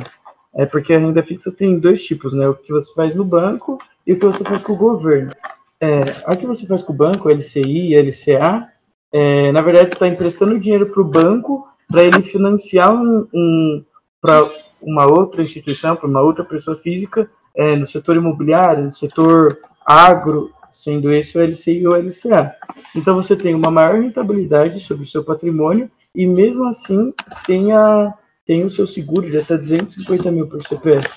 É 0.55 0.65
porque 0.65 0.95
a 0.95 0.99
renda 0.99 1.23
fixa 1.23 1.53
tem 1.53 1.79
dois 1.79 2.03
tipos, 2.05 2.33
né? 2.33 2.49
O 2.49 2.55
que 2.55 2.73
você 2.73 2.93
faz 2.95 3.15
no 3.15 3.25
banco 3.25 3.79
e 4.07 4.13
o 4.13 4.19
que 4.19 4.25
você 4.25 4.43
faz 4.43 4.63
com 4.63 4.73
o 4.73 4.77
governo. 4.77 5.33
É, 5.81 6.01
a 6.25 6.35
que 6.35 6.47
você 6.47 6.67
faz 6.67 6.83
com 6.83 6.93
o 6.93 6.97
banco, 6.97 7.29
LCI 7.29 7.95
LCA, 7.95 8.67
é, 9.13 9.53
na 9.53 9.61
verdade 9.61 9.89
você 9.89 9.95
está 9.95 10.09
emprestando 10.09 10.59
dinheiro 10.59 10.91
para 10.91 11.03
o 11.03 11.05
banco 11.05 11.69
para 11.89 12.03
ele 12.03 12.23
financiar 12.23 12.93
um, 12.93 13.29
um 13.33 13.85
para 14.21 14.51
uma 14.81 15.07
outra 15.07 15.43
instituição, 15.43 15.95
para 15.95 16.09
uma 16.09 16.21
outra 16.21 16.45
pessoa 16.45 16.77
física, 16.77 17.31
é, 17.55 17.77
no 17.77 17.87
setor 17.87 18.17
imobiliário, 18.17 18.85
no 18.85 18.93
setor 18.93 19.59
agro, 19.85 20.51
sendo 20.77 21.11
esse 21.11 21.39
o 21.39 21.41
LCI 21.41 21.79
e 21.79 21.89
o 21.89 21.95
LCA. 21.97 22.55
Então 22.95 23.15
você 23.15 23.35
tem 23.35 23.55
uma 23.55 23.71
maior 23.71 23.99
rentabilidade 23.99 24.79
sobre 24.79 25.05
o 25.05 25.07
seu 25.07 25.25
patrimônio 25.25 25.91
e 26.15 26.27
mesmo 26.27 26.67
assim 26.67 27.15
tem, 27.47 27.73
a, 27.73 28.13
tem 28.45 28.63
o 28.63 28.69
seu 28.69 28.87
seguro 28.87 29.29
de 29.29 29.39
até 29.39 29.57
250 29.57 30.31
mil 30.31 30.47
por 30.47 30.63
CPF. 30.63 31.09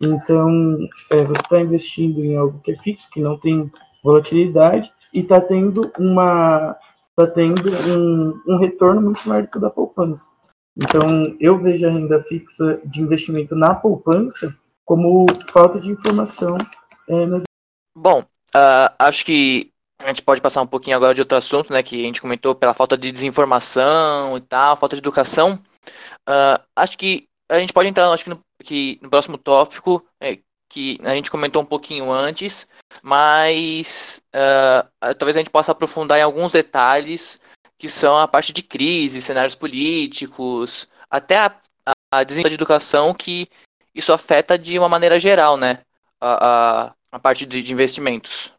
Então 0.00 0.78
é, 1.10 1.24
você 1.24 1.40
está 1.42 1.60
investindo 1.60 2.24
em 2.24 2.36
algo 2.36 2.58
que 2.60 2.72
é 2.72 2.76
fixo, 2.76 3.10
que 3.12 3.20
não 3.20 3.36
tem 3.38 3.70
volatilidade 4.02 4.90
e 5.12 5.20
está 5.20 5.38
tendo 5.42 5.92
uma 5.98 6.74
está 7.10 7.30
tendo 7.30 7.70
um, 7.70 8.40
um 8.48 8.56
retorno 8.56 9.02
muito 9.02 9.28
maior 9.28 9.42
do 9.42 9.48
que 9.48 9.58
o 9.58 9.60
da 9.60 9.68
poupança. 9.68 10.26
Então 10.74 11.36
eu 11.38 11.58
vejo 11.58 11.86
a 11.86 11.90
renda 11.90 12.22
fixa 12.22 12.80
de 12.86 13.02
investimento 13.02 13.54
na 13.54 13.74
poupança 13.74 14.56
como 14.86 15.26
falta 15.52 15.78
de 15.78 15.90
informação 15.90 16.56
é, 17.10 17.26
Bom, 17.94 18.24
Uh, 18.54 18.92
acho 18.98 19.24
que 19.24 19.72
a 19.98 20.08
gente 20.08 20.22
pode 20.22 20.40
passar 20.40 20.62
um 20.62 20.66
pouquinho 20.66 20.96
agora 20.96 21.14
de 21.14 21.20
outro 21.20 21.38
assunto, 21.38 21.72
né? 21.72 21.82
Que 21.82 22.00
a 22.00 22.04
gente 22.04 22.20
comentou 22.20 22.54
pela 22.54 22.74
falta 22.74 22.96
de 22.96 23.10
desinformação 23.10 24.36
e 24.36 24.40
tal, 24.40 24.76
falta 24.76 24.96
de 24.96 25.00
educação. 25.00 25.54
Uh, 26.28 26.60
acho 26.76 26.98
que 26.98 27.28
a 27.48 27.58
gente 27.58 27.72
pode 27.72 27.88
entrar, 27.88 28.10
acho 28.10 28.24
que 28.24 28.30
no, 28.30 28.40
que 28.62 28.98
no 29.02 29.10
próximo 29.10 29.38
tópico, 29.38 30.04
é, 30.20 30.38
que 30.68 30.98
a 31.04 31.14
gente 31.14 31.30
comentou 31.30 31.60
um 31.60 31.66
pouquinho 31.66 32.10
antes, 32.10 32.66
mas 33.02 34.22
uh, 34.34 35.14
talvez 35.14 35.36
a 35.36 35.40
gente 35.40 35.50
possa 35.50 35.72
aprofundar 35.72 36.18
em 36.18 36.22
alguns 36.22 36.50
detalhes 36.50 37.40
que 37.78 37.88
são 37.88 38.16
a 38.16 38.26
parte 38.26 38.52
de 38.52 38.62
crise, 38.62 39.20
cenários 39.20 39.54
políticos, 39.54 40.88
até 41.10 41.36
a, 41.36 41.54
a 42.10 42.24
de 42.24 42.40
educação 42.40 43.12
que 43.12 43.48
isso 43.94 44.12
afeta 44.12 44.58
de 44.58 44.78
uma 44.78 44.88
maneira 44.88 45.18
geral, 45.18 45.56
né? 45.56 45.80
A, 46.20 46.86
a, 46.86 46.94
a 47.12 47.18
parte 47.18 47.44
de, 47.44 47.62
de 47.62 47.72
investimentos. 47.72 48.52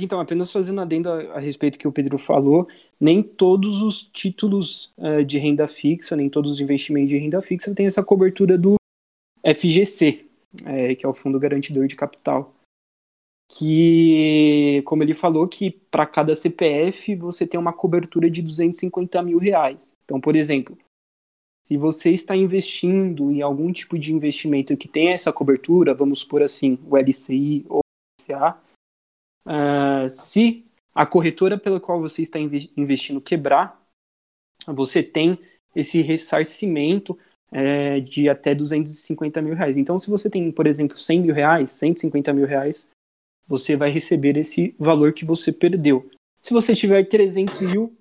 Então, 0.00 0.18
apenas 0.18 0.50
fazendo 0.50 0.80
adendo 0.80 1.10
a, 1.10 1.34
a, 1.34 1.38
respeito 1.38 1.78
que 1.78 1.88
o 1.88 1.92
Pedro 1.92 2.16
falou, 2.16 2.68
nem 2.98 3.22
todos 3.22 3.82
os 3.82 4.02
títulos 4.02 4.94
uh, 4.96 5.22
de 5.24 5.38
renda 5.38 5.66
fixa, 5.66 6.16
nem 6.16 6.30
todos 6.30 6.52
os 6.52 6.60
investimentos 6.60 7.10
de 7.10 7.18
renda 7.18 7.42
fixa 7.42 7.74
têm 7.74 7.86
essa 7.86 8.02
cobertura 8.02 8.56
do 8.56 8.76
FGC, 9.44 10.24
é, 10.64 10.94
que 10.94 11.04
é 11.04 11.08
o 11.08 11.12
Fundo 11.12 11.38
Garantidor 11.38 11.86
de 11.86 11.96
Capital. 11.96 12.54
Que, 13.52 14.82
como 14.86 15.02
ele 15.02 15.12
falou, 15.12 15.46
que 15.46 15.70
para 15.70 16.06
cada 16.06 16.34
CPF 16.34 17.14
você 17.16 17.46
tem 17.46 17.60
uma 17.60 17.74
cobertura 17.74 18.30
de 18.30 18.40
250 18.40 19.22
mil 19.22 19.36
reais. 19.36 19.94
Então, 20.04 20.18
por 20.18 20.34
exemplo, 20.34 20.78
se 21.66 21.76
você 21.76 22.10
está 22.10 22.34
investindo 22.34 23.30
em 23.30 23.42
algum 23.42 23.70
tipo 23.70 23.98
de 23.98 24.14
investimento 24.14 24.76
que 24.78 24.88
tem 24.88 25.12
essa 25.12 25.30
cobertura, 25.30 25.92
vamos 25.92 26.24
por 26.24 26.42
assim, 26.42 26.78
o 26.86 26.96
LCI 26.96 27.66
ou 27.68 27.83
uh, 28.32 30.08
se 30.08 30.64
a 30.94 31.04
corretora 31.04 31.58
pela 31.58 31.80
qual 31.80 32.00
você 32.00 32.22
está 32.22 32.38
investindo 32.38 33.20
quebrar, 33.20 33.82
você 34.66 35.02
tem 35.02 35.38
esse 35.74 36.00
ressarcimento 36.00 37.18
é, 37.50 38.00
de 38.00 38.28
até 38.28 38.54
250 38.54 39.42
mil 39.42 39.54
reais. 39.54 39.76
Então, 39.76 39.98
se 39.98 40.08
você 40.08 40.30
tem, 40.30 40.50
por 40.50 40.66
exemplo, 40.66 40.98
100 40.98 41.20
mil 41.20 41.34
reais, 41.34 41.70
150 41.72 42.32
mil 42.32 42.46
reais, 42.46 42.88
você 43.46 43.76
vai 43.76 43.90
receber 43.90 44.36
esse 44.36 44.74
valor 44.78 45.12
que 45.12 45.24
você 45.24 45.52
perdeu. 45.52 46.08
Se 46.42 46.52
você 46.52 46.74
tiver 46.74 47.04
300 47.04 47.60
mil, 47.60 47.96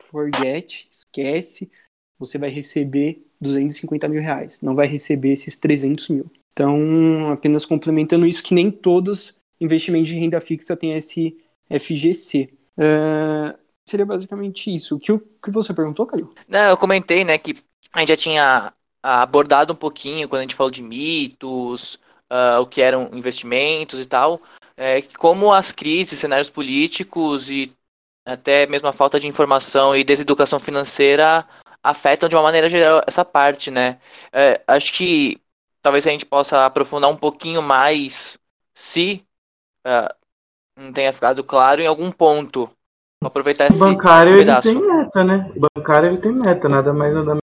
forget, 0.00 0.88
esquece, 0.90 1.70
você 2.18 2.38
vai 2.38 2.50
receber 2.50 3.24
250 3.40 4.08
mil 4.08 4.20
reais, 4.20 4.60
não 4.60 4.74
vai 4.74 4.86
receber 4.86 5.32
esses 5.32 5.56
300 5.56 6.08
mil. 6.08 6.30
Então, 6.52 7.32
apenas 7.32 7.66
complementando 7.66 8.26
isso, 8.26 8.42
que 8.42 8.54
nem 8.54 8.70
todos 8.70 9.36
investimento 9.64 10.06
de 10.06 10.14
renda 10.14 10.40
fixa 10.40 10.76
tem 10.76 10.94
esse 10.94 11.36
FGC. 11.68 12.52
É, 12.76 13.54
seria 13.84 14.06
basicamente 14.06 14.72
isso. 14.72 14.96
O 14.96 14.98
que, 14.98 15.12
o 15.12 15.18
que 15.18 15.50
você 15.50 15.72
perguntou, 15.72 16.06
Caio? 16.06 16.32
Não, 16.48 16.70
eu 16.70 16.76
comentei, 16.76 17.24
né, 17.24 17.38
que 17.38 17.56
a 17.92 18.00
gente 18.00 18.08
já 18.08 18.16
tinha 18.16 18.72
abordado 19.02 19.72
um 19.72 19.76
pouquinho 19.76 20.28
quando 20.28 20.40
a 20.40 20.42
gente 20.42 20.54
falou 20.54 20.70
de 20.70 20.82
mitos, 20.82 21.98
uh, 22.30 22.60
o 22.60 22.66
que 22.66 22.80
eram 22.80 23.10
investimentos 23.12 24.00
e 24.00 24.06
tal, 24.06 24.40
é, 24.76 25.02
como 25.18 25.52
as 25.52 25.70
crises, 25.70 26.18
cenários 26.18 26.50
políticos 26.50 27.50
e 27.50 27.72
até 28.24 28.66
mesmo 28.66 28.88
a 28.88 28.92
falta 28.92 29.20
de 29.20 29.28
informação 29.28 29.94
e 29.94 30.02
deseducação 30.02 30.58
financeira 30.58 31.46
afetam 31.82 32.28
de 32.28 32.34
uma 32.34 32.42
maneira 32.42 32.68
geral 32.68 33.02
essa 33.06 33.24
parte, 33.24 33.70
né? 33.70 34.00
É, 34.32 34.62
acho 34.66 34.92
que 34.94 35.38
talvez 35.82 36.06
a 36.06 36.10
gente 36.10 36.24
possa 36.24 36.64
aprofundar 36.64 37.10
um 37.10 37.16
pouquinho 37.16 37.60
mais 37.60 38.38
se 38.74 39.22
uh, 39.86 40.14
não 40.78 40.92
tenha 40.92 41.12
ficado 41.12 41.42
claro 41.44 41.80
em 41.80 41.86
algum 41.86 42.10
ponto. 42.10 42.70
Vou 43.22 43.28
aproveitar 43.28 43.66
esse, 43.66 43.82
o 43.82 43.86
bancário 43.86 44.36
esse 44.36 44.44
pedaço. 44.44 44.68
ele 44.68 44.80
tem 44.80 44.96
meta, 44.96 45.24
né? 45.24 45.52
O 45.56 45.68
bancário 45.74 46.08
ele 46.08 46.18
tem 46.18 46.32
meta, 46.32 46.68
nada 46.68 46.92
mais 46.92 47.14
nada 47.14 47.26
menos 47.26 47.44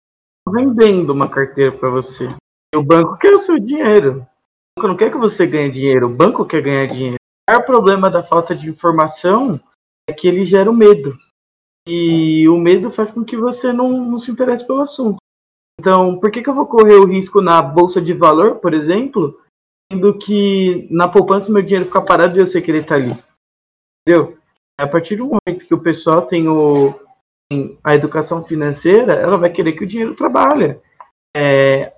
vendendo 0.48 1.12
uma 1.12 1.30
carteira 1.30 1.72
para 1.72 1.90
você. 1.90 2.28
E 2.74 2.78
o 2.78 2.84
banco 2.84 3.18
quer 3.18 3.34
o 3.34 3.40
seu 3.40 3.60
dinheiro. 3.60 4.26
O 4.78 4.82
banco 4.82 4.88
não 4.90 4.98
quer 4.98 5.12
que 5.12 5.18
você 5.18 5.48
ganhe 5.48 5.72
dinheiro, 5.72 6.08
o 6.08 6.14
banco 6.14 6.46
quer 6.46 6.62
ganhar 6.62 6.88
dinheiro. 6.88 7.16
O 7.16 7.52
maior 7.52 7.66
problema 7.66 8.10
da 8.10 8.24
falta 8.24 8.56
de 8.56 8.70
informação 8.70 9.60
é 10.10 10.14
que 10.14 10.28
ele 10.28 10.46
gera 10.46 10.70
o 10.70 10.76
medo. 10.76 11.18
E 11.88 12.48
o 12.50 12.58
medo 12.58 12.92
faz 12.92 13.12
com 13.12 13.24
que 13.24 13.38
você 13.38 13.72
não, 13.72 13.90
não 13.90 14.18
se 14.18 14.32
interesse 14.32 14.66
pelo 14.66 14.82
assunto. 14.82 15.18
Então, 15.80 16.20
por 16.20 16.32
que, 16.32 16.42
que 16.42 16.50
eu 16.50 16.54
vou 16.54 16.66
correr 16.66 16.96
o 16.96 17.06
risco 17.06 17.42
na 17.42 17.62
bolsa 17.62 18.02
de 18.02 18.14
valor, 18.14 18.56
por 18.56 18.74
exemplo, 18.74 19.40
sendo 19.92 20.18
que 20.18 20.88
na 20.92 21.08
poupança 21.08 21.52
meu 21.52 21.62
dinheiro 21.62 21.86
fica 21.86 22.02
parado 22.02 22.36
e 22.38 22.40
eu 22.40 22.46
sei 22.46 22.62
que 22.62 22.72
ele 22.72 22.80
está 22.80 22.96
ali. 22.96 23.18
Entendeu? 24.02 24.38
A 24.80 24.88
partir 24.88 25.16
do 25.16 25.26
momento 25.26 25.66
que 25.66 25.74
o 25.74 25.82
pessoal 25.82 26.24
tem, 26.24 26.48
o, 26.48 26.94
tem 27.50 27.78
a 27.84 27.96
educação 27.96 28.44
financeira, 28.44 29.14
ela 29.14 29.38
vai 29.38 29.50
querer 29.50 29.74
que 29.74 29.84
o 29.84 29.88
dinheiro 29.88 30.16
trabalhe. 30.16 30.80
É, 31.36 31.94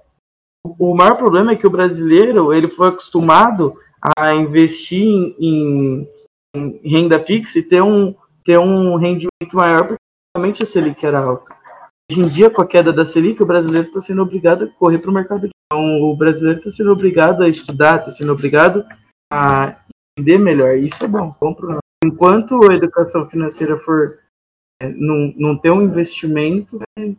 o 0.64 0.96
maior 0.96 1.18
problema 1.18 1.52
é 1.52 1.56
que 1.56 1.68
o 1.68 1.72
brasileiro 1.72 2.54
ele 2.54 2.70
foi 2.70 2.90
acostumado 2.90 3.80
a 4.18 4.34
investir 4.34 5.04
em, 5.04 5.36
em, 5.40 6.08
em 6.56 6.90
renda 6.90 7.20
fixa 7.20 7.60
e 7.60 7.64
ter 7.64 7.82
um, 7.82 8.14
ter 8.44 8.60
um 8.60 8.96
rendimento 8.96 9.54
maior 9.54 9.88
porque 9.88 10.04
realmente 10.36 10.64
a 10.64 10.66
Selic 10.66 11.06
era 11.06 11.20
alta. 11.20 11.56
Hoje 12.10 12.22
em 12.22 12.28
dia, 12.28 12.50
com 12.50 12.62
a 12.62 12.68
queda 12.68 12.94
da 12.94 13.04
Selic, 13.04 13.42
o 13.42 13.46
brasileiro 13.46 13.88
está 13.88 14.00
sendo 14.00 14.22
obrigado 14.22 14.66
a 14.66 14.68
correr 14.68 15.00
para 15.00 15.12
o 15.12 15.14
mercado 15.14 15.42
de 15.42 15.50
então, 15.68 16.02
o 16.02 16.16
brasileiro 16.16 16.60
está 16.60 16.72
sendo 16.72 16.92
obrigado 16.92 17.44
a 17.44 17.50
estudar, 17.50 18.00
está 18.00 18.10
sendo 18.10 18.32
obrigado 18.32 18.86
a 19.32 19.84
entender 20.18 20.38
melhor. 20.38 20.78
Isso 20.78 21.04
é 21.04 21.08
bom, 21.08 21.30
bom 21.40 21.54
pro 21.54 21.78
Enquanto 22.04 22.60
a 22.70 22.76
educação 22.76 23.30
financeira 23.30 23.76
for 23.76 24.20
é, 24.80 24.88
não, 24.88 25.34
não 25.36 25.60
ter 25.60 25.72
um 25.72 25.82
investimento. 25.82 26.80
É... 26.98 27.16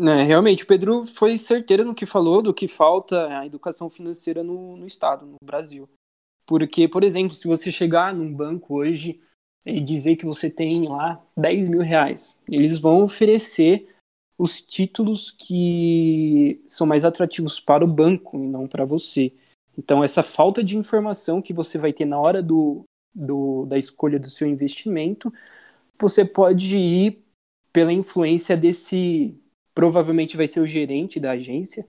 É, 0.00 0.22
realmente, 0.22 0.64
o 0.64 0.66
Pedro 0.66 1.06
foi 1.06 1.36
certeiro 1.36 1.84
no 1.84 1.94
que 1.94 2.06
falou 2.06 2.40
do 2.40 2.54
que 2.54 2.66
falta 2.66 3.38
a 3.38 3.46
educação 3.46 3.90
financeira 3.90 4.42
no, 4.42 4.76
no 4.76 4.86
Estado, 4.86 5.26
no 5.26 5.36
Brasil. 5.42 5.88
Porque, 6.46 6.88
por 6.88 7.04
exemplo, 7.04 7.34
se 7.34 7.46
você 7.46 7.70
chegar 7.70 8.14
num 8.14 8.32
banco 8.32 8.76
hoje 8.76 9.20
e 9.66 9.80
dizer 9.80 10.16
que 10.16 10.24
você 10.24 10.48
tem 10.48 10.88
lá 10.88 11.22
10 11.36 11.68
mil 11.68 11.80
reais, 11.80 12.38
eles 12.48 12.78
vão 12.78 13.02
oferecer 13.02 13.94
os 14.38 14.60
títulos 14.60 15.32
que 15.32 16.62
são 16.68 16.86
mais 16.86 17.04
atrativos 17.04 17.58
para 17.58 17.84
o 17.84 17.88
banco 17.88 18.38
e 18.38 18.46
não 18.46 18.68
para 18.68 18.84
você. 18.84 19.32
Então, 19.76 20.02
essa 20.04 20.22
falta 20.22 20.62
de 20.62 20.78
informação 20.78 21.42
que 21.42 21.52
você 21.52 21.76
vai 21.76 21.92
ter 21.92 22.04
na 22.04 22.18
hora 22.20 22.40
do, 22.40 22.84
do, 23.12 23.66
da 23.66 23.76
escolha 23.76 24.18
do 24.18 24.30
seu 24.30 24.46
investimento, 24.46 25.32
você 25.98 26.24
pode 26.24 26.76
ir 26.76 27.18
pela 27.72 27.92
influência 27.92 28.56
desse. 28.56 29.36
Provavelmente 29.74 30.36
vai 30.36 30.46
ser 30.46 30.60
o 30.60 30.66
gerente 30.66 31.18
da 31.18 31.32
agência, 31.32 31.84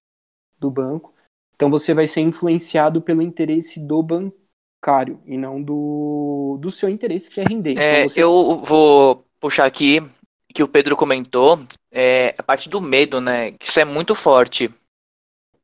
do 0.60 0.72
banco. 0.72 1.14
Então, 1.56 1.70
você 1.70 1.94
vai 1.94 2.08
ser 2.08 2.22
influenciado 2.22 3.02
pelo 3.02 3.22
interesse 3.22 3.80
do 3.80 4.02
bancário 4.02 5.20
e 5.26 5.38
não 5.38 5.62
do, 5.62 6.58
do 6.60 6.72
seu 6.72 6.90
interesse, 6.90 7.30
que 7.30 7.42
é 7.42 7.44
render. 7.48 7.78
É, 7.78 8.00
então, 8.00 8.10
você... 8.10 8.24
Eu 8.24 8.62
vou 8.64 9.26
puxar 9.40 9.66
aqui 9.66 10.00
que 10.54 10.64
o 10.64 10.68
Pedro 10.68 10.96
comentou, 10.96 11.60
é 11.92 12.34
a 12.38 12.44
parte 12.44 12.70
do 12.70 12.82
medo, 12.82 13.22
né? 13.22 13.56
Isso 13.62 13.80
é 13.80 13.86
muito 13.86 14.16
forte. 14.16 14.68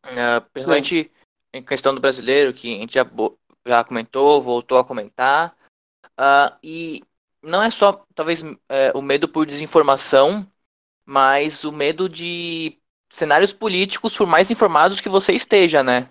Uh, 0.05 0.41
principalmente 0.53 1.11
é. 1.51 1.57
em 1.57 1.63
questão 1.63 1.93
do 1.93 2.01
brasileiro, 2.01 2.53
que 2.53 2.75
a 2.75 2.79
gente 2.79 2.93
já, 2.93 3.05
já 3.65 3.83
comentou, 3.83 4.41
voltou 4.41 4.77
a 4.77 4.86
comentar. 4.86 5.55
Uh, 6.19 6.55
e 6.63 7.03
não 7.41 7.61
é 7.61 7.69
só, 7.69 8.05
talvez, 8.13 8.43
é, 8.69 8.91
o 8.95 9.01
medo 9.01 9.27
por 9.27 9.45
desinformação, 9.45 10.47
mas 11.05 11.63
o 11.63 11.71
medo 11.71 12.09
de 12.09 12.77
cenários 13.09 13.53
políticos, 13.53 14.17
por 14.17 14.27
mais 14.27 14.49
informados 14.49 14.99
que 14.99 15.09
você 15.09 15.33
esteja, 15.33 15.83
né? 15.83 16.09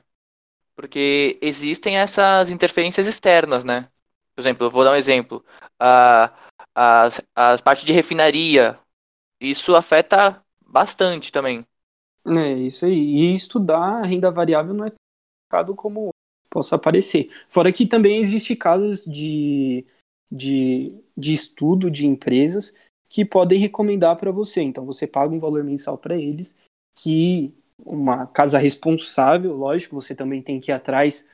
Porque 0.76 1.38
existem 1.40 1.98
essas 1.98 2.50
interferências 2.50 3.06
externas, 3.06 3.64
né? 3.64 3.88
Por 4.34 4.40
exemplo, 4.40 4.66
eu 4.66 4.70
vou 4.70 4.84
dar 4.84 4.92
um 4.92 4.96
exemplo. 4.96 5.44
Uh, 5.80 6.32
as, 6.74 7.20
as 7.34 7.60
partes 7.60 7.84
de 7.84 7.92
refinaria. 7.92 8.78
Isso 9.40 9.74
afeta 9.74 10.42
bastante 10.66 11.30
também. 11.30 11.64
É, 12.26 12.52
isso 12.54 12.86
aí. 12.86 12.94
E 12.94 13.34
estudar 13.34 14.02
renda 14.02 14.30
variável 14.30 14.74
não 14.74 14.86
é 14.86 14.92
mercado 15.50 15.74
como 15.74 16.10
possa 16.50 16.76
aparecer. 16.76 17.30
Fora 17.48 17.72
que 17.72 17.86
também 17.86 18.18
existe 18.18 18.56
casos 18.56 19.04
de, 19.04 19.84
de, 20.30 20.94
de 21.16 21.32
estudo 21.32 21.90
de 21.90 22.06
empresas 22.06 22.72
que 23.08 23.24
podem 23.24 23.58
recomendar 23.58 24.16
para 24.16 24.30
você. 24.30 24.62
Então 24.62 24.84
você 24.84 25.06
paga 25.06 25.34
um 25.34 25.40
valor 25.40 25.62
mensal 25.62 25.98
para 25.98 26.16
eles, 26.16 26.56
que 26.96 27.54
uma 27.78 28.26
casa 28.26 28.58
responsável, 28.58 29.54
lógico, 29.54 29.94
você 29.94 30.14
também 30.14 30.40
tem 30.40 30.60
que 30.60 30.70
ir 30.70 30.74
atrás 30.74 31.28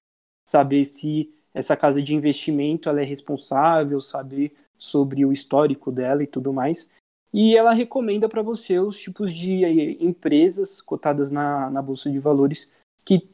saber 0.48 0.84
se 0.84 1.32
essa 1.52 1.76
casa 1.76 2.02
de 2.02 2.14
investimento 2.14 2.88
ela 2.88 3.00
é 3.00 3.04
responsável, 3.04 4.00
saber 4.00 4.54
sobre 4.80 5.26
o 5.26 5.32
histórico 5.32 5.92
dela 5.92 6.22
e 6.22 6.26
tudo 6.26 6.52
mais. 6.52 6.90
E 7.32 7.54
ela 7.54 7.72
recomenda 7.72 8.28
para 8.28 8.42
você 8.42 8.80
os 8.80 8.98
tipos 8.98 9.30
de 9.32 9.62
empresas 10.00 10.80
cotadas 10.80 11.30
na, 11.30 11.70
na 11.70 11.82
bolsa 11.82 12.10
de 12.10 12.18
valores 12.18 12.68
que 13.04 13.28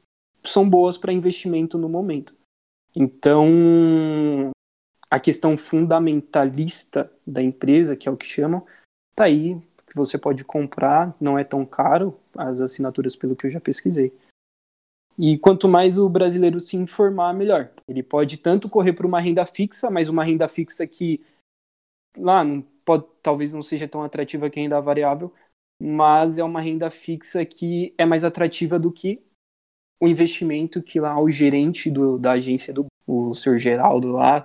são 0.44 0.68
boas 0.68 0.98
para 0.98 1.12
investimento 1.12 1.78
no 1.78 1.88
momento. 1.88 2.34
Então, 2.94 4.50
a 5.10 5.20
questão 5.20 5.56
fundamentalista 5.56 7.10
da 7.26 7.42
empresa, 7.42 7.96
que 7.96 8.08
é 8.08 8.12
o 8.12 8.16
que 8.16 8.26
chamam, 8.26 8.66
tá 9.14 9.24
aí, 9.24 9.56
que 9.86 9.94
você 9.94 10.18
pode 10.18 10.44
comprar, 10.44 11.14
não 11.20 11.38
é 11.38 11.44
tão 11.44 11.64
caro 11.64 12.18
as 12.36 12.60
assinaturas 12.60 13.14
pelo 13.14 13.36
que 13.36 13.46
eu 13.46 13.50
já 13.50 13.60
pesquisei. 13.60 14.12
E 15.18 15.38
quanto 15.38 15.66
mais 15.66 15.96
o 15.96 16.08
brasileiro 16.08 16.60
se 16.60 16.76
informar, 16.76 17.32
melhor. 17.32 17.70
Ele 17.88 18.02
pode 18.02 18.36
tanto 18.36 18.68
correr 18.68 18.92
para 18.92 19.06
uma 19.06 19.20
renda 19.20 19.46
fixa, 19.46 19.90
mas 19.90 20.10
uma 20.10 20.22
renda 20.22 20.46
fixa 20.46 20.86
que 20.86 21.24
lá 22.16 22.44
não 22.44 22.62
pode, 22.84 23.04
talvez 23.22 23.52
não 23.52 23.62
seja 23.62 23.88
tão 23.88 24.02
atrativa 24.02 24.48
que 24.50 24.60
renda 24.60 24.80
variável, 24.80 25.32
mas 25.80 26.38
é 26.38 26.44
uma 26.44 26.60
renda 26.60 26.90
fixa 26.90 27.44
que 27.44 27.94
é 27.98 28.04
mais 28.04 28.24
atrativa 28.24 28.78
do 28.78 28.90
que 28.90 29.22
o 30.00 30.06
investimento 30.06 30.82
que 30.82 31.00
lá 31.00 31.18
o 31.20 31.30
gerente 31.30 31.90
do, 31.90 32.18
da 32.18 32.32
agência 32.32 32.72
do 32.72 32.86
o 33.06 33.34
senhor 33.34 33.58
Geraldo 33.58 34.12
lá, 34.12 34.44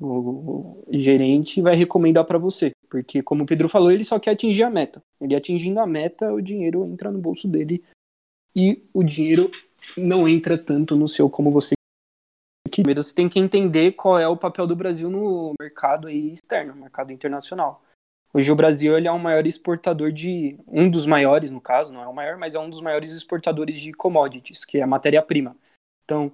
o, 0.00 0.82
o 0.86 0.86
gerente 0.90 1.62
vai 1.62 1.76
recomendar 1.76 2.24
para 2.24 2.38
você, 2.38 2.72
porque 2.90 3.22
como 3.22 3.44
o 3.44 3.46
Pedro 3.46 3.68
falou, 3.68 3.92
ele 3.92 4.02
só 4.04 4.18
quer 4.18 4.32
atingir 4.32 4.64
a 4.64 4.70
meta. 4.70 5.00
Ele 5.20 5.36
atingindo 5.36 5.78
a 5.78 5.86
meta, 5.86 6.32
o 6.32 6.40
dinheiro 6.40 6.84
entra 6.84 7.10
no 7.12 7.18
bolso 7.20 7.46
dele 7.46 7.82
e 8.54 8.82
o 8.92 9.04
dinheiro 9.04 9.50
não 9.96 10.28
entra 10.28 10.58
tanto 10.58 10.96
no 10.96 11.08
seu 11.08 11.30
como 11.30 11.50
você 11.50 11.75
Primeiro 12.70 13.02
você 13.02 13.14
tem 13.14 13.28
que 13.28 13.38
entender 13.38 13.92
qual 13.92 14.18
é 14.18 14.26
o 14.26 14.36
papel 14.36 14.66
do 14.66 14.76
Brasil 14.76 15.10
no 15.10 15.52
mercado 15.60 16.08
externo, 16.08 16.74
no 16.74 16.82
mercado 16.82 17.12
internacional. 17.12 17.82
Hoje 18.32 18.50
o 18.52 18.56
Brasil 18.56 18.96
ele 18.96 19.08
é 19.08 19.12
o 19.12 19.18
maior 19.18 19.46
exportador 19.46 20.12
de. 20.12 20.58
um 20.66 20.90
dos 20.90 21.06
maiores, 21.06 21.50
no 21.50 21.60
caso, 21.60 21.92
não 21.92 22.02
é 22.02 22.06
o 22.06 22.14
maior, 22.14 22.36
mas 22.36 22.54
é 22.54 22.58
um 22.58 22.68
dos 22.68 22.80
maiores 22.80 23.12
exportadores 23.12 23.76
de 23.76 23.92
commodities, 23.92 24.64
que 24.64 24.78
é 24.78 24.82
a 24.82 24.86
matéria-prima. 24.86 25.56
Então, 26.04 26.32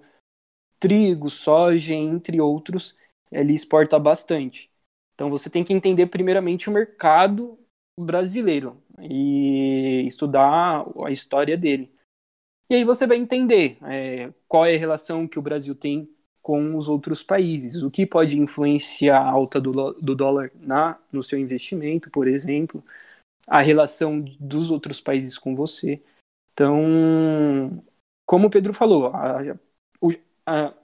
trigo, 0.80 1.30
soja, 1.30 1.94
entre 1.94 2.40
outros, 2.40 2.96
ele 3.30 3.54
exporta 3.54 3.98
bastante. 3.98 4.70
Então 5.14 5.30
você 5.30 5.48
tem 5.48 5.62
que 5.62 5.72
entender 5.72 6.06
primeiramente 6.06 6.68
o 6.68 6.72
mercado 6.72 7.58
brasileiro 7.98 8.76
e 9.00 10.04
estudar 10.06 10.84
a 11.04 11.10
história 11.10 11.56
dele. 11.56 11.92
E 12.68 12.74
aí 12.74 12.84
você 12.84 13.06
vai 13.06 13.18
entender 13.18 13.78
é, 13.82 14.32
qual 14.48 14.66
é 14.66 14.74
a 14.74 14.78
relação 14.78 15.28
que 15.28 15.38
o 15.38 15.42
Brasil 15.42 15.74
tem 15.74 16.08
com 16.42 16.76
os 16.76 16.88
outros 16.88 17.22
países, 17.22 17.82
o 17.82 17.90
que 17.90 18.04
pode 18.04 18.38
influenciar 18.38 19.20
a 19.20 19.30
alta 19.30 19.60
do, 19.60 19.92
do 19.92 20.14
dólar 20.14 20.50
na, 20.56 20.98
no 21.12 21.22
seu 21.22 21.38
investimento, 21.38 22.10
por 22.10 22.26
exemplo, 22.26 22.82
a 23.46 23.60
relação 23.60 24.20
dos 24.40 24.70
outros 24.70 25.00
países 25.00 25.38
com 25.38 25.54
você. 25.54 26.02
Então, 26.52 27.82
como 28.26 28.48
o 28.48 28.50
Pedro 28.50 28.74
falou, 28.74 29.06
a, 29.14 29.40
a, 30.46 30.74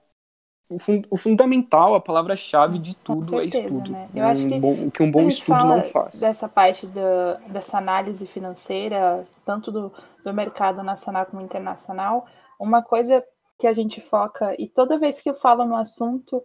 o, 0.70 0.78
fun, 0.78 1.02
o, 1.10 1.16
fundamental, 1.16 1.94
a 1.94 2.00
palavra-chave 2.00 2.78
de 2.78 2.94
tudo 2.96 3.40
é 3.40 3.50
certeza, 3.50 3.58
é 3.58 3.66
estudo. 3.66 3.92
Né? 3.92 4.08
Eu 4.14 4.24
é 4.24 4.30
acho 4.30 4.48
que 4.48 4.60
bom, 4.60 4.86
o 4.86 4.90
que 4.90 5.02
um 5.02 5.10
bom 5.10 5.26
estudo 5.26 5.64
não 5.64 5.82
faz. 5.82 6.20
Dessa 6.20 6.48
parte 6.48 6.86
da, 6.86 7.34
dessa 7.48 7.78
análise 7.78 8.26
financeira, 8.26 9.26
tanto 9.44 9.72
do, 9.72 9.92
do 10.24 10.32
mercado 10.32 10.82
nacional 10.82 11.26
como 11.26 11.42
internacional, 11.42 12.26
uma 12.60 12.82
coisa 12.82 13.24
que 13.58 13.66
a 13.66 13.72
gente 13.72 14.00
foca, 14.00 14.54
e 14.58 14.68
toda 14.68 14.98
vez 14.98 15.20
que 15.20 15.28
eu 15.28 15.34
falo 15.34 15.64
no 15.64 15.76
assunto, 15.76 16.44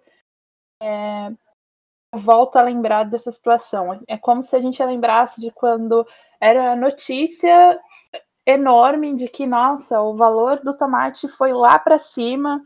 é, 0.82 1.28
eu 2.14 2.20
volto 2.20 2.58
a 2.58 2.62
lembrar 2.62 3.04
dessa 3.04 3.32
situação. 3.32 4.02
É 4.08 4.18
como 4.18 4.44
se 4.44 4.56
a 4.56 4.60
gente 4.60 4.84
lembrasse 4.84 5.40
de 5.40 5.52
quando 5.52 6.06
era 6.40 6.76
notícia 6.76 7.80
enorme 8.46 9.16
de 9.16 9.28
que, 9.28 9.46
nossa, 9.46 10.02
o 10.02 10.16
valor 10.16 10.60
do 10.60 10.78
tomate 10.78 11.28
foi 11.30 11.54
lá 11.54 11.80
para 11.80 12.00
cima, 12.00 12.66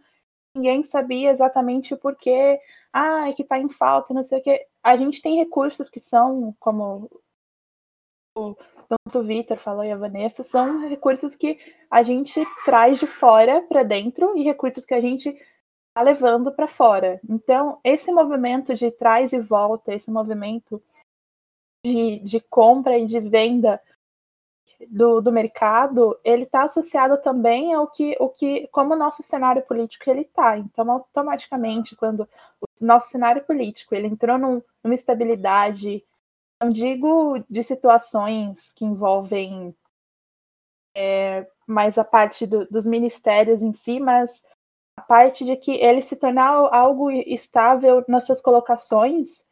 ninguém 0.56 0.84
sabia 0.84 1.32
exatamente 1.32 1.94
o 1.94 1.98
porquê, 1.98 2.60
ah, 2.92 3.30
é 3.30 3.34
que 3.34 3.44
está 3.44 3.60
em 3.60 3.70
falta, 3.70 4.14
não 4.14 4.24
sei 4.24 4.40
o 4.40 4.44
quê. 4.44 4.66
A 4.84 4.98
gente 4.98 5.22
tem 5.22 5.38
recursos 5.38 5.90
que 5.90 6.00
são, 6.00 6.56
como 6.60 7.10
tanto 8.88 9.20
o 9.20 9.24
Vitor 9.24 9.58
falou 9.58 9.84
e 9.84 9.92
a 9.92 9.98
Vanessa, 9.98 10.44
são 10.44 10.88
recursos 10.88 11.36
que 11.36 11.60
a 11.90 12.04
gente 12.04 12.42
traz 12.66 13.00
de 13.00 13.08
fora 13.08 13.62
para 13.62 13.84
dentro 13.84 14.38
e 14.38 14.44
recursos 14.44 14.86
que 14.86 14.94
a 14.94 15.02
gente 15.02 15.30
está 15.30 16.02
levando 16.02 16.52
para 16.52 16.68
fora. 16.68 17.20
Então, 17.28 17.80
esse 17.84 18.12
movimento 18.12 18.74
de 18.76 18.92
traz 18.92 19.34
e 19.34 19.40
volta, 19.40 19.94
esse 19.94 20.10
movimento 20.10 20.82
de, 21.86 22.20
de 22.20 22.40
compra 22.40 22.98
e 22.98 23.06
de 23.06 23.20
venda 23.20 23.82
do, 24.90 25.22
do 25.22 25.32
mercado, 25.32 26.18
ele 26.24 26.44
está 26.44 26.64
associado 26.64 27.18
também 27.18 27.74
ao 27.74 27.88
que, 27.88 28.16
o 28.20 28.30
que, 28.30 28.68
como 28.68 28.94
o 28.94 28.98
nosso 28.98 29.24
cenário 29.24 29.64
político 29.64 30.10
ele 30.10 30.22
está. 30.22 30.58
Então, 30.58 30.90
automaticamente, 30.92 31.96
quando 31.96 32.28
o 32.62 32.86
nosso 32.86 33.10
cenário 33.10 33.44
político 33.44 33.96
ele 33.96 34.08
entrou 34.08 34.38
num, 34.38 34.62
numa 34.84 34.96
estabilidade 34.96 36.04
não 36.62 36.70
digo 36.70 37.44
de 37.50 37.64
situações 37.64 38.72
que 38.72 38.86
envolvem 38.86 39.76
é, 40.96 41.48
mais 41.68 41.98
a 41.98 42.04
parte 42.04 42.46
do, 42.46 42.66
dos 42.68 42.86
ministérios 42.86 43.62
em 43.62 43.74
si, 43.74 44.00
mas 44.00 44.42
a 44.98 45.02
parte 45.02 45.46
de 45.46 45.56
que 45.56 45.72
ele 45.72 46.02
se 46.02 46.16
tornar 46.16 46.50
algo 46.74 47.12
estável 47.12 48.04
nas 48.08 48.26
suas 48.26 48.42
colocações, 48.42 49.44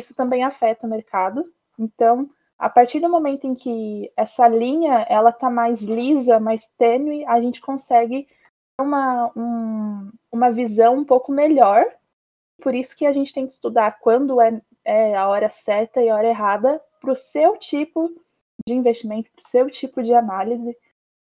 isso 0.00 0.14
também 0.14 0.42
afeta 0.42 0.86
o 0.86 0.90
mercado. 0.90 1.44
Então, 1.78 2.30
a 2.58 2.70
partir 2.70 3.00
do 3.00 3.10
momento 3.10 3.46
em 3.46 3.54
que 3.54 4.10
essa 4.16 4.48
linha 4.48 5.04
ela 5.08 5.30
está 5.30 5.50
mais 5.50 5.82
lisa, 5.82 6.40
mais 6.40 6.66
tênue, 6.78 7.24
a 7.26 7.38
gente 7.40 7.60
consegue 7.60 8.26
uma, 8.80 9.30
um, 9.36 10.10
uma 10.32 10.50
visão 10.50 10.96
um 10.96 11.04
pouco 11.04 11.30
melhor. 11.30 11.84
Por 12.62 12.74
isso 12.74 12.96
que 12.96 13.04
a 13.04 13.12
gente 13.12 13.34
tem 13.34 13.46
que 13.46 13.52
estudar 13.52 13.98
quando 14.00 14.40
é 14.40 14.62
é 14.84 15.16
a 15.16 15.28
hora 15.28 15.48
certa 15.50 16.02
e 16.02 16.08
a 16.08 16.14
hora 16.14 16.28
errada 16.28 16.80
para 17.00 17.12
o 17.12 17.16
seu 17.16 17.56
tipo 17.56 18.10
de 18.66 18.74
investimento, 18.74 19.30
para 19.30 19.42
o 19.42 19.48
seu 19.48 19.70
tipo 19.70 20.02
de 20.02 20.12
análise, 20.14 20.76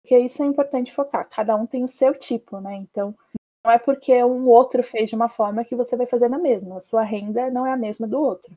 porque 0.01 0.17
isso 0.19 0.41
é 0.41 0.45
importante 0.45 0.93
focar. 0.93 1.27
Cada 1.29 1.55
um 1.55 1.65
tem 1.65 1.83
o 1.83 1.89
seu 1.89 2.13
tipo, 2.13 2.59
né? 2.59 2.75
Então, 2.75 3.15
não 3.65 3.71
é 3.71 3.77
porque 3.77 4.23
um 4.23 4.47
outro 4.47 4.81
fez 4.83 5.09
de 5.09 5.15
uma 5.15 5.27
forma 5.27 5.65
que 5.65 5.75
você 5.75 5.95
vai 5.95 6.05
fazer 6.05 6.29
na 6.29 6.37
mesma. 6.37 6.77
A 6.77 6.81
sua 6.81 7.03
renda 7.03 7.49
não 7.49 7.65
é 7.67 7.73
a 7.73 7.77
mesma 7.77 8.07
do 8.07 8.17
outro. 8.21 8.51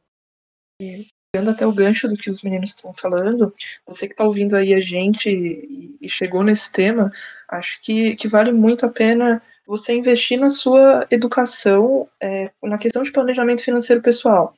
E, 0.80 1.08
pegando 1.32 1.50
até 1.50 1.66
o 1.66 1.72
gancho 1.72 2.08
do 2.08 2.16
que 2.16 2.30
os 2.30 2.42
meninos 2.42 2.70
estão 2.70 2.92
falando, 2.92 3.52
você 3.86 4.06
que 4.06 4.12
está 4.12 4.24
ouvindo 4.24 4.54
aí 4.54 4.72
a 4.72 4.80
gente 4.80 5.28
e, 5.28 5.96
e 6.00 6.08
chegou 6.08 6.44
nesse 6.44 6.70
tema, 6.70 7.12
acho 7.48 7.80
que, 7.82 8.14
que 8.14 8.28
vale 8.28 8.52
muito 8.52 8.86
a 8.86 8.90
pena 8.90 9.42
você 9.66 9.94
investir 9.94 10.38
na 10.38 10.50
sua 10.50 11.06
educação, 11.10 12.08
é, 12.20 12.50
na 12.62 12.78
questão 12.78 13.02
de 13.02 13.12
planejamento 13.12 13.64
financeiro 13.64 14.00
pessoal 14.00 14.56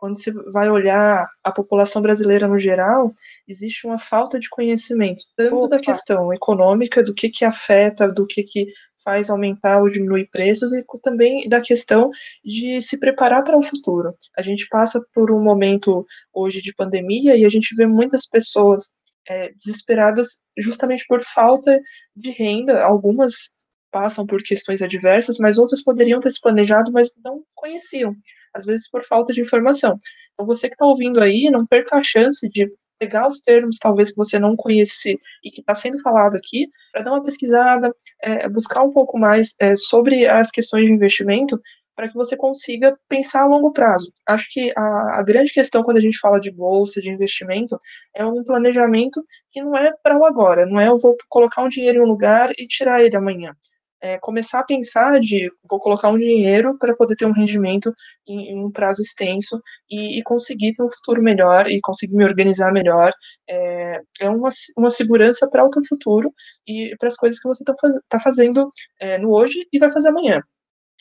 quando 0.00 0.18
você 0.18 0.32
vai 0.50 0.70
olhar 0.70 1.28
a 1.44 1.52
população 1.52 2.00
brasileira 2.00 2.48
no 2.48 2.58
geral, 2.58 3.14
existe 3.46 3.86
uma 3.86 3.98
falta 3.98 4.40
de 4.40 4.48
conhecimento, 4.48 5.26
tanto 5.36 5.56
Opa. 5.56 5.68
da 5.68 5.78
questão 5.78 6.32
econômica, 6.32 7.04
do 7.04 7.12
que, 7.12 7.28
que 7.28 7.44
afeta, 7.44 8.08
do 8.08 8.26
que, 8.26 8.42
que 8.42 8.66
faz 9.04 9.28
aumentar 9.28 9.78
ou 9.78 9.90
diminuir 9.90 10.30
preços, 10.30 10.72
e 10.72 10.82
também 11.02 11.46
da 11.50 11.60
questão 11.60 12.10
de 12.42 12.80
se 12.80 12.98
preparar 12.98 13.44
para 13.44 13.58
o 13.58 13.62
futuro. 13.62 14.14
A 14.36 14.40
gente 14.40 14.66
passa 14.68 15.04
por 15.14 15.30
um 15.30 15.42
momento 15.42 16.06
hoje 16.32 16.62
de 16.62 16.74
pandemia 16.74 17.36
e 17.36 17.44
a 17.44 17.48
gente 17.50 17.74
vê 17.76 17.86
muitas 17.86 18.26
pessoas 18.26 18.92
é, 19.28 19.52
desesperadas 19.52 20.38
justamente 20.58 21.04
por 21.06 21.22
falta 21.22 21.78
de 22.16 22.30
renda, 22.30 22.82
algumas 22.82 23.50
passam 23.92 24.24
por 24.24 24.42
questões 24.42 24.80
adversas, 24.80 25.36
mas 25.36 25.58
outras 25.58 25.82
poderiam 25.82 26.20
ter 26.20 26.30
se 26.30 26.40
planejado, 26.40 26.90
mas 26.90 27.12
não 27.22 27.42
conheciam 27.54 28.16
às 28.54 28.64
vezes 28.64 28.88
por 28.90 29.04
falta 29.04 29.32
de 29.32 29.40
informação. 29.40 29.96
Então, 30.34 30.46
você 30.46 30.68
que 30.68 30.74
está 30.74 30.86
ouvindo 30.86 31.20
aí, 31.20 31.50
não 31.50 31.66
perca 31.66 31.96
a 31.96 32.02
chance 32.02 32.48
de 32.48 32.70
pegar 32.98 33.26
os 33.26 33.40
termos, 33.40 33.76
talvez, 33.80 34.10
que 34.10 34.16
você 34.16 34.38
não 34.38 34.54
conhece 34.54 35.18
e 35.42 35.50
que 35.50 35.60
está 35.60 35.74
sendo 35.74 35.98
falado 36.02 36.36
aqui, 36.36 36.68
para 36.92 37.02
dar 37.02 37.12
uma 37.12 37.22
pesquisada, 37.22 37.94
é, 38.22 38.46
buscar 38.48 38.84
um 38.84 38.92
pouco 38.92 39.18
mais 39.18 39.54
é, 39.58 39.74
sobre 39.74 40.26
as 40.26 40.50
questões 40.50 40.86
de 40.86 40.92
investimento, 40.92 41.58
para 41.96 42.08
que 42.08 42.14
você 42.14 42.36
consiga 42.36 42.96
pensar 43.08 43.42
a 43.42 43.46
longo 43.46 43.72
prazo. 43.72 44.10
Acho 44.26 44.46
que 44.50 44.72
a, 44.76 45.18
a, 45.18 45.22
grande 45.22 45.52
questão 45.52 45.82
quando 45.82 45.98
a 45.98 46.00
gente 46.00 46.18
fala 46.18 46.40
de 46.40 46.50
bolsa, 46.50 47.00
de 47.00 47.10
investimento, 47.10 47.76
é 48.14 48.24
um 48.24 48.42
planejamento 48.44 49.22
que 49.50 49.62
não 49.62 49.76
é 49.76 49.92
para 50.02 50.16
o 50.16 50.24
agora, 50.24 50.64
não 50.64 50.80
é 50.80 50.88
eu 50.88 50.96
vou 50.96 51.14
colocar 51.28 51.62
um 51.62 51.68
dinheiro 51.68 51.98
em 51.98 52.02
um 52.02 52.08
lugar 52.08 52.50
e 52.56 52.66
tirar 52.66 53.02
ele 53.02 53.16
amanhã. 53.16 53.54
É, 54.02 54.18
começar 54.18 54.60
a 54.60 54.64
pensar 54.64 55.20
de 55.20 55.50
vou 55.68 55.78
colocar 55.78 56.08
um 56.08 56.18
dinheiro 56.18 56.76
para 56.78 56.94
poder 56.94 57.16
ter 57.16 57.26
um 57.26 57.32
rendimento 57.32 57.92
em, 58.26 58.52
em 58.52 58.64
um 58.64 58.70
prazo 58.70 59.02
extenso 59.02 59.60
e, 59.90 60.18
e, 60.18 60.22
conseguir 60.22 60.74
ter 60.74 60.82
um 60.82 60.88
futuro 60.88 61.22
melhor 61.22 61.66
e 61.66 61.80
conseguir 61.80 62.14
me 62.14 62.24
organizar 62.24 62.72
melhor. 62.72 63.12
É, 63.48 64.00
é 64.20 64.30
uma, 64.30 64.48
uma 64.76 64.90
segurança 64.90 65.48
para 65.50 65.64
o 65.64 65.70
teu 65.70 65.82
futuro 65.84 66.32
e 66.66 66.94
para 66.98 67.08
as 67.08 67.16
coisas 67.16 67.40
que 67.40 67.48
você 67.48 67.62
está 67.62 67.74
faz, 67.80 67.94
tá 68.08 68.18
fazendo 68.18 68.70
é, 69.00 69.18
no 69.18 69.30
hoje 69.30 69.66
e 69.72 69.78
vai 69.78 69.90
fazer 69.90 70.08
amanhã. 70.08 70.40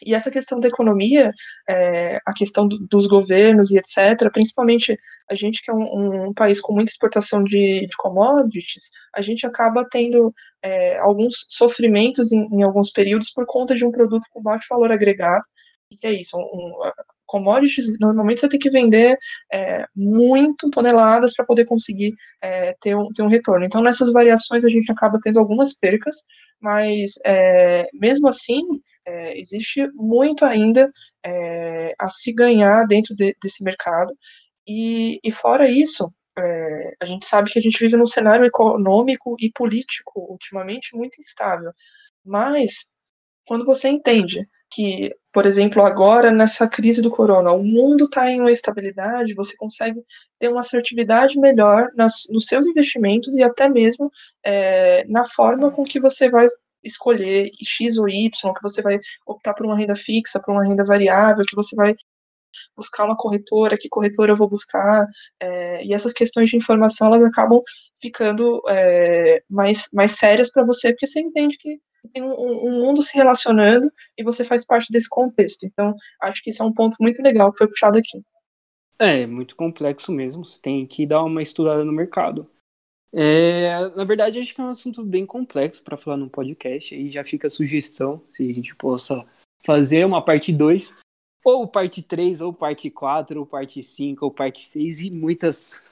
E 0.06 0.14
essa 0.14 0.32
questão 0.32 0.60
da 0.60 0.68
economia, 0.68 1.32
é, 1.68 2.18
a 2.26 2.34
questão 2.34 2.68
do, 2.68 2.80
dos 2.80 3.08
governos 3.08 3.72
e 3.72 3.78
etc., 3.78 4.32
principalmente 4.32 4.98
a 5.30 5.36
gente 5.36 5.62
que 5.62 5.72
é 5.72 5.74
um, 5.74 6.30
um 6.30 6.34
país 6.34 6.62
com 6.62 6.74
muita 6.74 6.92
exportação 6.92 7.44
de, 7.44 7.86
de, 7.88 7.98
commodities, 7.98 8.92
a 9.14 9.22
gente 9.22 9.46
acaba 9.46 9.86
tendo 9.90 10.34
é, 10.64 10.98
alguns 11.00 11.46
sofrimentos 11.50 12.32
em, 12.32 12.48
em, 12.52 12.64
alguns 12.64 12.92
períodos 12.92 13.32
por 13.32 13.46
conta 13.46 13.76
de 13.76 13.86
um 13.86 13.92
produto 13.92 14.26
com 14.32 14.42
baixo 14.42 14.68
valor 14.70 14.92
agregado. 14.92 15.44
E 15.92 15.98
que 15.98 16.06
é 16.06 16.14
isso, 16.14 16.38
um, 16.38 16.74
commodities, 17.30 17.98
normalmente 18.00 18.40
você 18.40 18.50
tem 18.50 18.60
que 18.60 18.72
vender 18.72 19.18
é, 19.54 19.86
muito 19.96 20.70
toneladas 20.72 21.34
para 21.34 21.46
poder 21.46 21.66
conseguir 21.66 22.16
é, 22.42 22.76
ter, 22.82 22.96
um, 22.96 23.08
ter 23.10 23.22
um 23.22 23.28
retorno. 23.28 23.66
Então, 23.66 23.82
nessas 23.84 24.12
variações, 24.12 24.66
a 24.66 24.70
gente 24.70 24.92
acaba 24.92 25.20
tendo 25.22 25.40
algumas 25.40 25.74
percas, 25.74 26.18
mas 26.60 27.14
é, 27.24 27.88
mesmo 27.94 28.28
assim, 28.28 28.62
é, 29.06 29.40
existe 29.40 29.88
muito 29.94 30.44
ainda 30.44 30.92
é, 31.24 31.94
a 32.00 32.10
se 32.10 32.34
ganhar 32.34 32.86
dentro 32.88 33.16
de, 33.16 33.36
desse 33.42 33.64
mercado. 33.64 34.12
E, 34.68 35.20
e 35.24 35.32
fora 35.32 35.70
isso, 35.70 36.12
é, 36.38 36.94
a 37.00 37.06
gente 37.06 37.26
sabe 37.28 37.52
que 37.52 37.60
a 37.60 37.62
gente 37.62 37.80
vive 37.80 37.96
num 37.96 38.08
cenário 38.08 38.46
econômico 38.46 39.36
e 39.40 39.52
político 39.52 40.26
ultimamente 40.32 40.96
muito 40.98 41.22
instável. 41.22 41.72
Mas, 42.26 42.88
quando 43.46 43.66
você 43.66 43.88
entende 43.90 44.48
que, 44.72 45.14
por 45.34 45.46
exemplo, 45.46 45.84
agora 45.84 46.32
nessa 46.32 46.68
crise 46.68 47.02
do 47.02 47.10
corona, 47.10 47.52
o 47.52 47.64
mundo 47.64 48.06
está 48.06 48.30
em 48.30 48.40
uma 48.40 48.52
estabilidade, 48.52 49.34
você 49.34 49.56
consegue 49.56 50.02
ter 50.38 50.50
uma 50.50 50.62
assertividade 50.62 51.40
melhor 51.40 51.82
nas, 51.96 52.28
nos 52.30 52.46
seus 52.46 52.68
investimentos 52.68 53.36
e 53.36 53.44
até 53.44 53.68
mesmo 53.68 54.12
é, 54.44 55.04
na 55.08 55.24
forma 55.24 55.72
com 55.72 55.84
que 55.84 56.00
você 56.00 56.30
vai 56.30 56.48
escolher 56.84 57.52
X 57.62 57.98
ou 57.98 58.08
Y, 58.08 58.30
que 58.54 58.62
você 58.62 58.82
vai 58.82 59.00
optar 59.26 59.54
por 59.54 59.66
uma 59.66 59.78
renda 59.78 59.96
fixa, 59.96 60.40
por 60.40 60.52
uma 60.52 60.64
renda 60.64 60.84
variável, 60.84 61.44
que 61.46 61.56
você 61.56 61.76
vai 61.76 61.96
buscar 62.76 63.06
uma 63.06 63.18
corretora, 63.18 63.78
que 63.78 63.90
corretora 63.90 64.32
eu 64.32 64.36
vou 64.36 64.50
buscar, 64.50 65.06
é, 65.40 65.84
e 65.86 65.94
essas 65.94 66.14
questões 66.14 66.50
de 66.50 66.58
informação 66.58 67.08
elas 67.08 67.24
acabam 67.24 67.62
ficando 68.02 68.62
é, 68.68 69.44
mais, 69.50 69.88
mais 69.94 70.12
sérias 70.14 70.52
para 70.52 70.64
você, 70.64 70.90
porque 70.92 71.08
você 71.08 71.20
entende 71.20 71.58
que 71.58 71.80
tem 72.08 72.24
um, 72.24 72.32
um, 72.32 72.86
mundo 72.86 73.04
se 73.04 73.16
relacionando 73.16 73.92
e 74.18 74.24
você 74.24 74.44
faz 74.44 74.66
parte 74.66 74.92
desse 74.92 75.10
contexto. 75.10 75.66
Então, 75.66 75.96
acho 76.22 76.42
que 76.44 76.50
isso 76.50 76.64
é 76.64 76.66
um 76.66 76.74
ponto 76.74 76.96
muito 77.00 77.22
legal 77.22 77.52
que 77.52 77.58
foi 77.58 77.68
puxado 77.68 77.98
aqui. 77.98 78.22
É, 78.98 79.26
muito 79.26 79.56
complexo 79.56 80.12
mesmo. 80.12 80.46
Você 80.46 80.62
tem 80.62 80.86
que 80.86 81.06
dar 81.06 81.24
uma 81.24 81.42
estudada 81.42 81.84
no 81.84 81.92
mercado. 81.92 82.50
É, 83.12 83.88
na 83.96 84.04
verdade, 84.04 84.40
acho 84.40 84.54
que 84.54 84.62
é 84.62 84.64
um 84.64 84.70
assunto 84.70 85.04
bem 85.04 85.26
complexo 85.26 85.84
para 85.84 85.98
falar 85.98 86.18
num 86.18 86.30
podcast. 86.30 86.94
Aí 86.94 87.10
já 87.10 87.24
fica 87.24 87.48
a 87.48 87.50
sugestão 87.50 88.22
se 88.32 88.48
a 88.48 88.54
gente 88.54 88.76
possa 88.76 89.26
fazer 89.66 90.06
uma 90.06 90.24
parte 90.24 90.54
2, 90.54 90.96
ou 91.44 91.68
parte 91.68 92.04
3, 92.04 92.42
ou 92.42 92.54
parte 92.54 92.90
4, 92.90 93.40
ou 93.40 93.46
parte 93.46 93.82
5, 93.82 94.26
ou 94.26 94.32
parte 94.32 94.60
6, 94.60 95.02
e 95.02 95.12
muitas, 95.12 95.84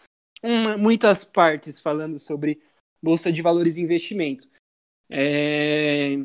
muitas 0.78 1.24
partes 1.24 1.80
falando 1.80 2.20
sobre 2.20 2.62
Bolsa 3.02 3.32
de 3.32 3.42
Valores 3.42 3.78
e 3.78 3.82
Investimento. 3.82 4.48
É... 5.10 6.18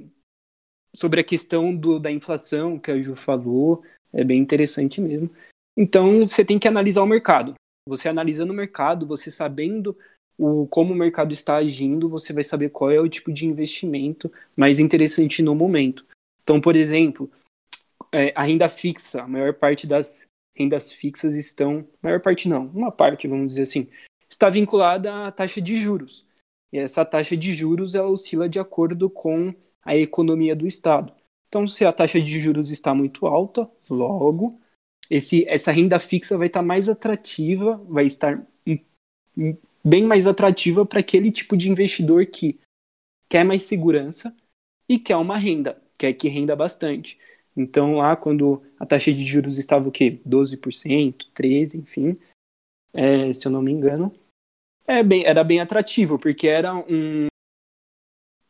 Sobre 0.95 1.21
a 1.21 1.25
questão 1.25 1.75
do, 1.75 1.99
da 1.99 2.11
inflação 2.11 2.79
que 2.79 2.91
a 2.91 3.01
Ju 3.01 3.17
falou, 3.17 3.83
é 4.13 4.23
bem 4.23 4.39
interessante 4.39 5.01
mesmo. 5.01 5.31
Então, 5.77 6.27
você 6.27 6.45
tem 6.45 6.59
que 6.59 6.69
analisar 6.69 7.03
o 7.03 7.07
mercado. 7.07 7.55
Você 7.89 8.09
analisando 8.09 8.53
o 8.53 8.57
mercado, 8.57 9.07
você 9.07 9.31
sabendo 9.31 9.97
o, 10.39 10.67
como 10.67 10.93
o 10.93 10.97
mercado 10.97 11.33
está 11.33 11.57
agindo, 11.57 12.09
você 12.09 12.33
vai 12.33 12.45
saber 12.45 12.71
qual 12.71 12.91
é 12.91 13.01
o 13.01 13.09
tipo 13.09 13.33
de 13.33 13.47
investimento 13.47 14.31
mais 14.57 14.79
interessante 14.79 15.43
no 15.43 15.55
momento. 15.55 16.05
Então, 16.43 16.61
por 16.61 16.77
exemplo, 16.77 17.31
é, 18.13 18.33
a 18.35 18.43
renda 18.43 18.69
fixa, 18.69 19.23
a 19.23 19.29
maior 19.29 19.55
parte 19.55 19.87
das 19.87 20.27
rendas 20.55 20.93
fixas 20.93 21.35
estão, 21.35 21.87
maior 22.03 22.21
parte 22.21 22.49
não, 22.49 22.67
uma 22.67 22.93
parte, 22.93 23.27
vamos 23.27 23.49
dizer 23.49 23.63
assim, 23.63 23.89
está 24.29 24.51
vinculada 24.51 25.27
à 25.27 25.33
taxa 25.33 25.61
de 25.61 25.77
juros. 25.77 26.27
E 26.73 26.79
essa 26.79 27.05
taxa 27.05 27.37
de 27.37 27.53
juros 27.53 27.95
ela 27.95 28.09
oscila 28.09 28.49
de 28.49 28.59
acordo 28.59 29.11
com 29.11 29.55
a 29.85 29.97
economia 29.97 30.57
do 30.57 30.67
Estado. 30.67 31.13
Então, 31.49 31.69
se 31.69 31.85
a 31.85 31.93
taxa 31.93 32.21
de 32.21 32.41
juros 32.41 32.71
está 32.71 32.95
muito 32.95 33.27
alta, 33.27 33.71
logo, 33.91 34.59
esse, 35.11 35.47
essa 35.47 35.71
renda 35.71 35.99
fixa 35.99 36.39
vai 36.39 36.47
estar 36.47 36.63
mais 36.63 36.89
atrativa, 36.89 37.77
vai 37.89 38.07
estar 38.07 38.43
bem 39.85 40.05
mais 40.05 40.27
atrativa 40.27 40.87
para 40.87 41.01
aquele 41.01 41.31
tipo 41.31 41.57
de 41.57 41.71
investidor 41.71 42.25
que 42.27 42.59
quer 43.29 43.45
mais 43.45 43.65
segurança 43.65 44.35
e 44.89 44.99
quer 44.99 45.17
uma 45.17 45.37
renda, 45.37 45.83
quer 45.99 46.13
que 46.15 46.29
renda 46.29 46.57
bastante. 46.57 47.19
Então, 47.55 47.97
lá, 47.97 48.17
quando 48.17 48.63
a 48.79 48.87
taxa 48.87 49.13
de 49.13 49.23
juros 49.23 49.59
estava 49.59 49.89
o 49.89 49.93
quê? 49.93 50.21
12%, 50.27 51.27
13%, 51.35 51.75
enfim, 51.75 52.17
é, 52.95 53.33
se 53.33 53.47
eu 53.47 53.53
não 53.53 53.61
me 53.61 53.73
engano, 53.73 54.15
é 54.87 55.03
bem, 55.03 55.25
era 55.25 55.45
bem 55.45 55.61
atrativo, 55.61 56.19
porque 56.19 56.49
era 56.49 56.75
um 56.75 57.27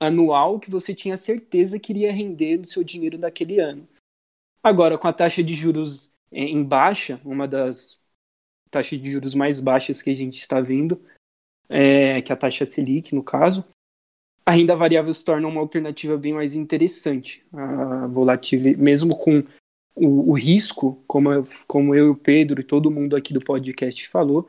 anual 0.01 0.59
que 0.59 0.71
você 0.71 0.95
tinha 0.95 1.17
certeza 1.17 1.79
que 1.79 1.93
iria 1.93 2.13
render 2.13 2.61
o 2.61 2.69
seu 2.69 2.83
dinheiro 2.83 3.17
daquele 3.17 3.61
ano. 3.61 3.89
Agora, 4.63 4.99
com 4.99 5.09
a 5.09 5.13
taxa 5.13 5.43
de 5.43 5.55
juros 5.55 6.13
em 6.31 6.63
baixa, 6.63 7.21
uma 7.25 7.47
das 7.47 8.01
taxas 8.71 9.01
de 9.01 9.11
juros 9.11 9.35
mais 9.35 9.61
baixas 9.61 10.01
que 10.01 10.11
a 10.11 10.15
gente 10.15 10.41
está 10.41 10.61
vendo, 10.61 11.01
é, 11.69 12.23
que 12.23 12.33
é 12.33 12.35
a 12.35 12.39
taxa 12.39 12.67
Selic, 12.67 13.15
no 13.15 13.23
caso, 13.23 13.65
a 14.45 14.53
renda 14.53 14.75
variável 14.75 15.13
se 15.13 15.25
torna 15.25 15.47
uma 15.47 15.61
alternativa 15.61 16.17
bem 16.17 16.33
mais 16.33 16.55
interessante. 16.55 17.45
A 17.53 18.07
volatilidade, 18.07 18.83
mesmo 18.83 19.17
com 19.17 19.45
o, 19.95 20.31
o 20.31 20.33
risco, 20.33 21.03
como 21.07 21.31
eu, 21.33 21.47
como 21.67 21.95
eu 21.95 22.07
e 22.07 22.11
o 22.11 22.17
Pedro 22.17 22.61
e 22.61 22.65
todo 22.65 22.91
mundo 22.91 23.15
aqui 23.15 23.33
do 23.33 23.41
podcast 23.41 24.09
falou, 24.09 24.49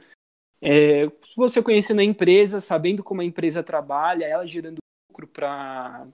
é, 0.66 1.12
você 1.36 1.62
conhecendo 1.62 2.00
a 2.00 2.06
empresa, 2.06 2.62
sabendo 2.62 3.04
como 3.04 3.20
a 3.20 3.26
empresa 3.26 3.62
trabalha, 3.62 4.24
ela 4.24 4.48
gerando 4.48 4.78
lucro 5.12 5.28
para 5.28 6.08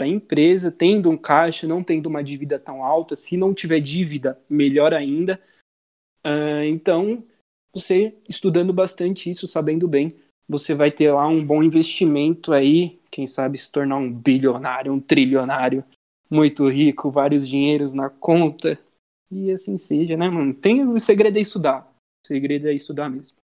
a 0.00 0.06
empresa, 0.06 0.72
tendo 0.72 1.10
um 1.10 1.18
caixa, 1.18 1.66
não 1.66 1.84
tendo 1.84 2.06
uma 2.06 2.24
dívida 2.24 2.58
tão 2.58 2.82
alta, 2.82 3.14
se 3.14 3.36
não 3.36 3.52
tiver 3.52 3.80
dívida, 3.80 4.40
melhor 4.48 4.94
ainda. 4.94 5.38
Uh, 6.24 6.64
então, 6.64 7.22
você 7.74 8.14
estudando 8.26 8.72
bastante 8.72 9.30
isso, 9.30 9.46
sabendo 9.46 9.86
bem, 9.86 10.16
você 10.48 10.74
vai 10.74 10.90
ter 10.90 11.12
lá 11.12 11.28
um 11.28 11.44
bom 11.44 11.62
investimento 11.62 12.54
aí, 12.54 12.98
quem 13.10 13.26
sabe 13.26 13.58
se 13.58 13.70
tornar 13.70 13.98
um 13.98 14.10
bilionário, 14.10 14.92
um 14.92 15.00
trilionário, 15.00 15.84
muito 16.30 16.68
rico, 16.70 17.10
vários 17.10 17.46
dinheiros 17.46 17.92
na 17.92 18.08
conta, 18.08 18.78
e 19.30 19.50
assim 19.50 19.76
seja, 19.76 20.16
né, 20.16 20.28
mano? 20.28 20.54
Tem 20.54 20.82
o 20.86 20.98
segredo 20.98 21.36
é 21.36 21.40
estudar. 21.40 21.89
Segredo 22.30 22.68
é 22.68 22.72
estudar 22.72 23.10
mesmo. 23.10 23.38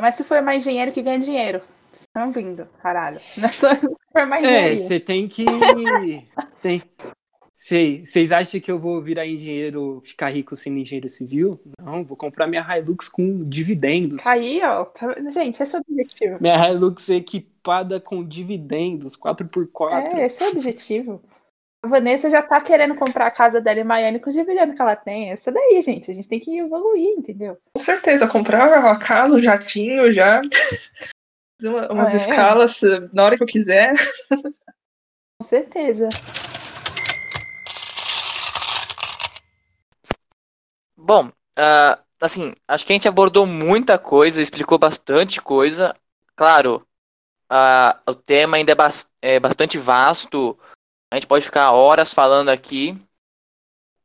Mas 0.00 0.14
se 0.14 0.24
for 0.24 0.40
mais 0.40 0.64
dinheiro 0.64 0.90
que 0.90 1.02
ganha 1.02 1.18
dinheiro. 1.18 1.58
Vocês 1.92 2.06
estão 2.06 2.32
vindo, 2.32 2.64
caralho. 2.82 3.20
Não 3.36 3.46
é 3.46 3.52
só 3.52 3.68
for 4.10 4.26
mais 4.26 4.46
é, 4.46 4.74
você 4.74 4.98
tem 4.98 5.28
que. 5.28 5.44
tem. 6.62 6.82
Sei, 7.54 8.06
vocês 8.06 8.32
acham 8.32 8.58
que 8.58 8.72
eu 8.72 8.78
vou 8.78 9.02
virar 9.02 9.26
engenheiro, 9.26 10.00
ficar 10.02 10.30
rico 10.30 10.56
sendo 10.56 10.78
engenheiro 10.78 11.10
civil? 11.10 11.60
Não, 11.78 12.02
vou 12.02 12.16
comprar 12.16 12.46
minha 12.46 12.62
Hilux 12.62 13.06
com 13.06 13.46
dividendos. 13.46 14.26
Aí, 14.26 14.62
ó, 14.64 14.86
tá... 14.86 15.14
gente, 15.30 15.62
esse 15.62 15.76
é 15.76 15.78
o 15.78 15.82
objetivo. 15.86 16.38
Minha 16.40 16.70
Hilux 16.70 17.10
é 17.10 17.16
equipada 17.16 18.00
com 18.00 18.24
dividendos, 18.24 19.14
4x4. 19.14 20.14
É, 20.14 20.26
esse 20.26 20.42
é 20.42 20.46
o 20.46 20.52
objetivo. 20.52 21.22
A 21.82 21.88
Vanessa 21.88 22.28
já 22.28 22.42
tá 22.42 22.60
querendo 22.60 22.94
comprar 22.94 23.26
a 23.26 23.30
casa 23.30 23.58
dela 23.58 23.80
em 23.80 23.84
Miami 23.84 24.20
com 24.20 24.28
os 24.28 24.36
dividendos 24.36 24.76
que 24.76 24.82
ela 24.82 24.94
tem. 24.94 25.30
Essa 25.30 25.50
daí, 25.50 25.80
gente. 25.82 26.10
A 26.10 26.14
gente 26.14 26.28
tem 26.28 26.38
que 26.38 26.58
evoluir, 26.58 27.14
entendeu? 27.16 27.56
Com 27.72 27.82
certeza, 27.82 28.28
comprar 28.28 28.70
a 28.70 28.98
casa, 28.98 29.34
o 29.34 29.40
jatinho 29.40 30.12
já. 30.12 30.42
Fazer 31.58 31.68
uma, 31.72 31.90
umas 31.90 32.08
ah, 32.08 32.12
é? 32.12 32.16
escalas 32.16 32.80
na 33.14 33.24
hora 33.24 33.36
que 33.36 33.42
eu 33.42 33.46
quiser. 33.46 33.94
Com 35.40 35.48
certeza. 35.48 36.08
Bom, 40.94 41.28
uh, 41.28 42.02
assim, 42.20 42.52
acho 42.68 42.84
que 42.84 42.92
a 42.92 42.94
gente 42.94 43.08
abordou 43.08 43.46
muita 43.46 43.98
coisa, 43.98 44.42
explicou 44.42 44.78
bastante 44.78 45.40
coisa. 45.40 45.94
Claro, 46.36 46.86
uh, 47.50 47.98
o 48.06 48.14
tema 48.14 48.58
ainda 48.58 48.72
é, 48.72 48.74
ba 48.74 48.90
é 49.22 49.40
bastante 49.40 49.78
vasto 49.78 50.58
a 51.10 51.16
gente 51.16 51.26
pode 51.26 51.44
ficar 51.44 51.72
horas 51.72 52.14
falando 52.14 52.48
aqui. 52.50 52.96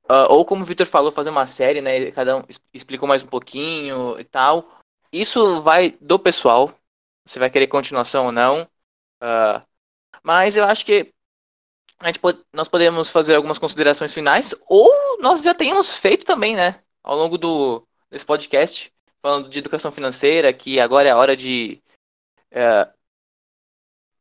Uh, 0.06 0.30
ou 0.30 0.46
como 0.46 0.64
o 0.64 0.66
Victor 0.66 0.86
falou, 0.86 1.12
fazer 1.12 1.30
uma 1.30 1.48
série, 1.48 1.82
né? 1.82 2.12
Cada 2.12 2.38
um 2.38 2.44
explicou 2.74 3.08
mais 3.08 3.24
um 3.24 3.28
pouquinho 3.28 4.20
e 4.20 4.24
tal. 4.24 4.68
Isso 5.12 5.62
vai 5.62 5.92
do 6.02 6.18
pessoal. 6.20 6.72
Você 7.26 7.40
vai 7.40 7.50
querer 7.50 7.68
continuação 7.68 8.26
ou 8.26 8.32
não. 8.32 8.64
Uh, 9.22 9.62
mas 10.24 10.58
eu 10.58 10.64
acho 10.64 10.86
que 10.86 11.14
a 12.00 12.08
gente 12.08 12.20
nós 12.52 12.68
podemos 12.68 13.10
fazer 13.10 13.36
algumas 13.36 13.58
considerações 13.58 14.14
finais, 14.14 14.54
ou 14.68 14.92
nós 15.20 15.42
já 15.42 15.54
temos 15.54 15.96
feito 15.96 16.26
também, 16.26 16.56
né? 16.56 16.84
Ao 17.04 17.16
longo 17.16 17.38
do, 17.38 17.88
desse 18.10 18.26
podcast, 18.26 18.92
falando 19.22 19.50
de 19.50 19.60
educação 19.60 19.92
financeira, 19.92 20.54
que 20.54 20.80
agora 20.80 21.08
é 21.08 21.12
a 21.12 21.18
hora 21.18 21.38
de, 21.38 21.82
é, 22.52 22.90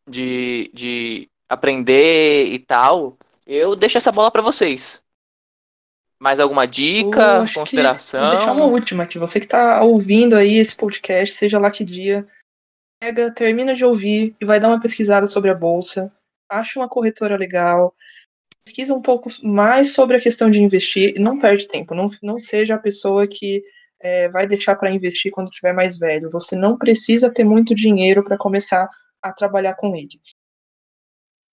de, 0.09 0.71
de 0.73 1.31
aprender 1.49 2.47
e 2.47 2.59
tal. 2.59 3.17
Eu 3.47 3.77
deixo 3.77 3.99
essa 3.99 4.13
bola 4.13 4.31
para 4.31 4.43
vocês. 4.43 5.03
Mais 6.19 6.41
alguma 6.41 6.67
dica, 6.67 7.45
consideração? 7.55 8.21
vou 8.21 8.37
deixar 8.37 8.53
uma 8.53 8.65
última 8.65 9.07
que 9.07 9.19
você 9.19 9.39
que 9.39 9.47
está 9.47 9.83
ouvindo 9.83 10.37
aí 10.37 10.57
esse 10.57 10.75
podcast, 10.75 11.35
seja 11.35 11.59
lá 11.59 11.71
que 11.71 11.85
dia, 11.85 12.27
pega, 13.01 13.31
termina 13.31 13.75
de 13.75 13.85
ouvir 13.85 14.35
e 14.41 14.45
vai 14.45 14.59
dar 14.59 14.69
uma 14.69 14.81
pesquisada 14.81 15.27
sobre 15.27 15.51
a 15.51 15.55
bolsa. 15.55 16.11
Acha 16.49 16.79
uma 16.79 16.89
corretora 16.89 17.37
legal, 17.37 17.95
pesquisa 18.65 18.95
um 18.95 19.03
pouco 19.03 19.29
mais 19.43 19.93
sobre 19.93 20.17
a 20.17 20.21
questão 20.21 20.51
de 20.51 20.63
investir 20.63 21.15
e 21.15 21.19
não 21.19 21.39
perde 21.39 21.69
tempo. 21.69 21.95
Não, 21.95 22.11
não 22.23 22.39
seja 22.39 22.77
a 22.77 22.79
pessoa 22.79 23.27
que 23.27 23.63
é, 24.01 24.29
vai 24.29 24.47
deixar 24.47 24.77
para 24.77 24.91
investir 24.91 25.31
quando 25.31 25.49
estiver 25.49 25.75
mais 25.75 25.99
velho. 25.99 26.31
Você 26.31 26.57
não 26.57 26.79
precisa 26.79 27.31
ter 27.31 27.45
muito 27.45 27.75
dinheiro 27.75 28.25
para 28.25 28.39
começar 28.39 28.89
a 29.23 29.33
trabalhar 29.33 29.75
com 29.75 29.95
ele. 29.95 30.21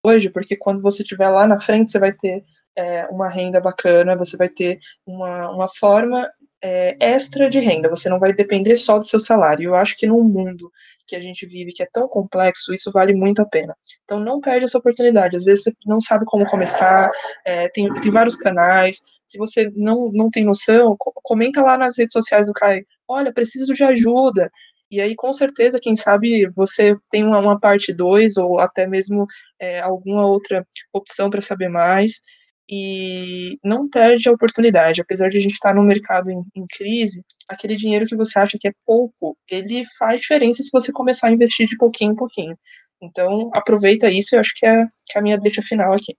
Hoje, 0.04 0.30
porque 0.30 0.56
quando 0.56 0.82
você 0.82 1.04
estiver 1.04 1.30
lá 1.30 1.46
na 1.46 1.60
frente, 1.60 1.92
você 1.92 2.00
vai 2.00 2.12
ter 2.12 2.44
é, 2.76 3.06
uma 3.08 3.30
renda 3.30 3.60
bacana, 3.60 4.18
você 4.18 4.36
vai 4.36 4.50
ter 4.50 4.80
uma, 5.06 5.50
uma 5.52 5.68
forma 5.68 6.28
é, 6.64 6.96
extra 7.00 7.50
de 7.50 7.60
renda, 7.60 7.90
você 7.90 8.10
não 8.10 8.20
vai 8.20 8.34
depender 8.34 8.78
só 8.78 8.98
do 8.98 9.06
seu 9.06 9.20
salário. 9.20 9.66
Eu 9.66 9.76
acho 9.76 9.98
que 9.98 10.08
num 10.08 10.24
mundo 10.24 10.72
que 11.08 11.16
a 11.16 11.20
gente 11.20 11.46
vive, 11.46 11.74
que 11.74 11.84
é 11.84 11.88
tão 11.92 12.08
complexo, 12.08 12.74
isso 12.74 12.92
vale 12.92 13.14
muito 13.14 13.42
a 13.42 13.46
pena. 13.46 13.76
Então 14.04 14.20
não 14.20 14.40
perde 14.40 14.66
essa 14.66 14.78
oportunidade. 14.78 15.36
Às 15.36 15.44
vezes 15.44 15.64
você 15.66 15.74
não 15.86 16.00
sabe 16.00 16.26
como 16.26 16.46
começar, 16.46 17.10
é, 17.46 17.68
tem, 17.70 17.94
tem 18.02 18.12
vários 18.12 18.36
canais. 18.36 19.02
Se 19.26 19.38
você 19.38 19.72
não, 19.76 20.12
não 20.12 20.30
tem 20.30 20.44
noção, 20.44 20.96
comenta 20.98 21.62
lá 21.62 21.78
nas 21.78 21.98
redes 21.98 22.14
sociais 22.14 22.48
do 22.48 22.54
Kai. 22.54 22.84
Olha, 23.08 23.34
preciso 23.34 23.74
de 23.74 23.84
ajuda. 23.84 24.50
E 24.92 25.00
aí, 25.00 25.16
com 25.16 25.32
certeza, 25.32 25.80
quem 25.82 25.96
sabe 25.96 26.50
você 26.54 26.98
tem 27.10 27.24
uma, 27.24 27.40
uma 27.40 27.58
parte 27.58 27.94
2 27.94 28.36
ou 28.36 28.60
até 28.60 28.86
mesmo 28.86 29.26
é, 29.58 29.80
alguma 29.80 30.26
outra 30.26 30.68
opção 30.94 31.30
para 31.30 31.42
saber 31.42 31.70
mais 31.70 32.22
e 32.70 33.58
não 33.64 33.90
perde 33.90 34.28
a 34.28 34.34
oportunidade. 34.34 35.02
Apesar 35.02 35.30
de 35.30 35.38
a 35.38 35.40
gente 35.40 35.54
estar 35.54 35.74
no 35.74 35.84
mercado 35.84 36.30
em, 36.30 36.44
em, 36.56 36.66
crise, 36.70 37.24
aquele 37.48 37.76
dinheiro 37.78 38.06
que 38.06 38.18
você 38.18 38.38
acha 38.38 38.58
que 38.60 38.68
é 38.68 38.74
pouco, 38.86 39.38
ele 39.50 39.86
faz 39.98 40.20
diferença 40.20 40.62
se 40.62 40.70
você 40.72 40.92
começar 40.92 41.28
a 41.28 41.32
investir 41.32 41.68
de 41.68 41.78
pouquinho 41.78 42.12
em 42.12 42.16
pouquinho. 42.16 42.58
Então, 43.02 43.50
aproveita 43.56 44.10
isso, 44.10 44.36
eu 44.36 44.42
acho 44.42 44.54
que 44.56 44.66
é, 44.66 44.86
que 45.08 45.18
é 45.18 45.20
a 45.20 45.24
minha 45.24 45.38
deixa 45.38 45.62
final 45.62 45.94
aqui. 45.94 46.16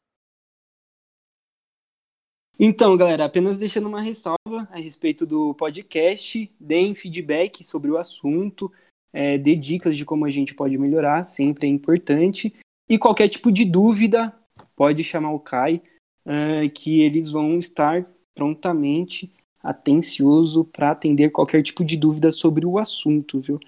Então, 2.59 2.97
galera, 2.97 3.25
apenas 3.25 3.59
deixando 3.59 3.89
uma 3.89 4.01
ressalva 4.01 4.69
a 4.71 4.79
respeito 4.79 5.27
do 5.27 5.55
podcast, 5.55 6.51
deem 6.61 6.95
feedback 6.95 7.65
sobre 7.65 7.91
o 7.91 7.97
assunto, 7.97 8.71
é, 9.13 9.37
dê 9.39 9.57
dicas 9.57 9.97
de 9.97 10.05
como 10.05 10.25
a 10.25 10.31
gente 10.31 10.55
pode 10.55 10.77
melhorar, 10.79 11.25
sempre 11.25 11.67
é 11.67 11.71
importante. 11.71 12.55
E 12.89 12.99
qualquer 12.99 13.29
tipo 13.29 13.51
de 13.51 13.65
dúvida, 13.65 14.35
pode 14.77 15.03
chamar 15.05 15.33
o 15.33 15.41
Kai 15.41 15.83
uh, 16.27 16.69
que 16.75 17.01
eles 17.01 17.31
vão 17.31 17.59
estar 17.59 18.05
prontamente 18.35 19.33
atencioso 19.63 20.65
para 20.65 20.91
atender 20.91 21.31
qualquer 21.31 21.63
tipo 21.63 21.85
de 21.85 21.97
dúvida 21.97 22.31
sobre 22.31 22.67
o 22.67 22.79
assunto, 22.79 23.39
viu? 23.39 23.61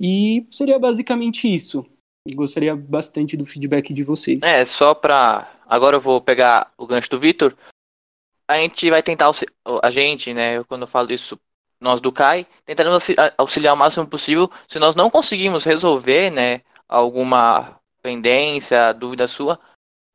E 0.00 0.46
seria 0.50 0.78
basicamente 0.78 1.52
isso. 1.52 1.86
Gostaria 2.34 2.74
bastante 2.74 3.36
do 3.36 3.46
feedback 3.46 3.92
de 3.92 4.02
vocês. 4.02 4.40
É, 4.42 4.64
só 4.64 4.94
para 4.94 5.50
agora 5.66 5.96
eu 5.96 6.00
vou 6.00 6.20
pegar 6.20 6.72
o 6.76 6.86
gancho 6.86 7.10
do 7.10 7.18
Vitor. 7.18 7.54
A 8.48 8.56
gente 8.56 8.88
vai 8.90 9.02
tentar 9.02 9.30
a 9.82 9.90
gente, 9.90 10.32
né, 10.32 10.64
quando 10.64 10.82
eu 10.82 10.86
falo 10.86 11.12
isso, 11.12 11.38
nós 11.80 12.00
do 12.00 12.10
CAI, 12.10 12.46
tentaremos 12.64 13.06
auxiliar 13.36 13.74
o 13.74 13.76
máximo 13.76 14.06
possível. 14.06 14.50
Se 14.66 14.78
nós 14.78 14.96
não 14.96 15.10
conseguimos 15.10 15.64
resolver, 15.64 16.30
né, 16.30 16.62
alguma 16.88 17.78
pendência, 18.02 18.92
dúvida 18.94 19.28
sua, 19.28 19.60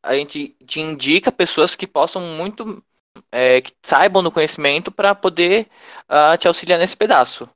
a 0.04 0.16
gente 0.16 0.50
te 0.66 0.82
indica 0.82 1.32
pessoas 1.32 1.76
que 1.76 1.88
possam 1.88 2.22
muito, 2.22 2.84
é, 3.32 3.62
que 3.62 3.72
saibam 3.82 4.24
do 4.24 4.32
conhecimento 4.32 4.92
para 4.92 5.14
poder 5.14 5.68
uh, 6.10 6.38
te 6.38 6.48
auxiliar 6.48 6.80
nesse 6.80 6.98
pedaço. 6.98 7.48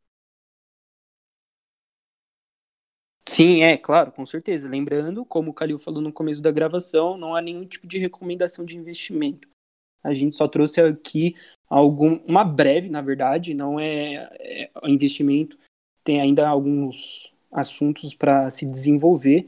Sim, 3.27 3.61
é, 3.61 3.77
claro, 3.77 4.11
com 4.11 4.25
certeza. 4.25 4.69
Lembrando, 4.69 5.25
como 5.25 5.51
o 5.51 5.53
Calil 5.53 5.77
falou 5.77 6.01
no 6.01 6.13
começo 6.13 6.41
da 6.41 6.49
gravação, 6.49 7.17
não 7.17 7.35
há 7.35 7.41
nenhum 7.41 7.65
tipo 7.65 7.85
de 7.85 7.97
recomendação 7.97 8.63
de 8.63 8.77
investimento. 8.77 9.49
A 10.03 10.13
gente 10.13 10.35
só 10.35 10.47
trouxe 10.47 10.81
aqui 10.81 11.35
algum, 11.69 12.19
uma 12.25 12.43
breve, 12.43 12.89
na 12.89 13.01
verdade, 13.01 13.53
não 13.53 13.79
é, 13.79 14.29
é 14.39 14.69
investimento, 14.85 15.57
tem 16.03 16.21
ainda 16.21 16.47
alguns 16.47 17.31
assuntos 17.51 18.13
para 18.13 18.49
se 18.49 18.65
desenvolver, 18.65 19.47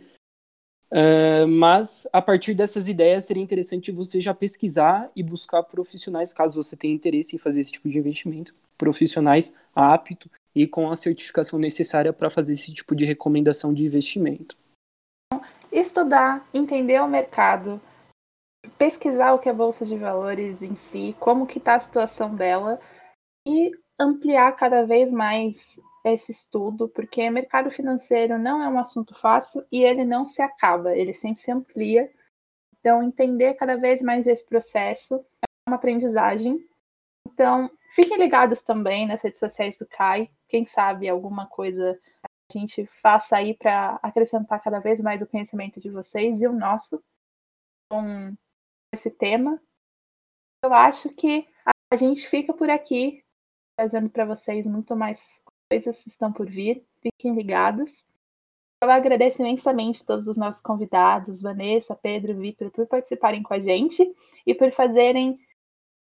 Uh, 0.91 1.47
mas 1.47 2.07
a 2.11 2.19
partir 2.19 2.55
dessas 2.55 2.87
ideias 2.87 3.25
seria 3.25 3.43
interessante 3.43 3.91
você 3.91 4.19
já 4.19 4.33
pesquisar 4.33 5.11
e 5.15 5.21
buscar 5.21 5.61
profissionais, 5.61 6.33
caso 6.33 6.61
você 6.61 6.75
tenha 6.75 6.93
interesse 6.93 7.35
em 7.35 7.39
fazer 7.39 7.61
esse 7.61 7.71
tipo 7.71 7.87
de 7.87 7.97
investimento, 7.99 8.55
profissionais 8.75 9.53
aptos 9.75 10.31
e 10.55 10.65
com 10.65 10.89
a 10.89 10.95
certificação 10.95 11.59
necessária 11.59 12.11
para 12.11 12.29
fazer 12.29 12.53
esse 12.53 12.73
tipo 12.73 12.95
de 12.95 13.05
recomendação 13.05 13.71
de 13.71 13.85
investimento. 13.85 14.57
Estudar, 15.71 16.47
entender 16.51 16.99
o 16.99 17.07
mercado, 17.07 17.79
pesquisar 18.77 19.33
o 19.33 19.39
que 19.39 19.49
é 19.49 19.53
bolsa 19.53 19.85
de 19.85 19.97
valores 19.97 20.61
em 20.61 20.75
si, 20.75 21.15
como 21.19 21.47
que 21.47 21.57
está 21.57 21.75
a 21.75 21.79
situação 21.79 22.35
dela 22.35 22.79
e 23.47 23.71
ampliar 23.99 24.51
cada 24.55 24.85
vez 24.85 25.11
mais 25.11 25.77
esse 26.05 26.31
estudo, 26.31 26.87
porque 26.89 27.29
mercado 27.29 27.69
financeiro 27.69 28.37
não 28.37 28.61
é 28.61 28.69
um 28.69 28.79
assunto 28.79 29.13
fácil 29.19 29.65
e 29.71 29.83
ele 29.83 30.05
não 30.05 30.25
se 30.25 30.41
acaba, 30.41 30.95
ele 30.95 31.13
sempre 31.13 31.41
se 31.41 31.51
amplia. 31.51 32.09
Então, 32.79 33.03
entender 33.03 33.55
cada 33.55 33.75
vez 33.75 34.01
mais 34.01 34.25
esse 34.25 34.45
processo 34.45 35.15
é 35.15 35.45
uma 35.67 35.75
aprendizagem. 35.75 36.65
Então, 37.27 37.69
fiquem 37.93 38.17
ligados 38.17 38.61
também 38.61 39.05
nas 39.05 39.21
redes 39.21 39.39
sociais 39.39 39.77
do 39.77 39.85
CAI. 39.85 40.29
Quem 40.47 40.65
sabe 40.65 41.09
alguma 41.09 41.45
coisa 41.45 41.99
a 42.23 42.57
gente 42.57 42.85
faça 43.01 43.35
aí 43.35 43.53
para 43.53 43.99
acrescentar 44.01 44.61
cada 44.63 44.79
vez 44.79 44.99
mais 44.99 45.21
o 45.21 45.27
conhecimento 45.27 45.79
de 45.79 45.89
vocês 45.89 46.41
e 46.41 46.47
o 46.47 46.53
nosso 46.53 47.03
com 47.91 48.35
esse 48.93 49.09
tema. 49.09 49.61
Eu 50.63 50.73
acho 50.73 51.09
que 51.09 51.47
a 51.91 51.97
gente 51.97 52.27
fica 52.27 52.53
por 52.53 52.69
aqui 52.69 53.23
trazendo 53.77 54.09
para 54.09 54.25
vocês 54.25 54.67
muito 54.67 54.93
mais 54.95 55.41
coisas 55.71 56.05
estão 56.05 56.33
por 56.33 56.49
vir, 56.49 56.85
fiquem 57.01 57.33
ligados. 57.33 58.05
Eu 58.81 58.89
agradeço 58.89 59.41
imensamente 59.41 60.03
todos 60.03 60.27
os 60.27 60.35
nossos 60.35 60.61
convidados, 60.61 61.41
Vanessa, 61.41 61.95
Pedro, 61.95 62.35
Vitor, 62.35 62.71
por 62.71 62.87
participarem 62.87 63.43
com 63.43 63.53
a 63.53 63.59
gente 63.59 64.13
e 64.45 64.53
por 64.53 64.71
fazerem 64.71 65.39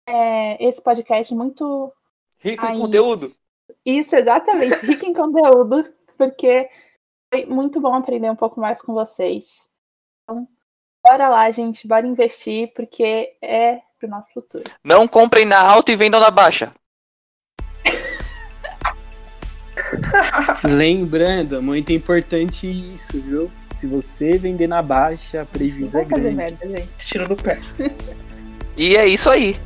é, 0.08 0.64
esse 0.64 0.80
podcast 0.80 1.32
muito. 1.34 1.92
Rico 2.38 2.66
em 2.66 2.80
conteúdo! 2.80 3.32
Isso, 3.84 4.16
exatamente, 4.16 4.74
rico 4.86 5.06
em 5.06 5.14
conteúdo, 5.14 5.92
porque 6.16 6.68
foi 7.32 7.44
muito 7.46 7.80
bom 7.80 7.94
aprender 7.94 8.30
um 8.30 8.36
pouco 8.36 8.60
mais 8.60 8.80
com 8.82 8.92
vocês. 8.92 9.68
Então, 10.22 10.48
bora 11.04 11.28
lá, 11.28 11.50
gente, 11.50 11.86
bora 11.86 12.06
investir, 12.06 12.72
porque 12.74 13.34
é 13.42 13.80
pro 13.98 14.08
nosso 14.08 14.32
futuro. 14.32 14.64
Não 14.82 15.06
comprem 15.06 15.44
na 15.44 15.60
alta 15.60 15.92
e 15.92 15.96
vendam 15.96 16.20
na 16.20 16.30
baixa. 16.30 16.72
Lembrando, 20.64 21.62
muito 21.62 21.92
importante 21.92 22.66
isso, 22.66 23.20
viu? 23.20 23.50
Se 23.74 23.86
você 23.86 24.38
vender 24.38 24.66
na 24.66 24.82
baixa, 24.82 25.46
prejuízo 25.50 25.98
é 25.98 26.04
grande. 26.04 26.34
Merda, 26.34 26.68
gente. 26.68 26.88
Tiro 26.96 27.28
do 27.28 27.36
pé. 27.36 27.60
E 28.76 28.96
é 28.96 29.06
isso 29.06 29.30
aí. 29.30 29.56